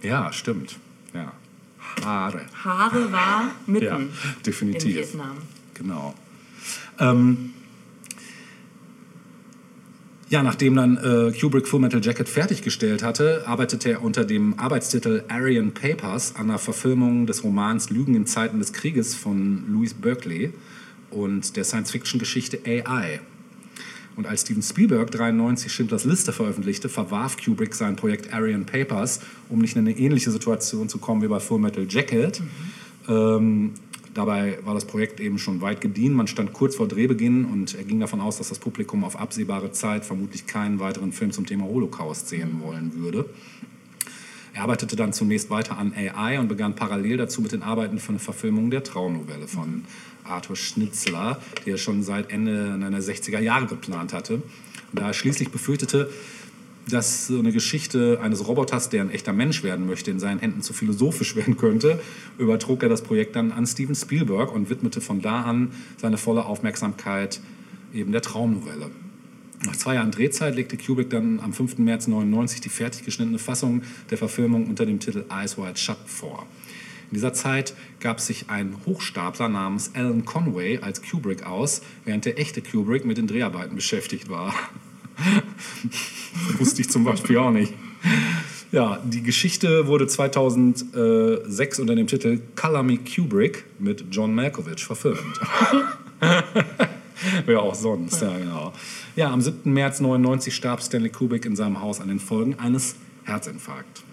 [0.03, 0.77] Ja, stimmt.
[1.13, 1.31] Ja.
[2.03, 2.41] Haare.
[2.63, 4.09] Haare war mitten Ja, in
[4.45, 4.95] definitiv.
[4.95, 5.37] Vietnam.
[5.73, 6.13] Genau.
[6.99, 7.53] Ähm,
[10.29, 15.23] ja, nachdem dann äh, Kubrick Full Metal Jacket fertiggestellt hatte, arbeitete er unter dem Arbeitstitel
[15.29, 20.51] Aryan Papers an der Verfilmung des Romans Lügen in Zeiten des Krieges von Louis Berkeley
[21.11, 23.21] und der Science-Fiction-Geschichte AI.
[24.17, 29.59] Und als Steven Spielberg 93 Schindlers Liste veröffentlichte, verwarf Kubrick sein Projekt Aryan Papers, um
[29.59, 32.41] nicht in eine ähnliche Situation zu kommen wie bei Full Metal Jacket.
[33.07, 33.71] Ähm,
[34.17, 36.13] dabei war das Projekt eben schon weit gediehen.
[36.13, 39.71] Man stand kurz vor Drehbeginn und er ging davon aus, dass das Publikum auf absehbare
[39.71, 43.29] Zeit vermutlich keinen weiteren Film zum Thema Holocaust sehen wollen würde.
[44.53, 48.09] Er arbeitete dann zunächst weiter an AI und begann parallel dazu mit den Arbeiten für
[48.09, 49.83] eine Verfilmung der Traunovelle von
[50.23, 54.41] Arthur Schnitzler, die er schon seit Ende der 60er Jahre geplant hatte.
[54.93, 56.09] Da er schließlich befürchtete,
[56.89, 60.61] dass so eine Geschichte eines Roboters, der ein echter Mensch werden möchte, in seinen Händen
[60.61, 61.99] zu philosophisch werden könnte,
[62.37, 66.45] übertrug er das Projekt dann an Steven Spielberg und widmete von da an seine volle
[66.45, 67.41] Aufmerksamkeit
[67.93, 68.91] eben der Traumnovelle.
[69.65, 71.79] Nach zwei Jahren Drehzeit legte Kubrick dann am 5.
[71.79, 73.81] März 1999 die fertig geschnittene Fassung
[74.11, 76.45] der Verfilmung unter dem Titel Eyes Wide Shut vor.
[77.09, 82.37] In dieser Zeit gab sich ein Hochstapler namens Alan Conway als Kubrick aus, während der
[82.37, 84.53] echte Kubrick mit den Dreharbeiten beschäftigt war.
[86.57, 87.73] Wusste ich zum Beispiel auch nicht.
[88.71, 95.39] Ja, die Geschichte wurde 2006 unter dem Titel Color Me Kubrick mit John Malkovich verfilmt.
[97.45, 98.73] Wer auch sonst, ja genau.
[99.15, 99.71] Ja, am 7.
[99.71, 104.03] März 99 starb Stanley Kubrick in seinem Haus an den Folgen eines Herzinfarkts.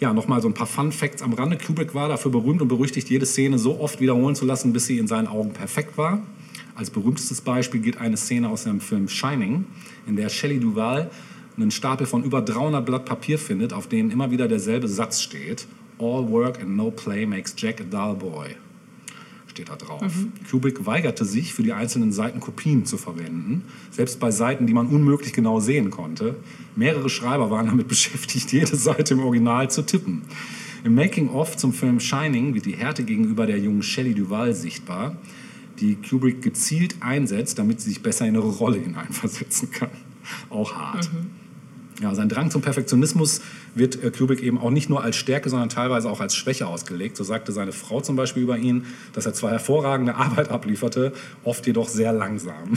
[0.00, 1.58] Ja, nochmal so ein paar Fun Facts am Rande.
[1.58, 4.98] Kubrick war dafür berühmt und berüchtigt, jede Szene so oft wiederholen zu lassen, bis sie
[4.98, 6.22] in seinen Augen perfekt war.
[6.76, 9.64] Als berühmtestes Beispiel gilt eine Szene aus seinem Film Shining,
[10.06, 11.10] in der Shelley Duvall
[11.56, 15.66] einen Stapel von über 300 Blatt Papier findet, auf denen immer wieder derselbe Satz steht.
[15.98, 18.48] All work and no play makes Jack a dull boy.
[19.46, 20.02] Steht da drauf.
[20.50, 24.88] Kubrick weigerte sich, für die einzelnen Seiten Kopien zu verwenden, selbst bei Seiten, die man
[24.88, 26.36] unmöglich genau sehen konnte.
[26.76, 30.22] Mehrere Schreiber waren damit beschäftigt, jede Seite im Original zu tippen.
[30.84, 35.16] Im Making-of zum Film Shining wird die Härte gegenüber der jungen Shelley Duvall sichtbar,
[35.80, 39.90] die Kubrick gezielt einsetzt, damit sie sich besser in ihre Rolle hineinversetzen kann.
[40.50, 41.10] Auch hart.
[42.02, 43.40] Ja, sein Drang zum Perfektionismus
[43.74, 47.16] wird äh, Kubrick eben auch nicht nur als Stärke, sondern teilweise auch als Schwäche ausgelegt.
[47.16, 48.84] So sagte seine Frau zum Beispiel über ihn,
[49.14, 52.76] dass er zwar hervorragende Arbeit ablieferte, oft jedoch sehr langsam.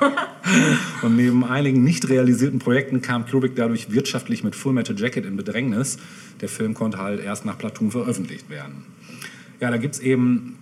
[1.02, 5.36] Und neben einigen nicht realisierten Projekten kam Kubrick dadurch wirtschaftlich mit Full Metal Jacket in
[5.36, 5.98] Bedrängnis.
[6.40, 8.84] Der Film konnte halt erst nach Platoon veröffentlicht werden.
[9.60, 10.56] Ja, da gibt es eben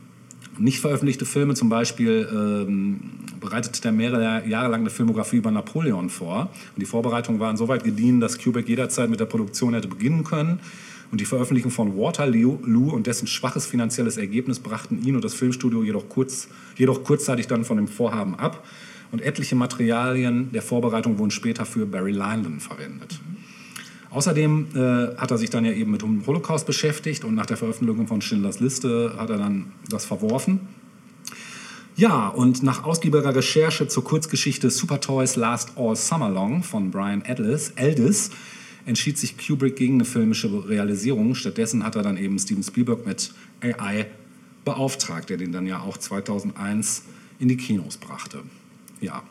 [0.58, 3.00] nicht veröffentlichte Filme, zum Beispiel ähm,
[3.40, 6.50] bereitete er mehrere Jahre lang eine Filmografie über Napoleon vor.
[6.74, 10.24] Und die Vorbereitungen waren so weit gediehen, dass Kubrick jederzeit mit der Produktion hätte beginnen
[10.24, 10.60] können.
[11.12, 12.58] Und die Veröffentlichung von Waterloo
[12.90, 17.64] und dessen schwaches finanzielles Ergebnis brachten ihn und das Filmstudio jedoch, kurz, jedoch kurzzeitig dann
[17.64, 18.66] von dem Vorhaben ab.
[19.12, 23.20] Und etliche Materialien der Vorbereitung wurden später für Barry Lyndon verwendet.
[24.16, 27.58] Außerdem äh, hat er sich dann ja eben mit dem Holocaust beschäftigt und nach der
[27.58, 30.60] Veröffentlichung von Schindlers Liste hat er dann das verworfen.
[31.96, 37.22] Ja, und nach ausgiebiger Recherche zur Kurzgeschichte Super Toys Last All Summer Long von Brian
[37.26, 38.30] Eldis,
[38.86, 41.34] entschied sich Kubrick gegen eine filmische Realisierung.
[41.34, 44.06] Stattdessen hat er dann eben Steven Spielberg mit AI
[44.64, 47.02] beauftragt, der den dann ja auch 2001
[47.38, 48.38] in die Kinos brachte.
[48.98, 49.22] Ja,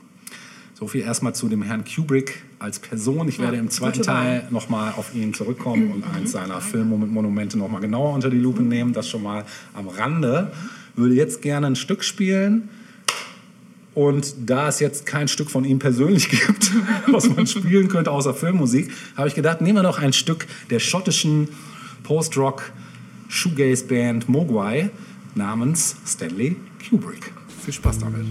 [0.78, 3.30] so viel erstmal zu dem Herrn Kubrick als Person.
[3.30, 4.02] Ich werde im zweiten.
[4.02, 8.92] Teil nochmal auf ihn zurückkommen und eins seiner Filmmonumente nochmal genauer unter die Lupe nehmen.
[8.92, 10.52] Das schon mal am Rande.
[10.96, 12.70] Würde jetzt gerne ein Stück spielen.
[13.94, 16.74] Und da es jetzt kein Stück von ihm persönlich gibt,
[17.08, 20.80] was man spielen könnte außer Filmmusik, habe ich gedacht, nehmen wir doch ein Stück der
[20.80, 21.48] schottischen
[22.04, 22.74] Post-Rock
[23.30, 24.90] Shoegaze-Band Mogwai
[25.36, 26.58] namens Stanley
[26.90, 27.32] Kubrick.
[27.64, 28.26] Viel Spaß damit.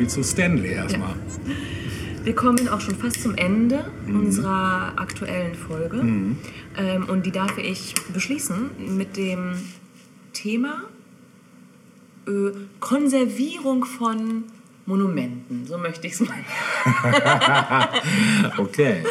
[0.00, 1.14] Viel zu Stanley erstmal.
[2.24, 5.98] Wir kommen auch schon fast zum Ende unserer aktuellen Folge.
[5.98, 9.56] Ähm, und die darf ich beschließen mit dem
[10.32, 10.84] Thema
[12.26, 12.30] äh,
[12.80, 14.44] Konservierung von
[14.86, 15.66] Monumenten.
[15.66, 16.38] So möchte ich es mal.
[18.56, 19.04] Okay.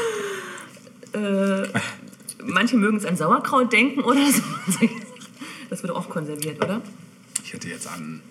[2.43, 4.41] Manche mögen es an Sauerkraut denken oder so.
[5.69, 6.81] Das wird auch konserviert, oder?
[7.43, 8.21] Ich hätte jetzt an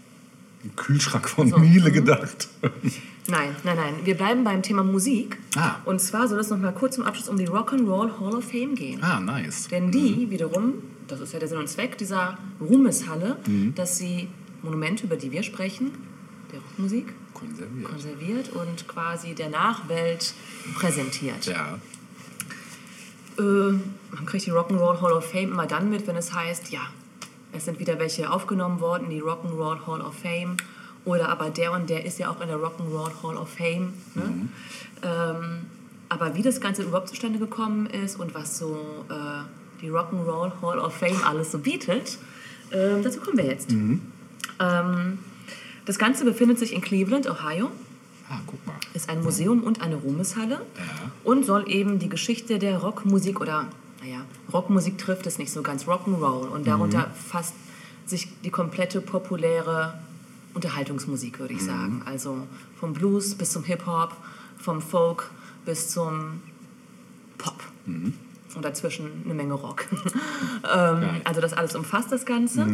[0.76, 1.58] Kühlschrank von So.
[1.58, 1.94] Miele Mhm.
[1.94, 2.48] gedacht.
[3.28, 3.94] Nein, nein, nein.
[4.04, 5.38] Wir bleiben beim Thema Musik.
[5.56, 5.76] Ah.
[5.84, 8.74] Und zwar soll es noch mal kurz zum Abschluss um die Rock'n'Roll Hall of Fame
[8.74, 9.02] gehen.
[9.02, 9.68] Ah, nice.
[9.68, 10.74] Denn die wiederum,
[11.06, 13.74] das ist ja der Sinn und Zweck dieser Ruhmeshalle, Mhm.
[13.74, 14.28] dass sie
[14.62, 15.92] Monumente, über die wir sprechen,
[16.52, 17.84] der Rockmusik, Konserviert.
[17.88, 20.34] konserviert und quasi der Nachwelt
[20.74, 21.46] präsentiert.
[21.46, 21.78] Ja.
[23.38, 26.80] äh, man kriegt die Rock'n'Roll Hall of Fame immer dann mit, wenn es heißt, ja,
[27.52, 30.56] es sind wieder welche aufgenommen worden die Rock'n'Roll Hall of Fame.
[31.04, 33.92] Oder aber der und der ist ja auch in der Rock'n'Roll Hall of Fame.
[34.14, 34.48] Ne?
[35.02, 35.66] Ähm,
[36.10, 38.76] aber wie das Ganze überhaupt zustande gekommen ist und was so
[39.08, 39.14] äh,
[39.80, 42.18] die Rock'n'Roll Hall of Fame alles so bietet,
[42.72, 43.70] ähm, dazu kommen wir jetzt.
[44.60, 45.18] Ähm,
[45.86, 47.70] das Ganze befindet sich in Cleveland, Ohio
[48.30, 48.74] Ah, guck mal.
[48.92, 50.60] ist ein Museum und eine Ruhmeshalle Ja.
[51.24, 53.66] und soll eben die Geschichte der Rockmusik oder,
[54.00, 57.54] naja, Rockmusik trifft es nicht so ganz, Rock'n'Roll und darunter fasst
[58.06, 59.98] sich die komplette populäre
[60.54, 62.02] Unterhaltungsmusik, würde ich sagen.
[62.04, 62.46] Also
[62.78, 64.16] vom Blues bis zum Hip-Hop,
[64.58, 65.30] vom Folk
[65.64, 66.40] bis zum
[67.36, 67.62] Pop.
[68.54, 69.86] Und dazwischen eine Menge Rock.
[70.74, 72.66] ähm, also das alles umfasst das Ganze.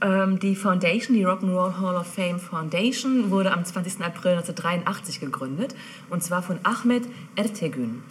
[0.00, 4.00] Ähm, die Foundation, die Rock'n'Roll Hall of Fame Foundation, wurde am 20.
[4.00, 5.74] April 1983 gegründet.
[6.08, 7.06] Und zwar von Ahmet
[7.36, 8.02] Ertegün.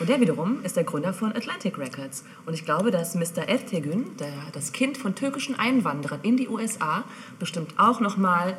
[0.00, 2.24] Und der wiederum ist der Gründer von Atlantic Records.
[2.46, 3.46] Und ich glaube, dass Mr.
[3.46, 7.04] Ertegün, der, das Kind von türkischen Einwanderern in die USA,
[7.38, 8.56] bestimmt auch nochmal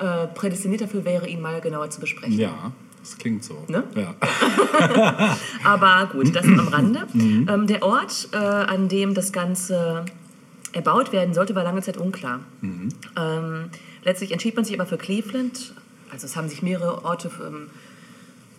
[0.00, 2.38] äh, prädestiniert dafür wäre, ihn mal genauer zu besprechen.
[2.38, 3.64] Ja, das klingt so.
[3.68, 3.84] Ne?
[3.94, 4.14] Ja.
[5.64, 7.06] Aber gut, das am Rande.
[7.14, 10.04] Ähm, der Ort, äh, an dem das Ganze
[10.72, 12.40] erbaut werden sollte, war lange Zeit unklar.
[13.16, 13.70] Ähm,
[14.04, 15.74] letztlich entschied man sich aber für Cleveland.
[16.10, 17.68] Also es haben sich mehrere Orte ähm,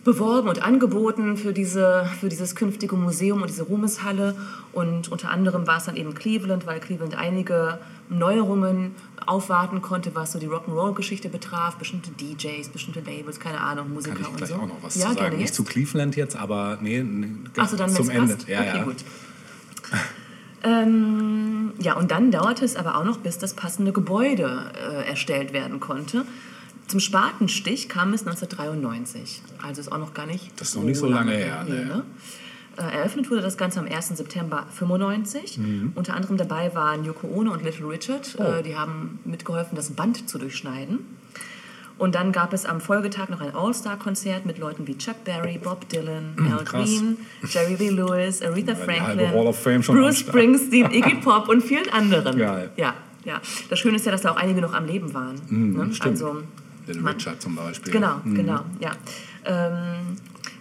[0.04, 4.36] beworben und angeboten für, diese, für dieses künftige Museum und diese Ruhmeshalle.
[4.72, 7.78] Und unter anderem war es dann eben Cleveland, weil Cleveland einige
[8.10, 8.94] Neuerungen
[9.26, 11.76] aufwarten konnte, was so die Rock'n'Roll-Geschichte betraf.
[11.76, 14.56] Bestimmte DJs, bestimmte Labels, keine Ahnung, Musiker Kann ich und gleich so.
[14.56, 15.36] auch noch was ja, zu sagen.
[15.36, 15.54] Nicht jetzt.
[15.54, 18.34] zu Cleveland jetzt, aber nee, nee Achso, dann zum Ende.
[18.34, 18.48] passt?
[18.48, 18.84] Ja, okay, ja.
[18.84, 18.96] gut.
[20.62, 25.52] Ähm, ja, und dann dauerte es aber auch noch, bis das passende Gebäude äh, erstellt
[25.52, 26.26] werden konnte.
[26.86, 29.42] Zum Spatenstich kam es 1993.
[29.66, 31.84] Also ist auch noch gar nicht Das ist noch nicht so lange her, Nee, nee.
[31.84, 32.04] ne?
[32.80, 34.08] Äh, Eröffnet wurde das Ganze am 1.
[34.16, 35.58] September 95.
[35.58, 35.92] Mhm.
[35.94, 38.34] Unter anderem dabei waren Yoko Ono und Little Richard.
[38.38, 38.42] Oh.
[38.42, 41.00] Äh, die haben mitgeholfen, das Band zu durchschneiden.
[41.98, 45.86] Und dann gab es am Folgetag noch ein All-Star-Konzert mit Leuten wie Chuck Berry, Bob
[45.90, 46.88] Dylan, Al Mhm, krass.
[46.88, 47.16] Green,
[47.46, 49.30] Jerry Lee Lewis, Aretha Franklin,
[49.82, 50.18] Bruce.
[50.20, 52.38] Springsteen, Iggy Pop und vielen anderen.
[52.38, 52.70] Geil.
[52.78, 52.94] Ja,
[53.26, 53.38] ja.
[53.68, 55.34] Das Schöne ist ja, dass da auch einige noch am Leben waren.
[55.50, 55.84] ne?
[55.84, 56.12] Mhm, stimmt.
[56.12, 56.42] Also,
[56.86, 57.92] Little Richard zum Beispiel.
[57.92, 58.34] Genau, Mhm.
[58.34, 58.92] genau, ja.
[59.44, 60.16] Ähm,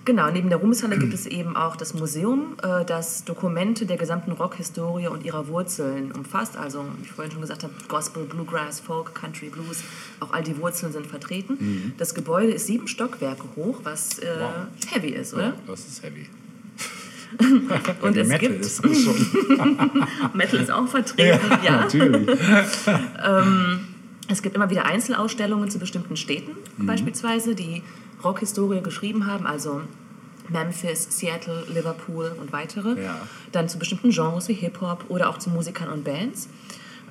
[0.10, 4.32] genau, neben der Ruhmeshalle gibt es eben auch das Museum, äh, das Dokumente der gesamten
[4.32, 6.58] Rockhistorie und ihrer Wurzeln umfasst.
[6.58, 9.84] Also, wie ich vorhin schon gesagt habe, Gospel, Bluegrass, Folk, Country, Blues,
[10.20, 11.94] auch all die Wurzeln sind vertreten.
[12.00, 14.40] Das Gebäude ist sieben Stockwerke hoch, was äh, Mhm.
[14.42, 14.92] Wow.
[14.92, 15.44] heavy ist, oder?
[15.44, 16.28] Ja, das ist heavy.
[18.02, 19.16] Und es Metal gibt, ist das schon.
[20.34, 21.82] Metal ist auch vertreten, ja.
[21.82, 22.28] Natürlich.
[24.32, 26.86] Es gibt immer wieder Einzelausstellungen zu bestimmten Städten, Mhm.
[26.86, 27.82] beispielsweise, die
[28.24, 29.82] Rockhistorie geschrieben haben, also
[30.50, 33.02] Memphis, Seattle, Liverpool und weitere.
[33.02, 33.22] Ja.
[33.52, 36.50] Dann zu bestimmten Genres wie Hip-Hop oder auch zu Musikern und Bands.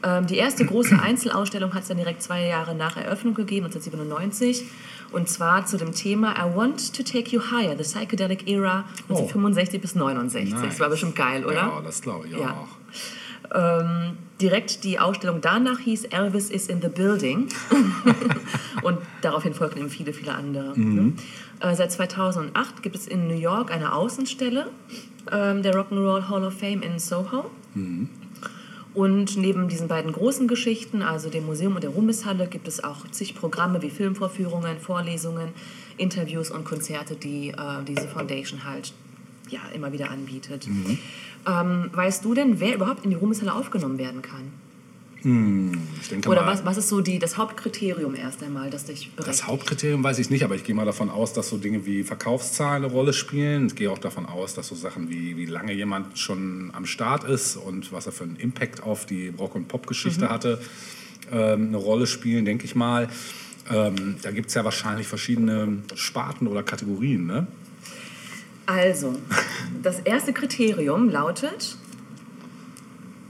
[0.03, 4.65] Ähm, die erste große Einzelausstellung hat es dann direkt zwei Jahre nach Eröffnung gegeben, 1997.
[5.11, 9.81] Und zwar zu dem Thema I Want to Take You Higher, the Psychedelic Era, 1965
[9.81, 10.51] bis 69.
[10.53, 10.91] Das war Nice.
[10.91, 11.55] bestimmt geil, oder?
[11.55, 12.51] Ja, das glaube ich Ja.
[12.53, 12.69] auch.
[13.55, 17.49] Ähm, direkt die Ausstellung danach hieß Elvis is in the Building.
[18.83, 20.79] und daraufhin folgten eben viele, viele andere.
[20.79, 21.13] Ne?
[21.61, 24.71] Äh, seit 2008 gibt es in New York eine Außenstelle
[25.33, 27.51] ähm, der Rock'n'Roll Hall of Fame in Soho.
[28.95, 33.07] Und neben diesen beiden großen Geschichten, also dem Museum und der Ruhmeshalle, gibt es auch
[33.11, 35.51] zig Programme wie Filmvorführungen, Vorlesungen,
[35.97, 38.93] Interviews und Konzerte, die äh, diese Foundation halt
[39.51, 40.67] ja, immer wieder anbietet.
[41.47, 44.53] Ähm, weißt du denn, wer überhaupt in die Ruhmeshalle aufgenommen werden kann?
[45.25, 49.29] Denke Oder mal, was, was ist so die, das Hauptkriterium erst einmal, das dich berechtigt?
[49.29, 52.05] Das Hauptkriterium weiß ich nicht, aber ich gehe mal davon aus, dass so Dinge wie
[52.05, 53.67] Verkaufszahlen eine Rolle spielen.
[53.67, 57.25] Ich gehe auch davon aus, dass so Sachen wie, wie lange jemand schon am Start
[57.25, 60.29] ist und was er für einen Impact auf die Rock- und Pop-Geschichte Mhm.
[60.29, 60.61] hatte,
[61.33, 63.09] ähm, eine Rolle spielen, denke ich mal.
[63.71, 67.27] Ähm, da gibt es ja wahrscheinlich verschiedene Sparten oder Kategorien.
[67.27, 67.47] Ne?
[68.67, 69.19] Also,
[69.83, 71.77] das erste Kriterium lautet,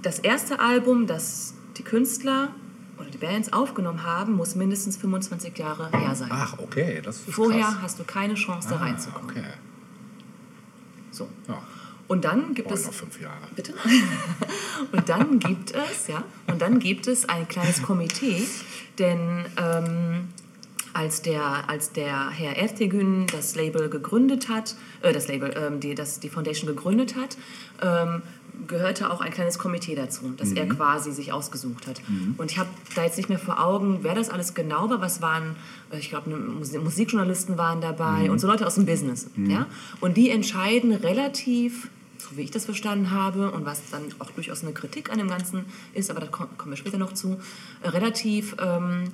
[0.03, 2.51] das erste Album, das die Künstler
[2.99, 6.29] oder die Bands aufgenommen haben, muss mindestens 25 Jahre her sein.
[6.33, 7.77] Ach, okay, das ist Vorher krass.
[7.83, 9.31] hast du keine Chance, da Ah, reinzukommen.
[9.31, 9.45] Okay.
[11.11, 11.29] So.
[11.49, 11.63] Ja,
[12.09, 13.47] Und dann gibt es noch fünf Jahre.
[13.55, 13.73] Bitte?
[14.93, 18.47] Und dann gibt es, ja, und dann gibt es ein kleines Komitee,
[18.99, 20.29] denn ähm,
[20.95, 25.95] als, der, als der Herr Ertegün das Label gegründet hat, äh, das Label, ähm, die,
[25.95, 27.37] das, die Foundation gegründet hat,
[27.83, 28.23] ähm,
[28.67, 32.01] gehörte auch ein kleines Komitee dazu, das er quasi sich ausgesucht hat.
[32.37, 35.01] Und ich habe da jetzt nicht mehr vor Augen, wer das alles genau war.
[35.01, 35.57] Was waren,
[35.91, 39.29] äh, ich glaube, Musikjournalisten waren dabei und so Leute aus dem Business.
[39.37, 39.67] Ja?
[40.01, 41.91] Und die entscheiden relativ
[42.21, 45.29] so wie ich das verstanden habe und was dann auch durchaus eine Kritik an dem
[45.29, 45.65] Ganzen
[45.95, 47.39] ist, aber da kom- kommen wir später noch zu,
[47.83, 49.05] äh, relativ, ähm,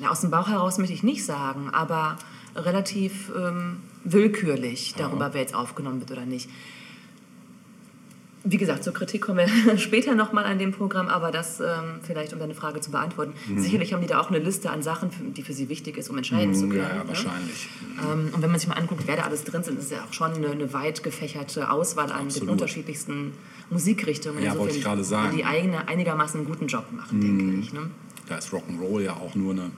[0.00, 2.18] ja, aus dem Bauch heraus möchte ich nicht sagen, aber
[2.56, 6.50] relativ ähm, willkürlich darüber, wer jetzt aufgenommen wird oder nicht.
[8.48, 12.32] Wie gesagt, zur Kritik kommen wir später nochmal an dem Programm, aber das ähm, vielleicht,
[12.32, 13.32] um deine Frage zu beantworten.
[13.48, 13.58] Mhm.
[13.58, 16.16] Sicherlich haben die da auch eine Liste an Sachen, die für sie wichtig ist, um
[16.16, 16.82] entscheiden zu können.
[16.82, 17.08] Ja, ja, ne?
[17.08, 17.68] wahrscheinlich.
[18.00, 20.04] Ähm, und wenn man sich mal anguckt, wer da alles drin sind, ist es ja
[20.08, 22.50] auch schon eine, eine weit gefächerte Auswahl an den Absolut.
[22.50, 23.32] unterschiedlichsten
[23.70, 24.42] Musikrichtungen.
[24.44, 25.36] Ja, wollte ich gerade sagen.
[25.36, 27.72] Die eigene, einigermaßen einen guten Job machen, denke ich.
[27.72, 27.90] Ne?
[28.28, 29.70] Da ist Rock'n'Roll ja auch nur eine,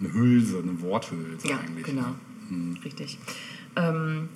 [0.00, 1.86] eine Hülse, eine Worthülse Ja, eigentlich.
[1.86, 2.14] genau.
[2.50, 2.76] ne?
[2.84, 3.18] Richtig.
[3.76, 4.28] Ähm,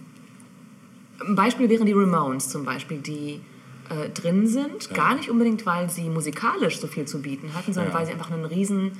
[1.27, 3.41] ein Beispiel wären die Ramones zum Beispiel, die
[3.89, 4.93] äh, drin sind.
[4.95, 7.99] Gar nicht unbedingt, weil sie musikalisch so viel zu bieten hatten, sondern Ja.
[7.99, 8.93] weil sie einfach einen riesen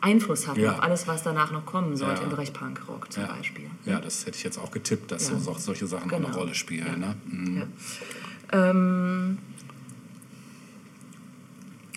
[0.00, 0.72] Einfluss hatten Ja.
[0.72, 2.22] auf alles, was danach noch kommen sollte Ja.
[2.24, 3.34] im Bereich Punkrock zum Ja.
[3.34, 3.66] Beispiel.
[3.84, 5.38] ja, das hätte ich jetzt auch getippt, dass Ja.
[5.38, 6.28] so, solche Sachen auch Genau.
[6.28, 7.00] eine Rolle spielen.
[7.00, 7.16] Ne?
[7.26, 7.56] Mhm.
[7.58, 8.70] Ja.
[8.70, 9.38] Ähm,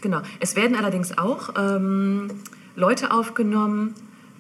[0.02, 0.22] genau.
[0.40, 2.30] Es werden allerdings auch ähm,
[2.76, 3.94] Leute aufgenommen.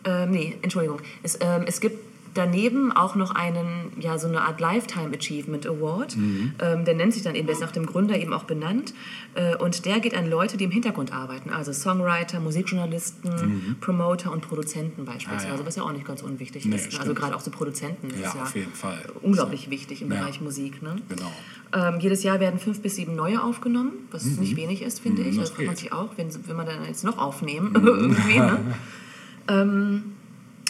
[0.03, 0.99] Ähm, nee, Entschuldigung.
[1.23, 1.97] Es, ähm, es gibt
[2.33, 6.15] daneben auch noch einen, ja, so eine Art Lifetime Achievement Award.
[6.15, 8.93] Ähm, der nennt sich dann eben, der ist nach dem Gründer eben auch benannt.
[9.35, 11.49] Äh, und der geht an Leute, die im Hintergrund arbeiten.
[11.49, 15.65] Also Songwriter, Musikjournalisten, Promoter und Produzenten beispielsweise, Ah, ja.
[15.65, 16.85] was ja auch nicht ganz unwichtig Nee, ist.
[16.87, 17.19] Also stimmt.
[17.19, 18.99] gerade auch so Produzenten Ja, ist ja auf jeden Fall.
[19.21, 20.19] unglaublich wichtig im Ja.
[20.19, 20.81] Bereich Musik.
[20.81, 20.95] Ne?
[21.09, 21.31] Genau.
[21.75, 25.29] Ähm, jedes Jahr werden fünf bis sieben neue aufgenommen, was nicht wenig ist, finde Mhm,
[25.29, 25.37] ich.
[25.37, 28.39] das Da fragt man sich auch, wenn, wenn man dann jetzt noch aufnehmen, irgendwie.
[28.39, 28.59] Ne?
[29.47, 30.03] ähm,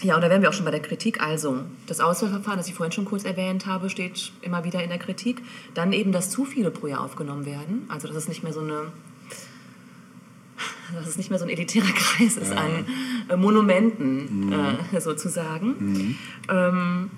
[0.04, 1.22] ja, und da wären wir auch schon bei der Kritik.
[1.22, 5.00] Also, das Auswahlverfahren, das ich vorhin schon kurz erwähnt habe, steht immer wieder in der
[5.00, 5.42] Kritik.
[5.74, 7.86] Dann eben, dass zu viele pro Jahr aufgenommen werden.
[7.90, 8.92] Also, dass es nicht mehr so eine
[10.94, 12.86] dass es nicht mehr so ein elitärer Kreis ist an
[13.30, 14.54] äh, Monumenten,
[14.94, 16.18] äh, sozusagen.
[16.50, 17.10] Ähm,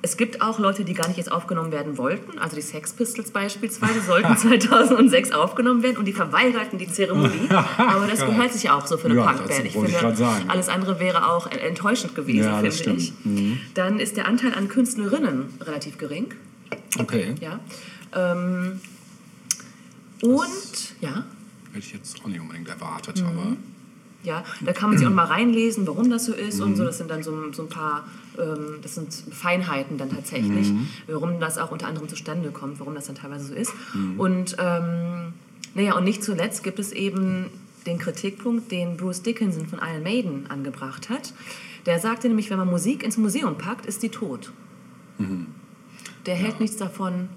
[0.00, 2.38] es gibt auch Leute, die gar nicht jetzt aufgenommen werden wollten.
[2.38, 7.48] Also die Sex Pistols beispielsweise sollten 2006 aufgenommen werden und die verweigerten die Zeremonie.
[7.76, 9.50] Aber das gehört sich ja auch so für eine Ja, Punkband.
[9.50, 10.44] das Ich ich finde, sagen.
[10.48, 13.24] alles andere wäre auch enttäuschend gewesen, Ja, das finde stimmt.
[13.26, 13.52] Mhm.
[13.66, 13.74] ich.
[13.74, 16.26] Dann ist der Anteil an Künstlerinnen relativ gering.
[16.98, 17.34] Okay.
[17.40, 17.58] Ja.
[18.14, 18.80] Ähm,
[20.22, 21.24] und, ja,
[21.72, 23.26] Hätte ich jetzt auch nicht unbedingt erwartet, Mhm.
[23.28, 23.56] aber
[24.24, 26.82] Ja, da kann man sich auch mal reinlesen, warum das so ist und so.
[26.82, 26.86] Mhm.
[26.86, 28.04] Das sind dann so, so ein paar,
[28.38, 30.88] ähm, das sind Feinheiten dann tatsächlich, Mhm.
[31.06, 33.72] warum das auch unter anderem zustande kommt, warum das dann teilweise so ist.
[33.94, 34.20] Mhm.
[34.20, 35.32] Und ähm,
[35.74, 37.46] naja, und nicht zuletzt gibt es eben
[37.86, 41.32] den Kritikpunkt, den Bruce Dickinson von Iron Maiden angebracht hat.
[41.86, 44.52] Der sagte nämlich, wenn man Musik ins Museum packt, ist die tot.
[45.18, 45.46] Mhm.
[46.26, 47.28] Der hält nichts davon,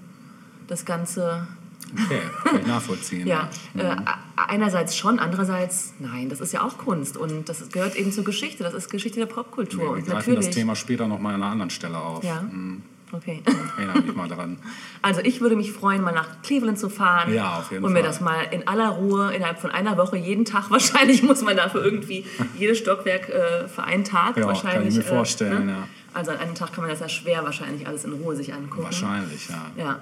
[0.66, 1.46] das Ganze
[1.94, 3.26] okay, kann ich nachvollziehen.
[3.26, 3.96] ja, äh,
[4.36, 8.62] einerseits schon, andererseits nein, das ist ja auch Kunst und das gehört eben zur Geschichte,
[8.64, 10.46] das ist Geschichte der Popkultur Wir und greifen natürlich.
[10.46, 12.22] das Thema später nochmal an einer anderen Stelle auf.
[12.24, 12.82] Ja, Mhm.
[13.12, 13.42] okay.
[13.76, 14.56] Erinnere mich mal daran.
[15.04, 17.98] Also ich würde mich freuen, mal nach Cleveland zu fahren Ja, auf jeden und mir
[18.00, 18.08] Fall.
[18.08, 21.84] das mal in aller Ruhe innerhalb von einer Woche jeden Tag wahrscheinlich muss man dafür
[21.84, 22.24] irgendwie
[22.56, 24.90] jedes Stockwerk äh, für einen Tag Ja, kann wahrscheinlich.
[24.90, 25.72] ich mir vorstellen, ne?
[25.72, 25.88] ja.
[26.14, 28.84] Also an einem Tag kann man das ja schwer wahrscheinlich alles in Ruhe sich angucken.
[28.84, 29.82] Wahrscheinlich, ja.
[29.82, 29.98] Ja.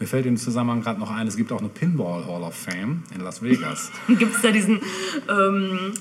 [0.00, 3.04] Mir fällt im Zusammenhang gerade noch ein, es gibt auch eine Pinball Hall of Fame
[3.14, 3.92] in Las Vegas.
[4.08, 4.80] Gibt es da diesen
[5.28, 5.94] ähm,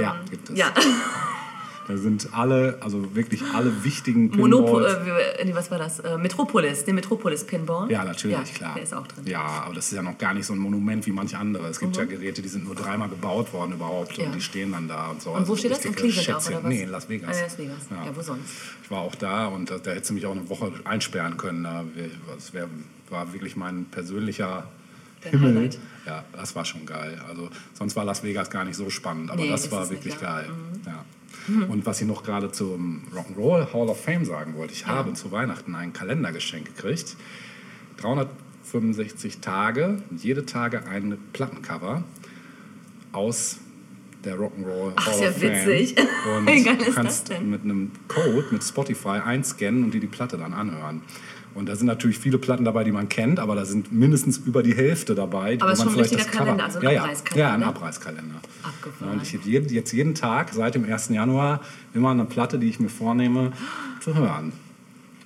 [0.00, 0.58] ja, gibt es.
[0.58, 0.66] ja,
[1.88, 4.94] Da sind alle, also wirklich alle wichtigen Pinballs.
[4.94, 5.98] äh, nee, was war das?
[6.00, 7.90] Äh, Metropolis, den Metropolis Pinball.
[7.90, 8.74] ja, natürlich, ja, klar.
[8.74, 9.24] Der ist auch drin.
[9.26, 11.66] Ja, aber das ist ja noch gar nicht so ein Monument wie manche andere.
[11.68, 14.22] Es gibt ja Geräte, die sind nur dreimal gebaut worden überhaupt Mhm.
[14.22, 14.26] Ja.
[14.30, 15.30] und die stehen dann da und so.
[15.30, 15.84] Und wo Also steht das?
[15.84, 16.68] In Cleveland auch, oder was?
[16.68, 17.36] Nee, in Las Vegas.
[17.36, 17.76] Ah, Las Vegas.
[17.90, 18.44] Ja, wo sonst?
[18.84, 21.64] Ich war auch da und da, da hättest du mich auch eine Woche einsperren können.
[21.64, 21.84] Wär-
[22.34, 22.68] Das wär,
[23.10, 24.68] war wirklich mein persönlicher
[25.22, 25.54] Himmel.
[25.56, 25.78] Highlight.
[26.06, 27.20] Ja, das war schon geil.
[27.28, 30.20] Also sonst war Las Vegas gar nicht so spannend, aber Nee, das war wirklich ja.
[30.20, 30.50] geil.
[30.86, 31.04] Ja.
[31.48, 35.32] Und was ich noch gerade zum Rock'n'Roll Hall of Fame sagen wollte, ich habe zu
[35.32, 37.16] Weihnachten einen Kalender geschenkt gekriegt.
[37.98, 42.04] 365 Tage, jede Tage ein Plattencover
[43.12, 43.58] aus
[44.24, 45.52] der Rock'n'Roll Hall ja of Fame.
[45.66, 45.96] witzig.
[46.36, 47.50] Und Wie geil du ist das kannst denn?
[47.50, 51.02] mit einem Code, mit Spotify einscannen und dir die Platte dann anhören.
[51.54, 54.62] Und da sind natürlich viele Platten dabei, die man kennt, aber da sind mindestens über
[54.62, 55.58] die Hälfte dabei.
[55.60, 57.02] Aber wo ist man schon vielleicht das Cover- Kalender, also ein ja, ja.
[57.02, 57.48] Abreißkalender?
[57.48, 58.34] Ja, ein Abreißkalender.
[58.62, 59.12] Abgefahren.
[59.12, 61.10] Und ich jeden, jetzt jeden Tag seit dem 1.
[61.10, 61.60] Januar
[61.94, 63.52] immer eine Platte, die ich mir vornehme,
[64.00, 64.52] zu hören.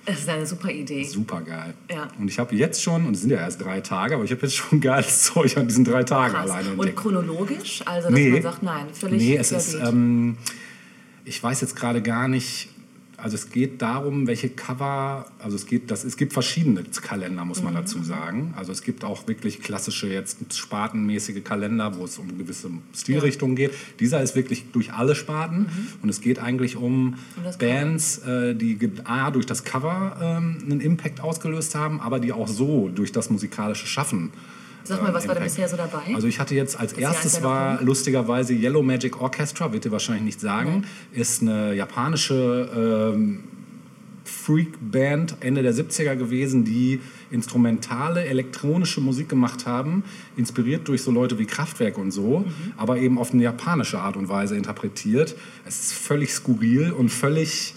[0.05, 1.03] Das ist eine super Idee.
[1.03, 1.73] Super geil.
[1.91, 2.07] Ja.
[2.17, 4.41] Und ich habe jetzt schon, und es sind ja erst drei Tage, aber ich habe
[4.41, 6.49] jetzt schon geiles Zeug an diesen drei Tagen Krass.
[6.49, 6.97] alleine Und entdeckt.
[6.97, 7.81] chronologisch?
[7.85, 10.37] Also, dass man sagt, nein, völlig Nee, es ist, ähm,
[11.25, 12.69] ich weiß jetzt gerade gar nicht,
[13.17, 17.63] also es geht darum, welche Cover, also es geht, das, es gibt verschiedene Kalender, muss
[17.63, 18.53] man dazu sagen.
[18.55, 23.71] Also es gibt auch wirklich klassische, jetzt spartenmäßige Kalender, wo es um gewisse Stilrichtungen geht.
[23.99, 25.65] Dieser ist wirklich durch alle Sparten
[26.03, 27.15] und es geht eigentlich um.
[27.57, 32.47] Bands, äh, die A, durch das Cover ähm, einen Impact ausgelöst haben, aber die auch
[32.47, 34.31] so durch das musikalische Schaffen
[34.87, 35.55] Sag mal, was war da Impact.
[35.55, 36.15] bisher so dabei?
[36.15, 40.23] Also ich hatte jetzt als die erstes war lustigerweise Yellow Magic Orchestra, wird dir wahrscheinlich
[40.23, 43.43] nicht sagen, ist eine japanische ähm,
[44.27, 47.01] Freak-Band Ende der 70er gewesen, die
[47.31, 50.03] instrumentale elektronische Musik gemacht haben,
[50.35, 52.45] inspiriert durch so Leute wie Kraftwerk und so,
[52.77, 55.35] aber eben auf eine japanische Art und Weise interpretiert.
[55.65, 57.75] Es ist völlig skurril und völlig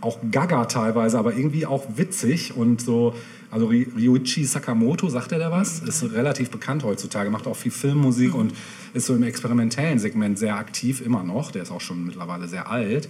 [0.00, 3.14] auch gaga teilweise, aber irgendwie auch witzig und so.
[3.50, 5.80] Also Ry- Ryuichi Sakamoto, sagt er da was?
[5.80, 8.52] Ist relativ bekannt heutzutage, macht auch viel Filmmusik und
[8.94, 11.50] ist so im experimentellen Segment sehr aktiv, immer noch.
[11.50, 13.08] Der ist auch schon mittlerweile sehr alt.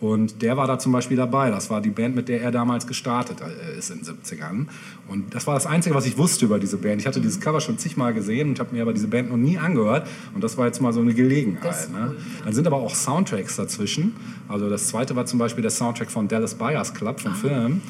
[0.00, 1.50] Und der war da zum Beispiel dabei.
[1.50, 4.66] Das war die Band, mit der er damals gestartet äh, ist in den 70ern.
[5.08, 7.00] Und das war das Einzige, was ich wusste über diese Band.
[7.00, 9.58] Ich hatte dieses Cover schon zigmal gesehen und habe mir aber diese Band noch nie
[9.58, 10.06] angehört.
[10.34, 11.90] Und das war jetzt mal so eine Gelegenheit.
[11.90, 12.14] Ne?
[12.44, 14.14] Dann sind aber auch Soundtracks dazwischen.
[14.48, 17.80] Also das zweite war zum Beispiel der Soundtrack von Dallas Buyers Club vom Film,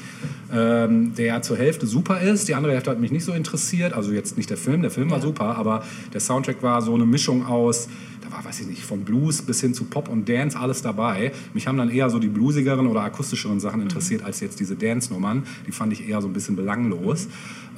[0.52, 2.48] ähm, der zur Hälfte super ist.
[2.48, 3.92] Die andere Hälfte hat mich nicht so interessiert.
[3.92, 5.22] Also jetzt nicht der Film, der Film war Ja.
[5.24, 7.88] super, aber der Soundtrack war so eine Mischung aus,
[8.28, 11.32] da war, weiß ich nicht, von Blues bis hin zu Pop und Dance, alles dabei.
[11.54, 15.44] Mich haben dann eher so die bluesigeren oder akustischeren Sachen interessiert als jetzt diese Dance-Nummern.
[15.66, 17.28] Die fand ich eher so ein bisschen belanglos.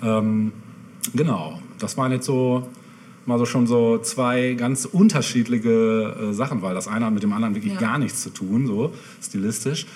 [0.03, 0.53] Ähm,
[1.15, 2.69] genau, das waren jetzt so
[3.27, 7.33] mal so schon so zwei ganz unterschiedliche äh, Sachen, weil das eine hat mit dem
[7.33, 7.81] anderen wirklich Ja.
[7.81, 9.87] gar nichts zu tun, so stilistisch.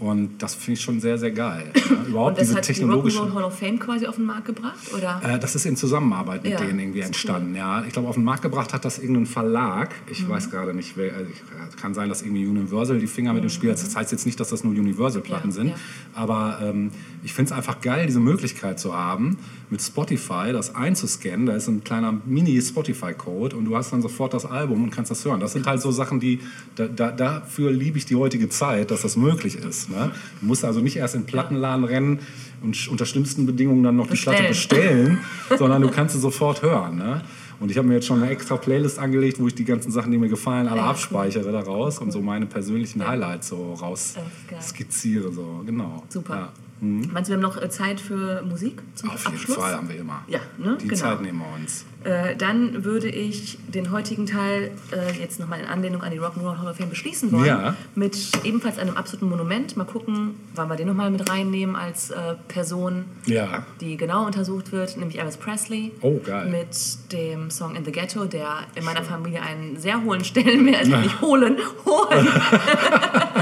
[0.00, 1.70] Und das finde ich schon sehr, sehr geil.
[1.74, 3.18] Ja, überhaupt Und das diese hat die technologische.
[3.18, 4.78] Rock'n'Roll Hall of Fame quasi auf den Markt gebracht?
[4.96, 5.20] Oder?
[5.24, 7.54] Äh, das ist in Zusammenarbeit mit Ja, denen irgendwie entstanden.
[7.54, 9.94] Ja, ich glaube, auf den Markt gebracht hat das irgendein Verlag.
[10.10, 10.30] Ich Mhm.
[10.30, 11.14] weiß gerade nicht, wer.
[11.14, 13.78] Also ich, kann sein, dass irgendwie Universal die Finger mit dem Spiel hat.
[13.82, 15.72] Das heißt jetzt nicht, dass das nur Universal-Platten Ja, sind.
[16.14, 16.90] Aber ähm,
[17.24, 19.38] ich finde es einfach geil, diese Möglichkeit zu haben,
[19.70, 21.46] mit Spotify das einzuscannen.
[21.46, 25.24] Da ist ein kleiner Mini-Spotify-Code und du hast dann sofort das Album und kannst das
[25.24, 25.40] hören.
[25.40, 26.40] Das sind halt so Sachen, die.
[26.76, 29.81] Da, da, dafür liebe ich die heutige Zeit, dass das möglich ist.
[29.88, 30.10] Ne?
[30.40, 32.20] Du musst also nicht erst in den Plattenladen rennen
[32.62, 35.18] und unter schlimmsten Bedingungen dann noch die Platte Bestellen.
[35.18, 35.18] bestellen,
[35.58, 36.96] sondern du kannst sie sofort hören.
[36.96, 37.22] Ne?
[37.60, 40.10] Und ich habe mir jetzt schon eine extra Playlist angelegt, wo ich die ganzen Sachen,
[40.10, 40.90] die mir gefallen, alle Ja, cool.
[40.90, 44.14] abspeichere daraus und so meine persönlichen Highlights so raus
[44.60, 45.32] skizziere.
[45.32, 45.62] So.
[45.64, 46.02] Genau.
[46.08, 46.34] Super.
[46.34, 46.52] Ja.
[46.82, 47.08] Mhm.
[47.12, 49.56] Meinst du, wir haben noch äh, Zeit für Musik zum Auf jeden Abschluss?
[49.56, 50.22] Fall haben wir immer.
[50.26, 50.76] Ja, ne?
[50.82, 51.00] Die Genau.
[51.00, 51.84] Zeit nehmen wir uns.
[52.02, 56.58] Äh, dann würde ich den heutigen Teil äh, jetzt nochmal in Anlehnung an die Rock'n'Roll
[56.58, 57.44] Hall of Fame beschließen wollen.
[57.46, 57.76] Ja.
[57.94, 59.76] Mit ebenfalls einem absoluten Monument.
[59.76, 63.64] Mal gucken, wann wir den nochmal mit reinnehmen als äh, Person, Ja.
[63.80, 65.92] die genau untersucht wird, nämlich Elvis Presley.
[66.00, 66.50] Oh, geil.
[66.50, 71.20] Mit dem Song In the Ghetto, der in meiner Familie einen sehr hohen Stellenwert, nicht
[71.20, 71.56] holen,
[71.86, 72.26] hohen,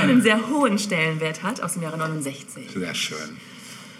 [0.00, 2.70] einen sehr hohen Stellenwert hat, aus dem Jahre 69.
[2.72, 3.18] Sehr schön.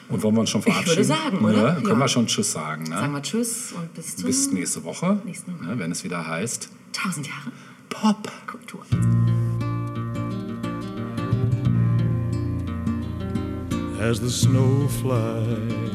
[0.08, 1.04] Und wollen wir uns schon würde verabschieden?
[1.04, 1.62] sagen, oder?
[1.62, 1.96] Ja, können Ja.
[1.98, 2.84] wir schon Tschüss sagen.
[2.84, 2.90] Ne?
[2.90, 5.74] Sagen wir Tschüss und bis zum Bis nächste Woche, nächsten Mal.
[5.74, 7.50] ne, wenn es wieder heißt 1000 Jahre
[7.88, 8.30] Pop.
[8.46, 8.82] Kultur.
[13.98, 15.85] as the snow flies.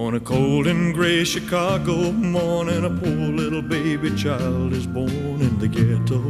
[0.00, 5.58] On a cold and gray Chicago morning, a poor little baby child is born in
[5.58, 6.22] the ghetto.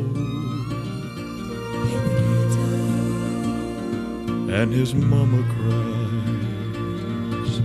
[4.53, 7.61] And his mama cries.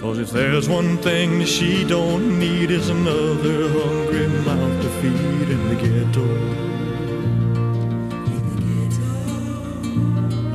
[0.00, 5.50] Cause if there's one thing that she don't need is another hungry mouth to feed
[5.50, 6.26] in the ghetto.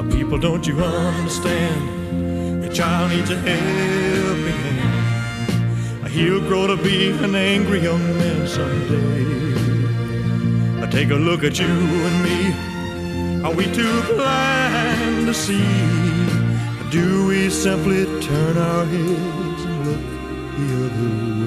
[0.10, 1.97] People, don't you understand?
[2.68, 6.08] The child needs a helping hand.
[6.10, 9.38] He'll grow to be an angry young man someday.
[10.92, 12.52] Take a look at you and me.
[13.46, 15.64] Are we too blind to see?
[16.82, 20.02] Or do we simply turn our heads and look
[20.58, 21.47] the other way?